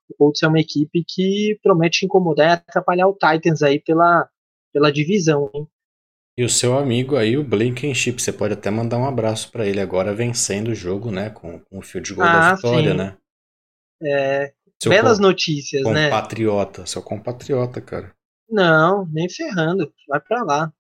O 0.09 0.15
Colts 0.15 0.41
é 0.41 0.47
uma 0.47 0.59
equipe 0.59 1.03
que 1.07 1.59
promete 1.61 2.05
incomodar 2.05 2.49
e 2.49 2.53
atrapalhar 2.53 3.07
o 3.07 3.13
Titans 3.13 3.61
aí 3.61 3.79
pela, 3.79 4.27
pela 4.73 4.91
divisão, 4.91 5.51
hein? 5.53 5.67
E 6.37 6.43
o 6.43 6.49
seu 6.49 6.77
amigo 6.77 7.17
aí, 7.17 7.37
o 7.37 7.43
Blinkenship, 7.43 8.21
você 8.21 8.31
pode 8.31 8.53
até 8.53 8.71
mandar 8.71 8.97
um 8.97 9.05
abraço 9.05 9.51
para 9.51 9.67
ele 9.67 9.81
agora 9.81 10.15
vencendo 10.15 10.69
o 10.69 10.75
jogo, 10.75 11.11
né? 11.11 11.29
Com, 11.31 11.59
com 11.59 11.79
o 11.79 11.81
fio 11.81 11.99
de 11.99 12.13
gol 12.13 12.23
ah, 12.23 12.31
da 12.31 12.55
vitória, 12.55 12.91
sim. 12.91 12.97
né? 12.97 13.17
É, 14.01 14.53
seu 14.81 14.89
belas 14.89 15.19
notícias, 15.19 15.83
compatriota, 15.83 16.09
né? 16.09 16.09
Compatriota, 16.09 16.85
seu 16.85 17.01
compatriota, 17.01 17.81
cara. 17.81 18.15
Não, 18.49 19.05
nem 19.07 19.29
ferrando. 19.29 19.93
Vai 20.07 20.19
para 20.19 20.43
lá. 20.43 20.73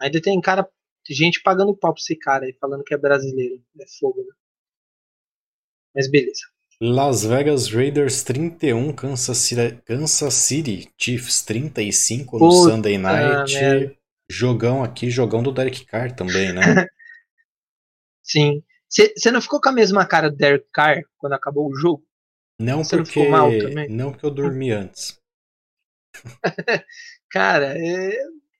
Ainda 0.00 0.20
tem 0.20 0.40
cara, 0.40 0.68
gente 1.08 1.42
pagando 1.42 1.76
pau 1.76 1.92
pra 1.92 2.00
esse 2.00 2.16
cara 2.16 2.44
aí, 2.44 2.52
falando 2.60 2.84
que 2.84 2.94
é 2.94 2.98
brasileiro. 2.98 3.62
É 3.80 3.84
fogo, 3.98 4.20
né? 4.20 4.34
Mas 5.94 6.10
beleza. 6.10 6.42
Las 6.80 7.24
Vegas 7.24 7.68
Raiders 7.68 8.22
31, 8.24 8.92
Kansas 8.92 9.38
City, 9.38 9.80
Kansas 9.84 10.34
City 10.34 10.92
Chiefs 10.98 11.42
35 11.42 12.38
no 12.38 12.48
Puta 12.48 12.70
Sunday 12.70 12.98
Night. 12.98 13.54
Merda. 13.54 13.96
Jogão 14.28 14.82
aqui, 14.82 15.10
jogão 15.10 15.42
do 15.42 15.52
Derek 15.52 15.84
Carr 15.86 16.14
também, 16.14 16.52
né? 16.52 16.60
Sim. 18.22 18.62
Você 18.88 19.30
não 19.30 19.40
ficou 19.40 19.60
com 19.60 19.68
a 19.68 19.72
mesma 19.72 20.04
cara 20.06 20.30
do 20.30 20.36
Derek 20.36 20.66
Carr 20.72 21.02
quando 21.18 21.34
acabou 21.34 21.68
o 21.70 21.74
jogo? 21.74 22.04
Não 22.60 22.84
Você 22.84 22.96
porque 22.96 23.28
mal 23.28 23.50
também? 23.50 23.88
não 23.88 24.12
porque 24.12 24.26
eu 24.26 24.30
dormi 24.30 24.70
antes. 24.70 25.18
cara, 27.30 27.74
é... 27.76 28.16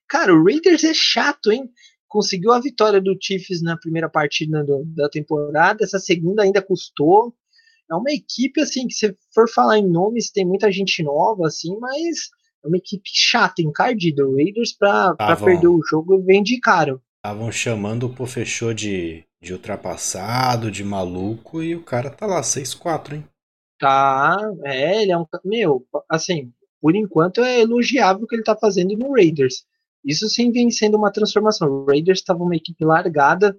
cara, 0.07 0.33
o 0.33 0.43
Raiders 0.43 0.83
é 0.83 0.93
chato, 0.93 1.51
hein? 1.51 1.71
Conseguiu 2.07 2.51
a 2.51 2.59
vitória 2.59 3.01
do 3.01 3.17
Chiefs 3.19 3.61
na 3.61 3.77
primeira 3.77 4.09
partida 4.09 4.63
do, 4.63 4.83
da 4.85 5.09
temporada, 5.09 5.83
essa 5.83 5.99
segunda 5.99 6.43
ainda 6.43 6.61
custou 6.61 7.35
é 7.89 7.95
uma 7.95 8.11
equipe, 8.11 8.61
assim, 8.61 8.87
que 8.87 8.93
se 8.93 9.15
for 9.33 9.49
falar 9.49 9.77
em 9.77 9.87
nomes, 9.87 10.31
tem 10.31 10.45
muita 10.45 10.71
gente 10.71 11.03
nova, 11.03 11.47
assim, 11.47 11.77
mas 11.79 12.29
é 12.63 12.67
uma 12.67 12.77
equipe 12.77 13.09
chata, 13.13 13.61
encardida. 13.61 14.27
O 14.27 14.35
Raiders, 14.35 14.73
pra, 14.73 15.13
pra 15.15 15.35
perder 15.35 15.67
o 15.67 15.81
jogo, 15.87 16.21
vem 16.23 16.41
de 16.41 16.59
caro. 16.59 17.01
Estavam 17.23 17.51
chamando 17.51 18.07
o 18.07 18.13
Pofechou 18.13 18.73
de, 18.73 19.23
de 19.41 19.53
ultrapassado, 19.53 20.71
de 20.71 20.83
maluco, 20.83 21.61
e 21.61 21.75
o 21.75 21.83
cara 21.83 22.09
tá 22.09 22.25
lá, 22.25 22.41
6-4, 22.41 23.13
hein? 23.13 23.25
Tá, 23.79 24.37
é, 24.63 25.01
ele 25.01 25.11
é 25.11 25.17
um. 25.17 25.25
Meu, 25.43 25.85
assim, 26.09 26.53
por 26.81 26.95
enquanto 26.95 27.43
é 27.43 27.61
elogiável 27.61 28.23
o 28.23 28.27
que 28.27 28.35
ele 28.35 28.43
tá 28.43 28.55
fazendo 28.55 28.95
no 28.97 29.13
Raiders. 29.13 29.65
Isso 30.03 30.29
sim 30.29 30.51
vem 30.51 30.69
sendo 30.69 30.97
uma 30.97 31.11
transformação. 31.11 31.67
O 31.67 31.85
Raiders 31.85 32.19
estava 32.19 32.43
uma 32.43 32.55
equipe 32.55 32.85
largada, 32.85 33.57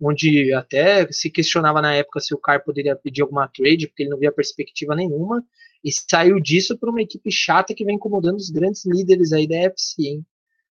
onde 0.00 0.52
até 0.54 1.10
se 1.10 1.30
questionava 1.30 1.82
na 1.82 1.94
época 1.94 2.20
se 2.20 2.34
o 2.34 2.38
Carr 2.38 2.62
poderia 2.64 2.94
pedir 2.94 3.22
alguma 3.22 3.48
trade, 3.48 3.88
porque 3.88 4.04
ele 4.04 4.10
não 4.10 4.18
via 4.18 4.32
perspectiva 4.32 4.94
nenhuma, 4.94 5.44
e 5.82 5.90
saiu 5.92 6.40
disso 6.40 6.78
para 6.78 6.90
uma 6.90 7.02
equipe 7.02 7.30
chata 7.30 7.74
que 7.74 7.84
vem 7.84 7.96
incomodando 7.96 8.36
os 8.36 8.50
grandes 8.50 8.84
líderes 8.86 9.32
aí 9.32 9.48
da 9.48 9.56
FC, 9.56 10.02
hein? 10.02 10.26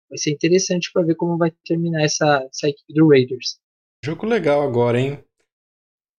Vai 0.09 0.17
ser 0.17 0.31
interessante 0.31 0.91
para 0.93 1.03
ver 1.03 1.15
como 1.15 1.37
vai 1.37 1.51
terminar 1.65 2.03
essa, 2.03 2.47
essa 2.49 2.69
equipe 2.69 2.93
do 2.93 3.07
Raiders. 3.07 3.59
Jogo 4.03 4.25
legal 4.25 4.61
agora, 4.61 4.99
hein? 4.99 5.23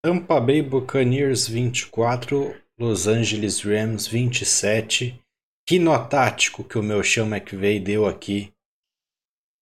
Tampa 0.05 0.37
Bay 0.41 0.61
Buccaneers 0.61 1.47
24, 1.47 2.53
Los 2.77 3.07
Angeles 3.07 3.61
Rams 3.61 4.05
27. 4.05 5.17
Que 5.65 5.79
nó 5.79 5.97
tático 5.97 6.61
que 6.61 6.77
o 6.77 6.83
meu 6.83 7.01
Sean 7.01 7.25
McVay 7.25 7.79
deu 7.79 8.05
aqui 8.05 8.51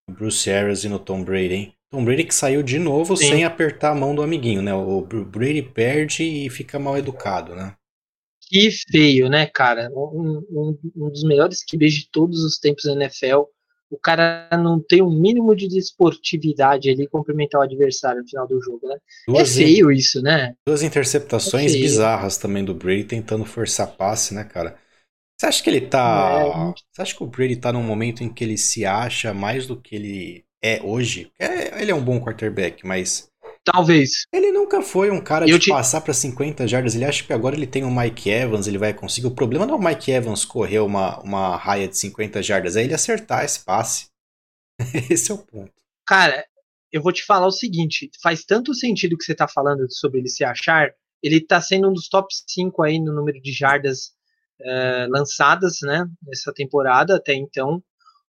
no 0.09 0.15
Bruce 0.15 0.49
Arians 0.49 0.83
e 0.83 0.89
no 0.89 0.97
Tom 0.97 1.23
Brady, 1.23 1.53
hein? 1.53 1.73
Tom 1.91 2.03
Brady 2.03 2.23
que 2.23 2.33
saiu 2.33 2.63
de 2.63 2.79
novo 2.79 3.15
Sim. 3.15 3.27
sem 3.27 3.45
apertar 3.45 3.91
a 3.91 3.95
mão 3.95 4.15
do 4.15 4.23
amiguinho, 4.23 4.63
né? 4.63 4.73
O 4.73 5.03
Brady 5.03 5.61
perde 5.61 6.23
e 6.23 6.49
fica 6.49 6.79
mal 6.79 6.97
educado, 6.97 7.55
né? 7.55 7.75
Que 8.41 8.71
feio, 8.71 9.29
né, 9.29 9.45
cara? 9.45 9.91
Um, 9.93 10.43
um, 10.49 10.79
um 10.95 11.09
dos 11.11 11.23
melhores 11.23 11.63
QBs 11.63 11.93
de 11.93 12.09
todos 12.09 12.43
os 12.43 12.57
tempos 12.57 12.85
na 12.85 12.93
NFL. 12.93 13.43
O 13.91 13.97
cara 13.97 14.47
não 14.53 14.79
tem 14.79 15.01
um 15.01 15.11
mínimo 15.11 15.53
de 15.53 15.67
desportividade 15.67 16.89
ali 16.89 17.07
cumprimentar 17.07 17.59
o 17.59 17.63
adversário 17.63 18.21
no 18.21 18.27
final 18.27 18.47
do 18.47 18.61
jogo, 18.61 18.87
né? 18.87 18.95
É 18.95 19.31
duas 19.31 19.51
é 19.51 19.63
feio 19.63 19.91
in... 19.91 19.95
isso, 19.95 20.21
né? 20.21 20.55
Duas 20.65 20.81
interceptações 20.81 21.75
é 21.75 21.77
bizarras 21.77 22.37
também 22.37 22.63
do 22.63 22.73
Brady 22.73 23.03
tentando 23.03 23.43
forçar 23.43 23.95
passe, 23.97 24.33
né, 24.33 24.45
cara? 24.45 24.77
Você 25.37 25.47
acha 25.47 25.63
que 25.63 25.69
ele 25.69 25.81
tá. 25.81 26.41
É, 26.41 26.73
Você 26.93 27.01
acha 27.01 27.15
que 27.15 27.23
o 27.23 27.27
Brady 27.27 27.55
tá 27.57 27.73
num 27.73 27.83
momento 27.83 28.23
em 28.23 28.31
que 28.31 28.43
ele 28.43 28.57
se 28.57 28.85
acha 28.85 29.33
mais 29.33 29.67
do 29.67 29.75
que 29.75 29.95
ele 29.95 30.45
é 30.63 30.79
hoje, 30.83 31.31
é, 31.39 31.81
ele 31.81 31.91
é 31.91 31.95
um 31.95 32.03
bom 32.03 32.19
quarterback, 32.19 32.85
mas. 32.85 33.30
Talvez. 33.63 34.25
Ele 34.33 34.51
nunca 34.51 34.81
foi 34.81 35.11
um 35.11 35.21
cara 35.21 35.45
de 35.45 35.59
te... 35.59 35.69
passar 35.69 36.01
para 36.01 36.13
50 36.13 36.67
jardas. 36.67 36.95
Ele 36.95 37.05
acha 37.05 37.23
que 37.23 37.31
agora 37.31 37.55
ele 37.55 37.67
tem 37.67 37.83
o 37.83 37.91
Mike 37.91 38.29
Evans, 38.29 38.67
ele 38.67 38.77
vai 38.77 38.93
conseguir. 38.93 39.27
O 39.27 39.35
problema 39.35 39.65
não 39.65 39.75
é 39.75 39.77
o 39.77 39.83
Mike 39.83 40.11
Evans 40.11 40.43
correr 40.43 40.79
uma, 40.79 41.19
uma 41.19 41.55
raia 41.57 41.87
de 41.87 41.97
50 41.97 42.41
jardas, 42.41 42.75
é 42.75 42.83
ele 42.83 42.93
acertar 42.93 43.45
esse 43.45 43.63
passe. 43.63 44.09
esse 45.09 45.31
é 45.31 45.35
o 45.35 45.37
ponto. 45.37 45.73
Cara, 46.07 46.43
eu 46.91 47.01
vou 47.01 47.11
te 47.11 47.23
falar 47.23 47.45
o 47.45 47.51
seguinte: 47.51 48.09
faz 48.21 48.43
tanto 48.43 48.73
sentido 48.73 49.17
que 49.17 49.23
você 49.23 49.35
tá 49.35 49.47
falando 49.47 49.85
sobre 49.91 50.19
ele 50.19 50.29
se 50.29 50.43
achar. 50.43 50.91
Ele 51.21 51.39
tá 51.39 51.61
sendo 51.61 51.87
um 51.87 51.93
dos 51.93 52.09
top 52.09 52.27
5 52.47 52.81
aí 52.81 52.99
no 52.99 53.13
número 53.13 53.39
de 53.39 53.51
jardas 53.51 54.07
uh, 54.59 55.09
lançadas, 55.09 55.77
né? 55.83 56.07
Nessa 56.23 56.51
temporada 56.51 57.15
até 57.15 57.35
então 57.35 57.83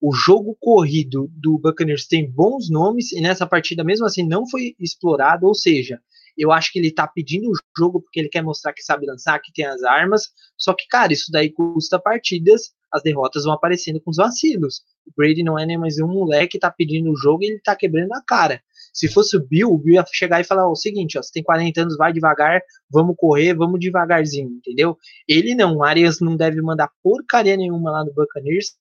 o 0.02 0.14
jogo 0.14 0.56
corrido 0.60 1.30
do 1.34 1.58
Buccaneers 1.58 2.08
tem 2.08 2.30
bons 2.30 2.70
nomes 2.70 3.12
e 3.12 3.22
nessa 3.22 3.46
partida 3.46 3.84
mesmo 3.84 4.06
assim 4.06 4.26
não 4.26 4.48
foi 4.48 4.76
explorado, 4.80 5.46
ou 5.46 5.54
seja, 5.54 6.00
eu 6.38 6.52
acho 6.52 6.72
que 6.72 6.80
ele 6.80 6.92
tá 6.92 7.06
pedindo 7.06 7.50
o 7.50 7.54
jogo 7.78 8.02
porque 8.02 8.20
ele 8.20 8.30
quer 8.30 8.42
mostrar 8.42 8.72
que 8.74 8.82
sabe 8.82 9.06
lançar, 9.06 9.40
que 9.40 9.52
tem 9.52 9.66
as 9.66 9.84
armas, 9.84 10.30
só 10.58 10.74
que, 10.74 10.88
cara, 10.88 11.12
isso 11.12 11.32
daí 11.32 11.52
custa 11.52 12.00
partidas 12.00 12.74
as 12.92 13.04
derrotas 13.04 13.44
vão 13.44 13.54
aparecendo 13.54 14.02
com 14.02 14.12
os 14.12 14.18
vacilos. 14.18 14.82
O 15.06 15.12
Brady 15.16 15.44
não 15.44 15.58
é 15.58 15.66
nem 15.66 15.78
mais 15.78 16.00
um 16.00 16.08
moleque 16.08 16.54
que 16.54 16.60
tá 16.60 16.72
pedindo 16.72 17.12
o 17.12 17.16
jogo 17.16 17.44
e 17.44 17.48
ele 17.48 17.60
tá 17.60 17.76
quebrando 17.76 18.12
a 18.14 18.22
cara. 18.22 18.62
Se 18.94 19.08
fosse 19.08 19.38
o 19.38 19.46
Bill, 19.46 19.70
o 19.70 19.78
Bill 19.78 19.96
ia 19.96 20.06
chegar 20.12 20.42
e 20.42 20.44
falar 20.44 20.68
o 20.68 20.76
seguinte, 20.76 21.18
ó, 21.18 21.22
você 21.22 21.32
tem 21.32 21.44
40 21.44 21.82
anos, 21.82 21.98
vai 21.98 22.12
devagar, 22.12 22.62
vamos 22.92 23.16
correr, 23.18 23.54
vamos 23.54 23.80
devagarzinho, 23.80 24.50
entendeu? 24.50 24.98
Ele 25.28 25.54
não, 25.54 25.78
o 25.78 25.84
Arias 25.84 26.20
não 26.20 26.36
deve 26.36 26.62
mandar 26.62 26.90
porcaria 27.04 27.56
nenhuma 27.56 27.92
lá 27.92 28.04
no 28.04 28.14
Buccaneers. 28.14 28.74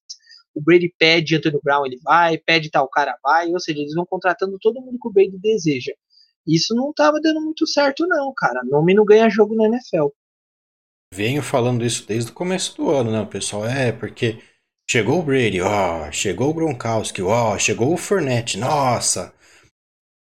O 0.59 0.61
Brady 0.61 0.93
pede 0.99 1.37
Antônio 1.37 1.61
Brown, 1.63 1.87
ele 1.87 2.01
vai, 2.03 2.37
pede 2.37 2.69
tal 2.69 2.89
cara 2.89 3.17
vai, 3.23 3.49
ou 3.53 3.61
seja, 3.61 3.79
eles 3.79 3.95
vão 3.95 4.05
contratando 4.05 4.59
todo 4.61 4.81
mundo 4.81 4.99
que 5.01 5.07
o 5.07 5.13
Brady 5.13 5.39
deseja. 5.39 5.93
Isso 6.45 6.75
não 6.75 6.93
tava 6.93 7.21
dando 7.21 7.41
muito 7.41 7.65
certo 7.65 8.09
não, 8.09 8.33
cara. 8.37 8.65
Nome 8.65 8.93
não 8.93 9.05
ganha 9.05 9.31
jogo 9.31 9.55
na 9.55 9.67
NFL. 9.67 10.09
Venho 11.15 11.43
falando 11.43 11.85
isso 11.85 12.05
desde 12.09 12.33
o 12.33 12.35
começo 12.35 12.77
do 12.77 12.91
ano, 12.91 13.13
né, 13.13 13.25
pessoal? 13.25 13.65
É, 13.65 13.93
porque 13.93 14.43
chegou 14.91 15.21
o 15.21 15.23
Brady, 15.23 15.61
ó, 15.61 16.11
chegou 16.11 16.51
o 16.51 16.55
Gronkowski, 16.55 17.23
ó, 17.23 17.57
chegou 17.57 17.95
o 17.95 17.97
Fournette, 17.97 18.59
nossa. 18.59 19.33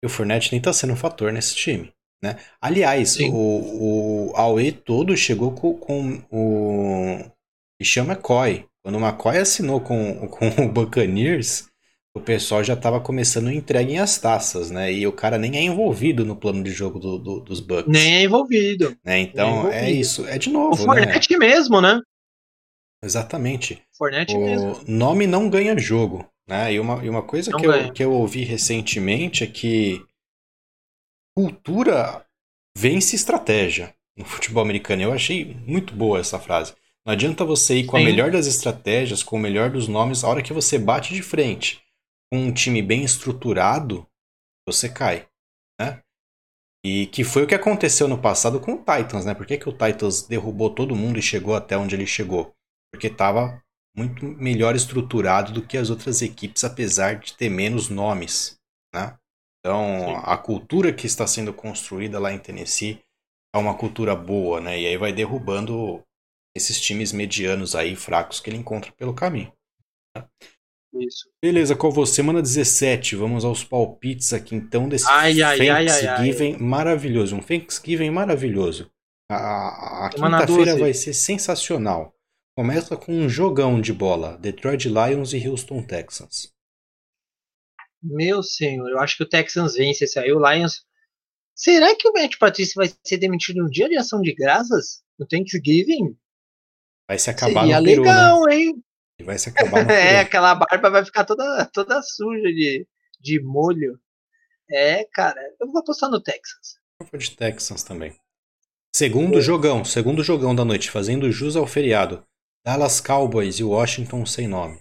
E 0.03 0.07
o 0.07 0.11
Fournette 0.11 0.53
nem 0.53 0.61
tá 0.61 0.75
sendo 0.75 0.93
um 0.93 0.97
fator 0.97 1.33
nesse 1.33 1.55
time, 1.55 1.91
né? 2.23 2.39
Aliás, 2.61 3.13
Sim. 3.15 3.31
o, 3.33 4.29
o 4.31 4.37
Aue 4.37 4.73
todo 4.73 5.17
chegou 5.17 5.53
com, 5.53 5.79
com 5.79 6.23
o 6.31 7.39
e 7.81 7.85
chama 7.85 8.13
McCoy. 8.13 8.68
Quando 8.83 8.97
o 8.97 9.01
McCoy 9.01 9.39
assinou 9.39 9.81
com, 9.81 10.29
com 10.29 10.49
o 10.65 10.69
Buccaneers, 10.69 11.69
o 12.15 12.21
pessoal 12.21 12.65
já 12.65 12.75
estava 12.75 13.01
começando 13.01 13.49
a 13.49 13.55
entregar 13.55 14.03
as 14.03 14.19
taças, 14.19 14.71
né? 14.71 14.93
E 14.93 15.07
o 15.07 15.13
cara 15.13 15.39
nem 15.39 15.57
é 15.57 15.63
envolvido 15.63 16.25
no 16.25 16.37
plano 16.37 16.63
de 16.63 16.71
jogo 16.71 16.99
do, 16.99 17.19
do, 17.19 17.41
dos 17.41 17.61
Bucks. 17.61 17.87
Nem 17.87 18.17
é 18.17 18.23
envolvido. 18.23 18.97
Né? 19.05 19.21
Então 19.21 19.71
é, 19.71 19.87
é 19.87 19.91
isso. 19.91 20.27
É 20.27 20.39
de 20.39 20.51
novo. 20.51 20.75
O 20.75 20.87
Fornette 20.87 21.33
né? 21.33 21.39
mesmo, 21.39 21.81
né? 21.81 22.01
Exatamente. 23.03 23.83
Fornette 23.97 24.35
o 24.35 24.41
mesmo. 24.41 24.81
nome 24.87 25.27
não 25.27 25.49
ganha 25.49 25.79
jogo. 25.79 26.29
Né? 26.47 26.73
E, 26.75 26.81
uma, 26.81 27.05
e 27.05 27.09
uma 27.09 27.23
coisa 27.23 27.53
que 27.53 27.67
eu, 27.67 27.93
que 27.93 28.05
eu 28.05 28.13
ouvi 28.13 28.43
recentemente 28.43 29.45
é 29.45 29.47
que 29.47 30.03
cultura 31.37 32.25
vence 32.77 33.15
estratégia 33.15 33.95
no 34.17 34.25
futebol 34.25 34.63
americano. 34.63 35.03
Eu 35.03 35.13
achei 35.13 35.57
muito 35.67 35.95
boa 35.95 36.19
essa 36.19 36.39
frase. 36.39 36.75
Não 37.09 37.15
adianta 37.15 37.43
você 37.43 37.79
ir 37.79 37.87
com 37.87 37.97
Sim. 37.97 38.03
a 38.03 38.05
melhor 38.05 38.31
das 38.31 38.47
estratégias, 38.47 39.23
com 39.23 39.37
o 39.37 39.41
melhor 39.41 39.71
dos 39.71 39.89
nomes, 39.89 40.23
a 40.23 40.29
hora 40.29 40.43
que 40.43 40.53
você 40.53 40.79
bate 40.79 41.15
de 41.15 41.23
frente 41.23 41.83
com 42.31 42.39
um 42.39 42.53
time 42.53 42.83
bem 42.83 43.03
estruturado, 43.03 44.07
você 44.69 44.91
cai, 44.91 45.27
né? 45.81 46.03
E 46.85 47.07
que 47.07 47.25
foi 47.25 47.45
o 47.45 47.47
que 47.47 47.55
aconteceu 47.55 48.09
no 48.09 48.21
passado 48.21 48.61
com 48.61 48.75
o 48.75 48.85
Titans, 48.85 49.25
né? 49.25 49.33
Por 49.33 49.47
que, 49.47 49.57
que 49.57 49.71
o 49.71 49.73
Titans 49.73 50.21
derrubou 50.21 50.69
todo 50.69 50.95
mundo 50.95 51.19
e 51.19 51.23
chegou 51.23 51.57
até 51.57 51.79
onde 51.79 51.95
ele 51.95 52.07
chegou? 52.07 52.55
Porque 52.93 53.07
estava 53.07 53.59
muito 53.97 54.27
melhor 54.27 54.77
estruturado 54.77 55.51
do 55.51 55.67
que 55.67 55.79
as 55.79 55.89
outras 55.89 56.21
equipes, 56.21 56.63
apesar 56.63 57.15
de 57.15 57.33
ter 57.33 57.49
menos 57.49 57.89
nomes, 57.89 58.59
né? 58.95 59.17
Então, 59.61 60.09
Sim. 60.09 60.23
a 60.25 60.37
cultura 60.37 60.93
que 60.93 61.07
está 61.07 61.27
sendo 61.27 61.55
construída 61.55 62.19
lá 62.19 62.35
em 62.35 62.39
Tennessee 62.39 63.03
é 63.55 63.59
uma 63.59 63.75
cultura 63.79 64.15
boa, 64.15 64.61
né? 64.61 64.79
E 64.79 64.87
aí 64.87 64.99
vai 64.99 65.11
derrubando 65.11 66.05
esses 66.57 66.81
times 66.81 67.13
medianos 67.13 67.75
aí, 67.75 67.95
fracos, 67.95 68.41
que 68.41 68.51
ele 68.51 68.57
encontra 68.57 68.93
pelo 68.93 69.15
caminho. 69.15 69.53
Né? 70.17 70.27
Isso. 70.95 71.29
Beleza, 71.43 71.77
com 71.77 71.91
você, 71.91 72.15
semana 72.15 72.41
17. 72.41 73.15
Vamos 73.17 73.45
aos 73.45 73.63
palpites 73.63 74.33
aqui 74.33 74.55
então 74.55 74.89
desse 74.89 75.07
ai, 75.09 75.41
ai, 75.43 75.59
Thanksgiving 75.59 76.57
maravilhoso. 76.59 77.37
Um 77.37 77.43
Thanksgiving 77.43 78.11
maravilhoso. 78.11 78.91
A, 79.31 80.07
a 80.07 80.11
quinta-feira 80.11 80.77
vai 80.77 80.95
ser 80.95 81.13
sensacional. 81.13 82.15
Começa 82.57 82.97
com 82.97 83.13
um 83.13 83.29
jogão 83.29 83.81
de 83.81 83.93
bola: 83.93 84.39
Detroit 84.39 84.87
Lions 84.89 85.33
e 85.33 85.47
Houston 85.47 85.83
Texans. 85.83 86.53
Meu 88.03 88.43
senhor, 88.43 88.89
eu 88.89 88.99
acho 88.99 89.17
que 89.17 89.25
o 89.25 89.29
Texans 89.29 89.75
vence 89.75 90.05
esse 90.05 90.19
aí. 90.19 90.33
O 90.33 90.41
Lions. 90.41 90.87
Será 91.55 91.95
que 91.97 92.09
o 92.09 92.13
Matt 92.13 92.39
Patrício 92.39 92.75
vai 92.77 92.89
ser 93.05 93.19
demitido 93.19 93.63
no 93.63 93.69
dia 93.69 93.89
de 93.89 93.97
ação 93.97 94.23
de 94.23 94.33
graças? 94.33 95.03
No 95.19 95.27
Thanksgiving? 95.27 96.17
Vai 97.09 97.19
se 97.19 97.31
acabar 97.31 97.63
Seria 97.63 97.79
no 97.79 97.85
Peru, 97.85 98.03
legal, 98.03 98.45
né? 98.45 98.55
hein? 98.55 98.85
E 99.19 99.25
vai 99.25 99.39
se 99.39 99.49
acabar 99.49 99.83
no 99.85 99.91
É, 99.91 100.21
aquela 100.21 100.55
barba 100.55 100.91
vai 100.91 101.05
ficar 101.05 101.25
toda, 101.25 101.65
toda 101.73 102.03
suja 102.03 102.49
de, 102.53 102.87
de 103.19 103.43
molho. 103.43 103.99
É, 104.71 105.05
cara, 105.13 105.41
eu 105.59 105.67
vou 105.67 105.81
apostar 105.81 106.11
no 106.11 106.23
Texas. 106.23 106.79
Eu 107.01 107.07
vou 107.11 107.19
de 107.19 107.35
Texans 107.35 107.83
também. 107.83 108.15
Segundo 108.95 109.41
jogão, 109.41 109.85
segundo 109.85 110.23
jogão 110.23 110.55
da 110.55 110.65
noite, 110.65 110.91
fazendo 110.91 111.31
jus 111.33 111.57
ao 111.57 111.67
feriado. 111.67 112.23
Dallas 112.65 113.01
Cowboys 113.01 113.59
e 113.59 113.65
Washington 113.65 114.27
sem 114.27 114.47
nome. 114.47 114.79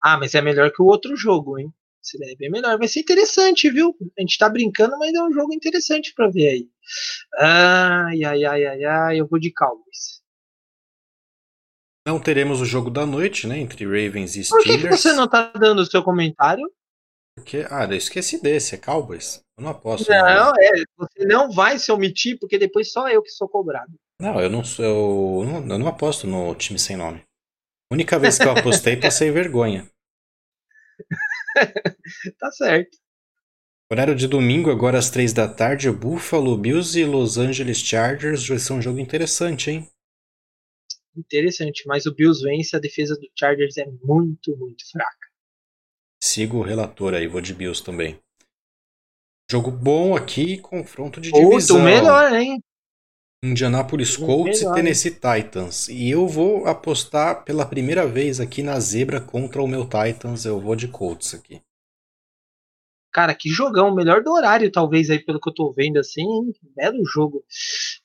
Ah, 0.00 0.16
mas 0.16 0.34
é 0.34 0.40
melhor 0.40 0.70
que 0.72 0.80
o 0.80 0.86
outro 0.86 1.16
jogo, 1.16 1.58
hein? 1.58 1.72
Esse 2.02 2.16
é 2.24 2.36
bem 2.36 2.50
melhor. 2.50 2.78
Vai 2.78 2.88
ser 2.88 3.00
interessante, 3.00 3.70
viu? 3.70 3.94
A 4.16 4.20
gente 4.20 4.38
tá 4.38 4.48
brincando, 4.48 4.96
mas 4.98 5.12
é 5.12 5.22
um 5.22 5.32
jogo 5.32 5.52
interessante 5.52 6.14
pra 6.14 6.30
ver 6.30 6.48
aí. 6.48 6.68
Ai, 7.38 8.24
ai, 8.24 8.44
ai, 8.44 8.64
ai, 8.64 8.84
ai, 8.84 9.20
eu 9.20 9.26
vou 9.26 9.38
de 9.38 9.52
Cowboys. 9.52 10.17
Não 12.08 12.18
teremos 12.18 12.62
o 12.62 12.64
jogo 12.64 12.88
da 12.88 13.04
noite, 13.04 13.46
né? 13.46 13.58
Entre 13.58 13.84
Ravens 13.84 14.34
e 14.34 14.42
Steelers. 14.42 14.50
Por 14.50 14.62
que, 14.62 14.88
que 14.88 14.96
você 14.96 15.12
não 15.12 15.28
tá 15.28 15.52
dando 15.52 15.80
o 15.80 15.84
seu 15.84 16.02
comentário? 16.02 16.64
Porque, 17.36 17.66
ah, 17.68 17.84
eu 17.84 17.96
esqueci 17.98 18.40
desse, 18.40 18.74
é 18.74 18.78
Cowboys. 18.78 19.42
Eu 19.58 19.64
não 19.64 19.72
aposto. 19.72 20.08
Não, 20.08 20.52
é, 20.58 20.70
você 20.96 21.26
não 21.26 21.50
vai 21.52 21.78
se 21.78 21.92
omitir, 21.92 22.38
porque 22.40 22.56
depois 22.56 22.90
só 22.90 23.10
eu 23.10 23.22
que 23.22 23.28
sou 23.28 23.46
cobrado. 23.46 23.92
Não, 24.18 24.40
eu 24.40 24.48
não 24.48 24.64
sou. 24.64 25.44
Eu 25.44 25.50
não, 25.50 25.68
eu 25.68 25.78
não 25.78 25.86
aposto 25.86 26.26
no 26.26 26.54
time 26.54 26.78
sem 26.78 26.96
nome. 26.96 27.22
A 27.90 27.94
única 27.94 28.18
vez 28.18 28.38
que 28.38 28.44
eu 28.44 28.52
apostei, 28.52 28.96
passei 28.98 29.30
vergonha. 29.30 29.86
tá 32.40 32.50
certo. 32.52 32.96
Horário 33.92 34.14
de 34.14 34.26
domingo, 34.26 34.70
agora 34.70 34.98
às 34.98 35.10
três 35.10 35.34
da 35.34 35.46
tarde, 35.46 35.90
Buffalo 35.90 36.56
Bills 36.56 36.98
e 36.98 37.04
Los 37.04 37.36
Angeles 37.36 37.80
Chargers. 37.80 38.48
Vai 38.48 38.58
ser 38.58 38.72
um 38.72 38.80
jogo 38.80 38.98
interessante, 38.98 39.70
hein? 39.70 39.86
Interessante, 41.18 41.86
mas 41.86 42.06
o 42.06 42.14
Bills 42.14 42.42
vence, 42.42 42.76
a 42.76 42.80
defesa 42.80 43.14
do 43.14 43.28
Chargers 43.38 43.76
é 43.76 43.86
muito, 44.02 44.56
muito 44.56 44.88
fraca. 44.90 45.28
Sigo 46.22 46.58
o 46.58 46.62
relator 46.62 47.14
aí, 47.14 47.26
vou 47.26 47.40
de 47.40 47.54
Bills 47.54 47.82
também. 47.82 48.18
Jogo 49.50 49.70
bom 49.70 50.14
aqui, 50.14 50.58
confronto 50.58 51.20
de 51.20 51.32
divisão. 51.32 51.76
Outro 51.76 51.82
melhor, 51.82 52.32
hein? 52.34 52.62
Indianapolis 53.42 54.16
Colts 54.16 54.60
melhor, 54.60 54.72
e 54.72 54.74
Tennessee 54.74 55.12
hein? 55.12 55.42
Titans. 55.42 55.88
E 55.88 56.10
eu 56.10 56.26
vou 56.26 56.66
apostar 56.66 57.44
pela 57.44 57.64
primeira 57.64 58.06
vez 58.06 58.40
aqui 58.40 58.62
na 58.62 58.78
zebra 58.80 59.20
contra 59.20 59.62
o 59.62 59.68
meu 59.68 59.88
Titans. 59.88 60.44
Eu 60.44 60.60
vou 60.60 60.74
de 60.74 60.88
Colts 60.88 61.34
aqui. 61.34 61.62
Cara, 63.10 63.34
que 63.34 63.48
jogão, 63.48 63.94
melhor 63.94 64.22
do 64.22 64.32
horário, 64.32 64.70
talvez, 64.70 65.08
aí, 65.08 65.18
pelo 65.18 65.40
que 65.40 65.48
eu 65.48 65.54
tô 65.54 65.72
vendo, 65.72 65.98
assim, 65.98 66.22
hein? 66.22 66.54
belo 66.76 67.04
jogo. 67.06 67.42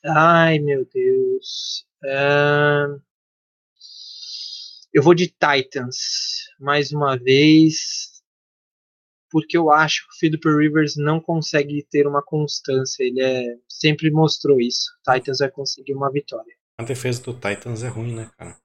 Ai, 0.05 0.59
meu 0.59 0.85
Deus. 0.85 1.85
Uh, 2.03 3.01
eu 4.93 5.01
vou 5.01 5.15
de 5.15 5.27
Titans 5.27 6.49
mais 6.59 6.91
uma 6.91 7.17
vez, 7.17 8.21
porque 9.31 9.57
eu 9.57 9.71
acho 9.71 10.05
que 10.05 10.13
o 10.13 10.19
Philip 10.19 10.47
Rivers 10.47 10.95
não 10.97 11.21
consegue 11.21 11.87
ter 11.89 12.05
uma 12.05 12.21
constância. 12.21 13.03
Ele 13.03 13.21
é, 13.21 13.57
sempre 13.67 14.11
mostrou 14.11 14.59
isso. 14.59 14.91
Titans 15.09 15.39
vai 15.39 15.49
conseguir 15.49 15.93
uma 15.93 16.11
vitória. 16.11 16.53
A 16.77 16.83
defesa 16.83 17.23
do 17.23 17.33
Titans 17.33 17.83
é 17.83 17.87
ruim, 17.87 18.13
né, 18.13 18.29
cara? 18.37 18.57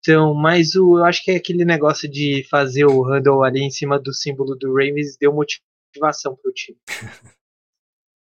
Então, 0.00 0.34
mas 0.34 0.74
o, 0.74 0.98
eu 0.98 1.04
acho 1.04 1.22
que 1.22 1.30
é 1.30 1.36
aquele 1.36 1.64
negócio 1.64 2.10
de 2.10 2.44
fazer 2.50 2.84
o 2.84 3.02
handle 3.02 3.44
ali 3.44 3.60
em 3.60 3.70
cima 3.70 4.00
do 4.00 4.12
símbolo 4.12 4.56
do 4.56 4.74
Ravens 4.74 5.16
deu 5.16 5.32
motivação 5.32 6.36
pro 6.36 6.52
time. 6.52 6.78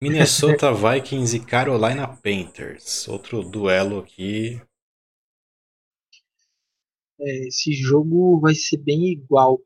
Minnesota 0.03 0.72
Vikings 0.72 1.36
e 1.36 1.40
Carolina 1.40 2.09
Panthers. 2.09 3.07
Outro 3.07 3.42
duelo 3.42 3.98
aqui. 3.98 4.59
É, 7.20 7.48
esse 7.48 7.74
jogo 7.74 8.40
vai 8.40 8.55
ser 8.55 8.78
bem 8.78 9.09
igual. 9.09 9.61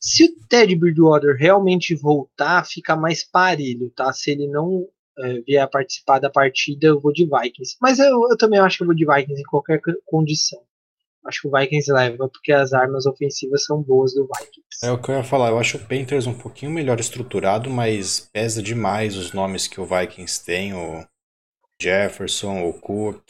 Se 0.00 0.26
o 0.26 0.46
Ted 0.48 0.76
Bridgewater 0.76 1.34
realmente 1.36 1.92
voltar, 1.96 2.64
fica 2.64 2.94
mais 2.94 3.24
parelho, 3.24 3.90
tá? 3.90 4.12
Se 4.12 4.30
ele 4.30 4.46
não 4.46 4.88
é, 5.18 5.40
vier 5.40 5.62
a 5.62 5.66
participar 5.66 6.20
da 6.20 6.30
partida, 6.30 6.86
eu 6.86 7.00
vou 7.00 7.12
de 7.12 7.24
Vikings. 7.24 7.76
Mas 7.80 7.98
eu, 7.98 8.28
eu 8.30 8.36
também 8.38 8.60
acho 8.60 8.76
que 8.76 8.84
eu 8.84 8.86
vou 8.86 8.94
de 8.94 9.04
Vikings 9.04 9.40
em 9.40 9.44
qualquer 9.44 9.80
condição. 10.06 10.62
Acho 11.26 11.42
que 11.42 11.48
o 11.48 11.50
Vikings 11.50 11.92
leva, 11.92 12.28
porque 12.28 12.52
as 12.52 12.72
armas 12.72 13.04
ofensivas 13.06 13.64
são 13.64 13.82
boas 13.82 14.14
do 14.14 14.26
Vikings. 14.26 14.84
É 14.84 14.90
o 14.90 15.00
que 15.00 15.10
eu 15.10 15.16
ia 15.16 15.24
falar. 15.24 15.50
Eu 15.50 15.58
acho 15.58 15.76
o 15.76 15.86
Panthers 15.86 16.26
um 16.26 16.36
pouquinho 16.36 16.72
melhor 16.72 16.98
estruturado, 16.98 17.68
mas 17.68 18.20
pesa 18.32 18.62
demais 18.62 19.16
os 19.16 19.32
nomes 19.32 19.66
que 19.66 19.80
o 19.80 19.86
Vikings 19.86 20.44
tem. 20.44 20.72
O 20.72 21.06
Jefferson, 21.80 22.66
o 22.66 22.72
Cook, 22.72 23.22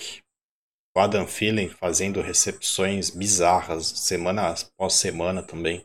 o 0.96 1.00
Adam 1.00 1.26
Thielen 1.26 1.68
fazendo 1.68 2.20
recepções 2.20 3.10
bizarras 3.10 3.86
semana 3.86 4.50
após 4.50 4.94
semana 4.94 5.42
também. 5.42 5.84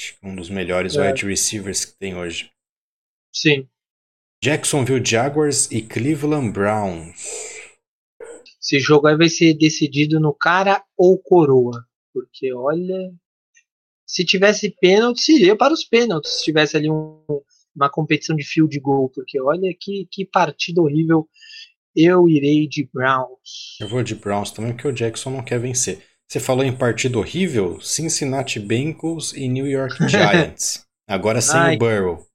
Acho 0.00 0.18
que 0.18 0.26
um 0.26 0.34
dos 0.34 0.50
melhores 0.50 0.96
é. 0.96 1.08
wide 1.08 1.26
receivers 1.26 1.84
que 1.84 1.96
tem 1.98 2.16
hoje. 2.16 2.52
Sim. 3.34 3.68
Jacksonville 4.42 5.04
Jaguars 5.04 5.70
e 5.70 5.82
Cleveland 5.82 6.52
Browns. 6.52 7.57
Esse 8.68 8.80
jogo 8.80 9.06
aí 9.06 9.16
vai 9.16 9.30
ser 9.30 9.54
decidido 9.54 10.20
no 10.20 10.34
cara 10.34 10.84
ou 10.94 11.18
coroa. 11.18 11.86
Porque 12.12 12.52
olha. 12.52 13.10
Se 14.06 14.24
tivesse 14.24 14.74
pênalti, 14.78 15.22
seria 15.22 15.56
para 15.56 15.72
os 15.72 15.84
pênaltis. 15.84 16.32
Se 16.32 16.44
tivesse 16.44 16.76
ali 16.76 16.90
um, 16.90 17.22
uma 17.74 17.88
competição 17.88 18.36
de 18.36 18.44
field 18.44 18.78
goal. 18.78 19.08
Porque 19.08 19.40
olha 19.40 19.74
que, 19.78 20.06
que 20.10 20.26
partida 20.26 20.82
horrível. 20.82 21.26
Eu 21.96 22.28
irei 22.28 22.68
de 22.68 22.86
Browns. 22.92 23.78
Eu 23.80 23.88
vou 23.88 24.02
de 24.02 24.14
Browns 24.14 24.50
também, 24.50 24.72
porque 24.72 24.86
o 24.86 24.92
Jackson 24.92 25.30
não 25.30 25.42
quer 25.42 25.58
vencer. 25.58 26.02
Você 26.28 26.38
falou 26.38 26.62
em 26.62 26.76
partida 26.76 27.18
horrível? 27.18 27.80
Cincinnati 27.80 28.60
Bengals 28.60 29.32
e 29.32 29.48
New 29.48 29.66
York 29.66 29.96
Giants. 30.08 30.86
Agora 31.08 31.40
sem 31.40 31.58
Ai, 31.58 31.76
o 31.76 31.78
Burrow. 31.78 32.26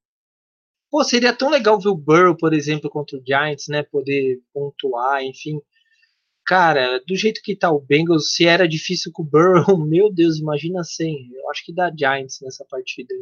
Pô, 0.90 1.04
seria 1.04 1.32
tão 1.32 1.52
legal 1.52 1.80
ver 1.80 1.90
o 1.90 1.96
Burrow, 1.96 2.36
por 2.36 2.54
exemplo, 2.54 2.90
contra 2.90 3.18
o 3.18 3.24
Giants, 3.24 3.68
né? 3.68 3.84
Poder 3.84 4.40
pontuar, 4.52 5.24
enfim. 5.24 5.62
Cara, 6.46 7.02
do 7.08 7.16
jeito 7.16 7.41
que 7.41 7.56
tá 7.56 7.72
o 7.72 7.80
Bengals, 7.80 8.34
se 8.34 8.46
era 8.46 8.68
difícil 8.68 9.12
com 9.14 9.24
o 9.24 9.26
Burrow, 9.26 9.78
meu 9.86 10.12
Deus, 10.12 10.38
imagina 10.38 10.84
sem. 10.84 11.30
Eu 11.34 11.50
acho 11.50 11.66
que 11.66 11.74
dá 11.74 11.91
Giants 11.96 12.39
nessa 12.41 12.66
partida. 12.66 13.14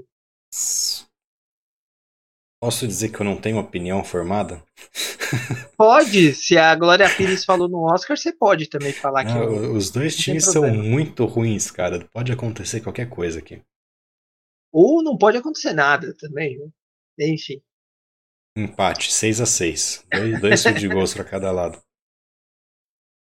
Posso 2.61 2.88
dizer 2.88 3.09
que 3.09 3.19
eu 3.19 3.26
não 3.26 3.39
tenho 3.39 3.57
opinião 3.57 4.03
formada? 4.03 4.63
Pode, 5.78 6.34
se 6.34 6.57
a 6.57 6.76
Glória 6.76 7.09
Pires 7.09 7.43
falou 7.43 7.67
no 7.67 7.82
Oscar, 7.91 8.15
você 8.15 8.32
pode 8.32 8.67
também 8.67 8.93
falar 8.93 9.26
que. 9.26 9.34
Não, 9.34 9.74
os 9.74 9.89
dois 9.89 10.15
times 10.15 10.45
são 10.45 10.69
muito 10.72 11.26
ruins, 11.26 11.72
cara. 11.72 12.07
Pode 12.13 12.32
acontecer 12.32 12.82
qualquer 12.82 13.09
coisa 13.09 13.39
aqui. 13.39 13.61
Ou 14.72 15.01
não 15.01 15.17
pode 15.17 15.38
acontecer 15.38 15.74
nada 15.74 16.13
também, 16.19 16.57
né? 16.59 16.69
Enfim. 17.19 17.61
Empate, 18.55 19.11
6 19.11 19.41
a 19.41 19.45
6 19.45 20.05
Dois, 20.11 20.41
dois 20.41 20.63
de 20.80 20.88
gols 20.88 21.13
para 21.13 21.24
cada 21.24 21.51
lado. 21.51 21.82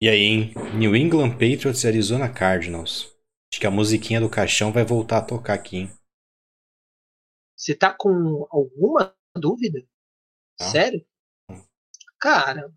E 0.04 0.10
aí, 0.10 0.20
hein? 0.20 0.54
New 0.78 0.98
England 0.98 1.32
Patriots 1.32 1.82
e 1.82 1.88
Arizona 1.88 2.28
Cardinals. 2.28 3.16
Acho 3.50 3.62
que 3.62 3.66
a 3.66 3.72
musiquinha 3.72 4.20
do 4.20 4.30
caixão 4.30 4.70
vai 4.70 4.84
voltar 4.84 5.20
a 5.20 5.22
tocar 5.22 5.54
aqui, 5.54 5.78
hein? 5.78 5.92
Você 7.56 7.74
tá 7.74 7.96
com 7.98 8.46
alguma 8.52 9.16
dúvida? 9.34 9.82
Não. 10.60 10.68
Sério? 10.68 11.06
Cara, 12.20 12.70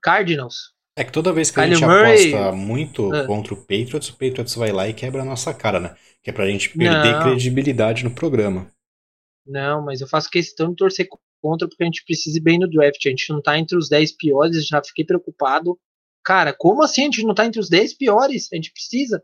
Cardinals. 0.00 0.72
É 0.96 1.04
que 1.04 1.12
toda 1.12 1.34
vez 1.34 1.50
que 1.50 1.60
a 1.60 1.68
gente 1.68 1.84
Murray... 1.84 2.32
aposta 2.32 2.56
muito 2.56 3.12
ah. 3.12 3.26
contra 3.26 3.52
o 3.52 3.60
Patriots, 3.60 4.08
o 4.08 4.12
Patriots 4.14 4.54
vai 4.54 4.72
lá 4.72 4.88
e 4.88 4.94
quebra 4.94 5.20
a 5.20 5.26
nossa 5.26 5.52
cara, 5.52 5.78
né? 5.78 5.94
Que 6.22 6.30
é 6.30 6.32
pra 6.32 6.46
gente 6.46 6.70
perder 6.70 7.12
não. 7.12 7.22
credibilidade 7.24 8.04
no 8.04 8.14
programa. 8.14 8.72
Não, 9.46 9.84
mas 9.84 10.00
eu 10.00 10.08
faço 10.08 10.30
questão 10.30 10.70
de 10.70 10.76
torcer 10.76 11.06
contra 11.44 11.68
porque 11.68 11.82
a 11.82 11.86
gente 11.86 12.02
precisa 12.06 12.38
ir 12.38 12.40
bem 12.40 12.58
no 12.58 12.70
draft. 12.70 13.04
A 13.04 13.10
gente 13.10 13.30
não 13.30 13.42
tá 13.42 13.58
entre 13.58 13.76
os 13.76 13.86
10 13.90 14.16
piores, 14.16 14.66
já 14.66 14.82
fiquei 14.82 15.04
preocupado. 15.04 15.78
Cara, 16.24 16.54
como 16.56 16.82
assim 16.82 17.02
a 17.02 17.04
gente 17.04 17.22
não 17.22 17.34
tá 17.34 17.44
entre 17.44 17.60
os 17.60 17.68
10 17.68 17.98
piores? 17.98 18.48
A 18.50 18.56
gente 18.56 18.72
precisa. 18.72 19.22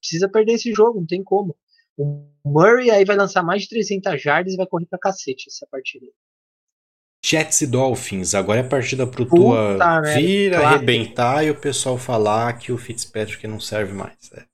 Precisa 0.00 0.26
perder 0.26 0.54
esse 0.54 0.72
jogo, 0.72 1.00
não 1.00 1.06
tem 1.06 1.22
como. 1.22 1.54
O 1.98 2.26
Murray 2.46 2.90
aí 2.90 3.04
vai 3.04 3.14
lançar 3.14 3.42
mais 3.42 3.64
de 3.64 3.68
300 3.68 4.22
jardas 4.22 4.54
e 4.54 4.56
vai 4.56 4.66
correr 4.66 4.86
pra 4.86 4.98
cacete 4.98 5.44
essa 5.48 5.66
partida. 5.70 6.06
Jets 7.22 7.60
e 7.60 7.66
Dolphins, 7.66 8.34
agora 8.34 8.60
é 8.60 8.62
partida 8.62 9.06
pro 9.06 9.26
Tua 9.26 10.00
vir, 10.14 10.52
claro. 10.52 10.66
arrebentar 10.66 11.44
e 11.44 11.50
o 11.50 11.60
pessoal 11.60 11.98
falar 11.98 12.58
que 12.58 12.72
o 12.72 12.78
Fitzpatrick 12.78 13.46
não 13.46 13.60
serve 13.60 13.92
mais. 13.92 14.32
É. 14.32 14.46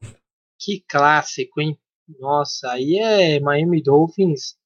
Que 0.59 0.85
clássico, 0.89 1.61
hein? 1.61 1.79
Nossa, 2.19 2.73
aí 2.73 2.99
é 2.99 3.39
Miami 3.39 3.81
Dolphins 3.81 4.57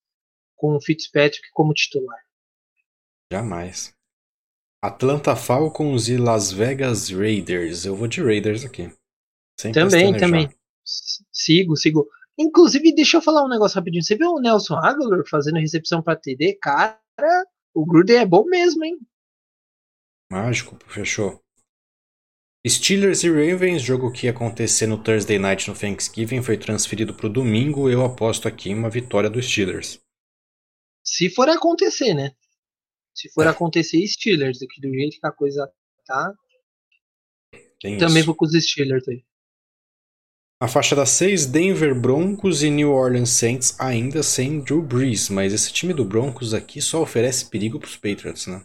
com 0.56 0.76
o 0.76 0.80
Fitzpatrick 0.80 1.50
como 1.52 1.74
titular. 1.74 2.29
Jamais. 3.32 3.94
Atlanta 4.82 5.36
Falcons 5.36 6.08
e 6.08 6.16
Las 6.16 6.50
Vegas 6.50 7.10
Raiders. 7.10 7.84
Eu 7.84 7.94
vou 7.94 8.08
de 8.08 8.22
Raiders 8.22 8.64
aqui. 8.64 8.90
Sem 9.60 9.72
também, 9.72 10.16
também. 10.16 10.48
Sigo, 11.32 11.76
sigo. 11.76 12.08
Inclusive, 12.38 12.94
deixa 12.94 13.18
eu 13.18 13.22
falar 13.22 13.44
um 13.44 13.48
negócio 13.48 13.76
rapidinho. 13.76 14.02
Você 14.02 14.16
viu 14.16 14.30
o 14.30 14.40
Nelson 14.40 14.74
Aguilar 14.76 15.22
fazendo 15.28 15.58
recepção 15.58 16.02
para 16.02 16.18
TD? 16.18 16.58
Cara, 16.60 16.98
o 17.74 17.84
Gruden 17.84 18.16
é 18.16 18.26
bom 18.26 18.44
mesmo, 18.46 18.84
hein? 18.84 18.98
Mágico, 20.32 20.78
fechou. 20.88 21.40
Steelers 22.66 23.22
e 23.22 23.28
Ravens, 23.28 23.82
jogo 23.82 24.12
que 24.12 24.26
ia 24.26 24.32
acontecer 24.32 24.86
no 24.86 25.02
Thursday 25.02 25.38
Night 25.38 25.68
no 25.68 25.76
Thanksgiving, 25.76 26.42
foi 26.42 26.58
transferido 26.58 27.14
para 27.14 27.26
o 27.26 27.32
domingo. 27.32 27.88
Eu 27.88 28.04
aposto 28.04 28.48
aqui 28.48 28.70
em 28.70 28.74
uma 28.74 28.90
vitória 28.90 29.30
dos 29.30 29.46
Steelers. 29.46 30.00
Se 31.04 31.30
for 31.30 31.48
acontecer, 31.48 32.14
né? 32.14 32.32
Se 33.14 33.28
for 33.32 33.46
acontecer 33.46 34.06
Steelers, 34.06 34.62
aqui 34.62 34.80
do 34.80 34.92
jeito 34.92 35.18
que 35.20 35.26
a 35.26 35.32
coisa 35.32 35.70
tá. 36.06 36.32
Tem 37.80 37.98
também 37.98 38.18
isso. 38.18 38.26
vou 38.26 38.34
com 38.34 38.44
os 38.44 38.52
Steelers 38.52 39.06
aí. 39.08 39.24
A 40.62 40.68
faixa 40.68 40.94
das 40.94 41.08
6, 41.10 41.46
Denver 41.46 41.98
Broncos 41.98 42.62
e 42.62 42.68
New 42.68 42.92
Orleans 42.92 43.30
Saints 43.30 43.80
ainda 43.80 44.22
sem 44.22 44.60
Drew 44.60 44.82
Brees, 44.82 45.30
mas 45.30 45.54
esse 45.54 45.72
time 45.72 45.94
do 45.94 46.04
Broncos 46.04 46.52
aqui 46.52 46.82
só 46.82 47.00
oferece 47.00 47.48
perigo 47.48 47.80
para 47.80 47.88
os 47.88 47.96
Patriots, 47.96 48.46
né? 48.46 48.62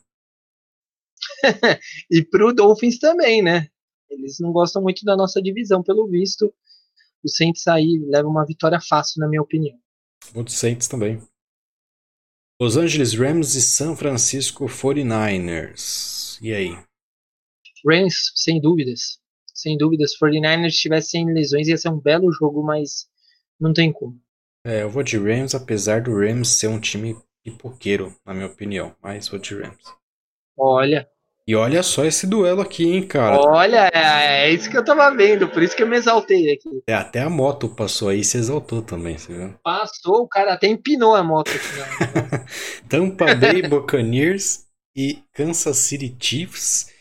e 2.12 2.22
pro 2.22 2.54
Dolphins 2.54 3.00
também, 3.00 3.42
né? 3.42 3.70
Eles 4.10 4.40
não 4.40 4.52
gostam 4.52 4.82
muito 4.82 5.06
da 5.06 5.16
nossa 5.16 5.42
divisão, 5.42 5.82
pelo 5.82 6.06
visto. 6.08 6.54
O 7.24 7.30
Saints 7.30 7.66
aí 7.68 7.98
leva 8.08 8.28
uma 8.28 8.46
vitória 8.46 8.80
fácil, 8.82 9.22
na 9.22 9.30
minha 9.30 9.42
opinião. 9.42 9.78
O 10.34 10.48
Saints 10.48 10.90
também. 10.90 11.22
Los 12.62 12.78
Angeles 12.78 13.14
Rams 13.14 13.56
e 13.56 13.62
San 13.62 13.96
Francisco 13.96 14.66
49ers. 14.66 16.40
E 16.42 16.54
aí? 16.54 16.78
Rams, 17.86 18.32
sem 18.36 18.62
dúvidas 18.62 19.20
sem 19.56 19.78
dúvidas. 19.78 20.12
49ers 20.22 20.74
tivesse 20.74 21.12
sem 21.12 21.34
lesões 21.34 21.68
ia 21.68 21.78
ser 21.78 21.90
um 21.90 22.00
belo 22.00 22.32
jogo, 22.32 22.62
mas 22.62 23.08
não 23.60 23.74
tem 23.74 23.92
como. 23.92 24.22
É, 24.64 24.84
eu 24.84 24.90
vou 24.90 25.02
de 25.02 25.18
Rams, 25.18 25.56
apesar 25.56 26.02
do 26.02 26.16
Rams 26.16 26.50
ser 26.50 26.68
um 26.68 26.80
time 26.80 27.16
pipoqueiro, 27.44 28.16
na 28.26 28.34
minha 28.34 28.48
opinião. 28.48 28.96
Mas 29.02 29.28
vou 29.28 29.40
de 29.40 29.56
Rams. 29.56 29.84
Olha. 30.58 31.10
E 31.48 31.56
olha 31.56 31.84
só 31.84 32.04
esse 32.04 32.26
duelo 32.26 32.62
aqui, 32.62 32.86
hein, 32.86 33.08
cara. 33.08 33.40
Olha, 33.40 33.92
é, 33.94 34.48
é 34.48 34.52
isso 34.52 34.68
que 34.68 34.76
eu 34.76 34.84
tava 34.84 35.16
vendo, 35.16 35.48
por 35.48 35.62
isso 35.62 35.76
que 35.76 35.84
eu 35.84 35.88
me 35.88 35.96
exaltei 35.96 36.52
aqui. 36.52 36.82
É, 36.88 36.94
até 36.96 37.22
a 37.22 37.30
moto 37.30 37.70
passou 37.70 38.10
aí 38.10 38.22
e 38.22 38.24
se 38.24 38.38
exaltou 38.38 38.82
também, 38.82 39.16
você 39.16 39.32
viu? 39.32 39.54
Passou, 39.64 40.24
o 40.24 40.28
cara 40.28 40.54
até 40.54 40.68
empinou 40.68 41.14
a 41.14 41.24
moto 41.24 41.52
aqui. 41.52 41.78
Né? 41.78 42.46
Tampa 42.90 43.36
Bay 43.36 43.62
Buccaneers 43.62 44.66
e 44.96 45.20
Kansas 45.34 45.78
City 45.78 46.16
Chiefs. 46.20 46.92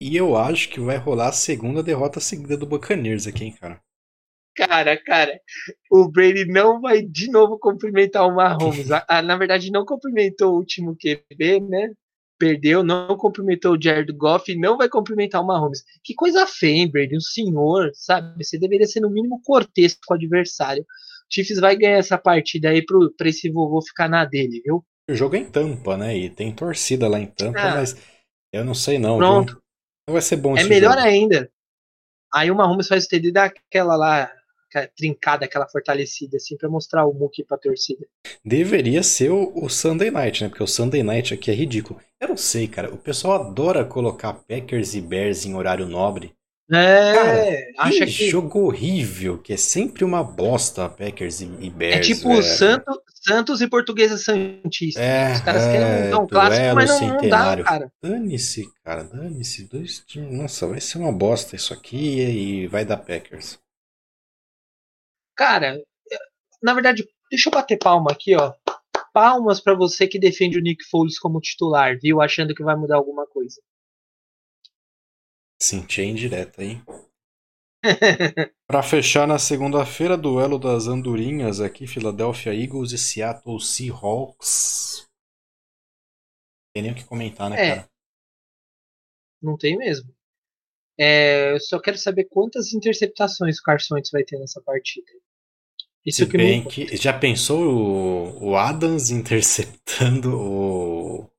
E 0.00 0.16
eu 0.16 0.34
acho 0.34 0.70
que 0.70 0.80
vai 0.80 0.96
rolar 0.96 1.28
a 1.28 1.32
segunda 1.32 1.82
derrota 1.82 2.20
seguida 2.20 2.56
do 2.56 2.64
Buccaneers 2.64 3.26
aqui, 3.26 3.44
hein, 3.44 3.54
cara. 3.60 3.82
Cara, 4.56 4.96
cara, 4.96 5.40
o 5.90 6.08
Brady 6.08 6.46
não 6.46 6.80
vai 6.80 7.02
de 7.02 7.30
novo 7.30 7.58
cumprimentar 7.58 8.26
o 8.26 8.34
Mahomes. 8.34 8.88
na 9.24 9.36
verdade, 9.36 9.70
não 9.70 9.84
cumprimentou 9.84 10.54
o 10.54 10.56
último 10.56 10.96
QB, 10.96 11.60
né? 11.60 11.92
Perdeu, 12.40 12.82
não 12.82 13.18
cumprimentou 13.18 13.74
o 13.74 13.80
Jared 13.80 14.10
Goff 14.14 14.50
e 14.50 14.58
não 14.58 14.78
vai 14.78 14.88
cumprimentar 14.88 15.42
o 15.42 15.46
Mahomes. 15.46 15.84
Que 16.02 16.14
coisa 16.14 16.46
feia, 16.46 16.78
hein, 16.78 16.90
Brady? 16.90 17.14
Um 17.14 17.20
senhor, 17.20 17.90
sabe? 17.92 18.42
Você 18.42 18.58
deveria 18.58 18.86
ser 18.86 19.00
no 19.00 19.10
mínimo 19.10 19.42
cortês 19.44 19.94
com 20.06 20.14
o 20.14 20.16
adversário. 20.16 20.82
O 20.82 20.86
Chiefs 21.34 21.60
vai 21.60 21.76
ganhar 21.76 21.98
essa 21.98 22.16
partida 22.16 22.70
aí 22.70 22.82
pro, 22.82 23.12
pra 23.14 23.28
esse 23.28 23.50
vovô 23.50 23.82
ficar 23.82 24.08
na 24.08 24.24
dele, 24.24 24.62
viu? 24.64 24.82
O 25.10 25.14
jogo 25.14 25.36
é 25.36 25.40
em 25.40 25.44
Tampa, 25.44 25.98
né? 25.98 26.16
E 26.16 26.30
tem 26.30 26.50
torcida 26.50 27.06
lá 27.08 27.20
em 27.20 27.26
Tampa, 27.26 27.60
ah, 27.60 27.74
mas 27.74 27.94
eu 28.50 28.64
não 28.64 28.74
sei 28.74 28.98
não. 28.98 29.18
Pronto. 29.18 29.52
Viu? 29.52 30.12
Vai 30.14 30.22
ser 30.22 30.36
bom 30.36 30.56
É 30.56 30.64
melhor 30.64 30.94
jogo. 30.94 31.06
ainda. 31.06 31.52
Aí 32.32 32.50
o 32.50 32.54
Mahomes 32.54 32.88
faz 32.88 33.04
o 33.04 33.08
TD 33.08 33.32
daquela 33.32 33.96
lá, 33.96 34.32
aquela 34.68 34.86
trincada, 34.86 35.44
aquela 35.44 35.68
fortalecida, 35.68 36.38
assim, 36.38 36.56
pra 36.56 36.70
mostrar 36.70 37.04
o 37.04 37.12
Mookie 37.12 37.44
pra 37.44 37.58
torcida. 37.58 38.06
Deveria 38.42 39.02
ser 39.02 39.30
o, 39.30 39.52
o, 39.54 39.68
Sunday 39.68 40.10
Night, 40.10 40.42
né? 40.42 40.48
Porque 40.48 40.62
o 40.62 40.66
Sunday 40.66 41.02
Night 41.02 41.34
aqui 41.34 41.50
é 41.50 41.54
ridículo. 41.54 42.00
Eu 42.20 42.28
não 42.28 42.36
sei, 42.36 42.68
cara. 42.68 42.92
O 42.92 42.98
pessoal 42.98 43.42
adora 43.42 43.84
colocar 43.84 44.34
Packers 44.34 44.94
e 44.94 45.00
Bears 45.00 45.46
em 45.46 45.54
horário 45.54 45.86
nobre. 45.86 46.34
É, 46.72 47.14
cara, 47.14 47.72
acha 47.78 48.06
que, 48.06 48.12
que 48.12 48.30
jogo 48.30 48.60
horrível, 48.60 49.38
que 49.38 49.52
é 49.52 49.56
sempre 49.56 50.04
uma 50.04 50.22
bosta 50.22 50.88
Packers 50.88 51.40
e, 51.40 51.46
e 51.58 51.68
Bears. 51.68 51.96
É 51.96 52.00
tipo 52.00 52.40
Santos, 52.42 52.96
Santos 53.12 53.60
e 53.60 53.68
Portuguesa 53.68 54.16
Santista. 54.16 55.00
É, 55.00 55.32
Os 55.32 55.40
caras 55.40 55.62
é, 55.64 55.72
querem 55.72 56.14
um 56.14 56.26
clássico, 56.28 56.74
mas 56.76 57.00
não, 57.00 57.08
não 57.08 57.28
dá, 57.28 57.62
cara. 57.64 57.92
Dane-se, 58.00 58.70
cara, 58.84 59.02
dane-se. 59.02 59.64
Dois 59.64 59.98
times. 60.06 60.32
Nossa, 60.32 60.66
vai 60.68 60.80
ser 60.80 60.98
uma 60.98 61.10
bosta 61.10 61.56
isso 61.56 61.74
aqui 61.74 62.20
e 62.20 62.66
vai 62.68 62.84
dar 62.84 62.98
Packers. 62.98 63.58
Cara, 65.34 65.82
na 66.62 66.74
verdade, 66.74 67.08
deixa 67.30 67.48
eu 67.48 67.52
bater 67.52 67.78
palma 67.78 68.12
aqui, 68.12 68.36
ó. 68.36 68.52
Palmas 69.12 69.60
para 69.60 69.74
você 69.74 70.06
que 70.06 70.18
defende 70.18 70.58
o 70.58 70.62
Nick 70.62 70.84
Foles 70.84 71.18
como 71.18 71.40
titular, 71.40 71.98
viu? 72.00 72.20
Achando 72.20 72.54
que 72.54 72.62
vai 72.62 72.76
mudar 72.76 72.96
alguma 72.96 73.26
coisa. 73.26 73.60
Senti 75.60 76.00
a 76.00 76.04
indireta, 76.04 76.62
hein? 76.64 76.82
Para 78.66 78.82
fechar 78.82 79.26
na 79.26 79.38
segunda-feira, 79.38 80.16
duelo 80.16 80.58
das 80.58 80.86
andorinhas 80.86 81.60
aqui, 81.60 81.86
Philadelphia 81.86 82.54
Eagles 82.54 82.92
e 82.92 82.98
Seattle 82.98 83.60
Seahawks. 83.60 85.06
Não 86.66 86.72
tem 86.74 86.82
nem 86.82 86.92
o 86.92 86.94
que 86.94 87.04
comentar, 87.04 87.50
né, 87.50 87.56
é. 87.56 87.76
cara? 87.76 87.90
Não 89.42 89.56
tem 89.56 89.76
mesmo. 89.76 90.14
É, 90.98 91.54
eu 91.54 91.60
só 91.60 91.80
quero 91.80 91.96
saber 91.96 92.24
quantas 92.24 92.74
interceptações 92.74 93.58
o 93.58 93.62
Carson 93.62 93.96
vai 94.12 94.22
ter 94.22 94.38
nessa 94.38 94.60
partida. 94.60 95.10
Isso 96.04 96.24
Se 96.24 96.26
bem 96.26 96.64
que 96.64 96.96
já 96.96 97.12
pensou 97.12 97.62
o, 97.62 98.50
o 98.50 98.56
Adams 98.56 99.10
interceptando 99.12 100.34
o, 100.34 101.30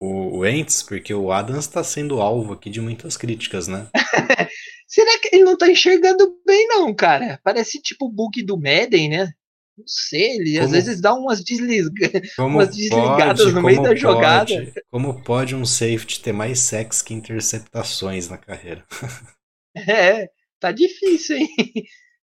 o 0.00 0.38
Wentz? 0.38 0.82
Porque 0.82 1.12
o 1.12 1.30
Adams 1.30 1.66
está 1.66 1.84
sendo 1.84 2.20
alvo 2.20 2.54
aqui 2.54 2.70
de 2.70 2.80
muitas 2.80 3.16
críticas, 3.16 3.68
né? 3.68 3.88
Será 4.88 5.18
que 5.18 5.34
ele 5.34 5.44
não 5.44 5.56
tá 5.56 5.68
enxergando 5.70 6.38
bem, 6.46 6.68
não, 6.68 6.94
cara? 6.94 7.40
Parece 7.42 7.80
tipo 7.80 8.06
o 8.06 8.12
bug 8.12 8.42
do 8.42 8.58
Madden, 8.58 9.08
né? 9.08 9.32
Não 9.76 9.86
sei, 9.86 10.36
ele 10.36 10.52
como, 10.52 10.64
às 10.66 10.70
vezes 10.70 11.00
dá 11.00 11.14
umas, 11.14 11.42
desliga, 11.42 11.90
umas 12.38 12.76
desligadas 12.76 13.42
pode, 13.42 13.54
no 13.54 13.62
meio 13.62 13.82
da 13.82 13.88
pode, 13.88 14.00
jogada. 14.00 14.72
Como 14.90 15.22
pode 15.22 15.54
um 15.56 15.64
safety 15.64 16.20
ter 16.20 16.32
mais 16.32 16.60
sex 16.60 17.00
que 17.00 17.14
interceptações 17.14 18.28
na 18.28 18.38
carreira? 18.38 18.84
É, 19.74 20.28
tá 20.60 20.70
difícil, 20.70 21.38
hein? 21.38 21.48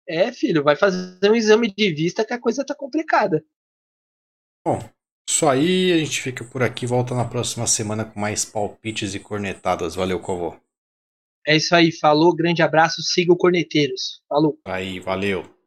É, 0.09 0.33
filho, 0.33 0.63
vai 0.63 0.75
fazer 0.75 1.31
um 1.31 1.35
exame 1.35 1.73
de 1.73 1.93
vista 1.93 2.25
que 2.25 2.33
a 2.33 2.41
coisa 2.41 2.65
tá 2.65 2.75
complicada. 2.75 3.45
Bom, 4.67 4.79
isso 5.29 5.47
aí, 5.47 5.93
a 5.93 5.99
gente 5.99 6.23
fica 6.23 6.43
por 6.43 6.63
aqui, 6.63 6.87
volta 6.87 7.15
na 7.15 7.27
próxima 7.27 7.67
semana 7.67 8.05
com 8.05 8.19
mais 8.19 8.45
palpites 8.45 9.15
e 9.15 9.21
cornetadas. 9.21 9.95
Valeu, 9.95 10.19
Covô. 10.19 10.59
É 11.47 11.57
isso 11.57 11.75
aí, 11.75 11.93
falou, 11.93 12.35
grande 12.35 12.63
abraço, 12.63 13.03
siga 13.03 13.33
o 13.33 13.37
Corneteiros. 13.37 14.23
Falou. 14.29 14.59
Aí, 14.65 14.99
valeu. 14.99 15.58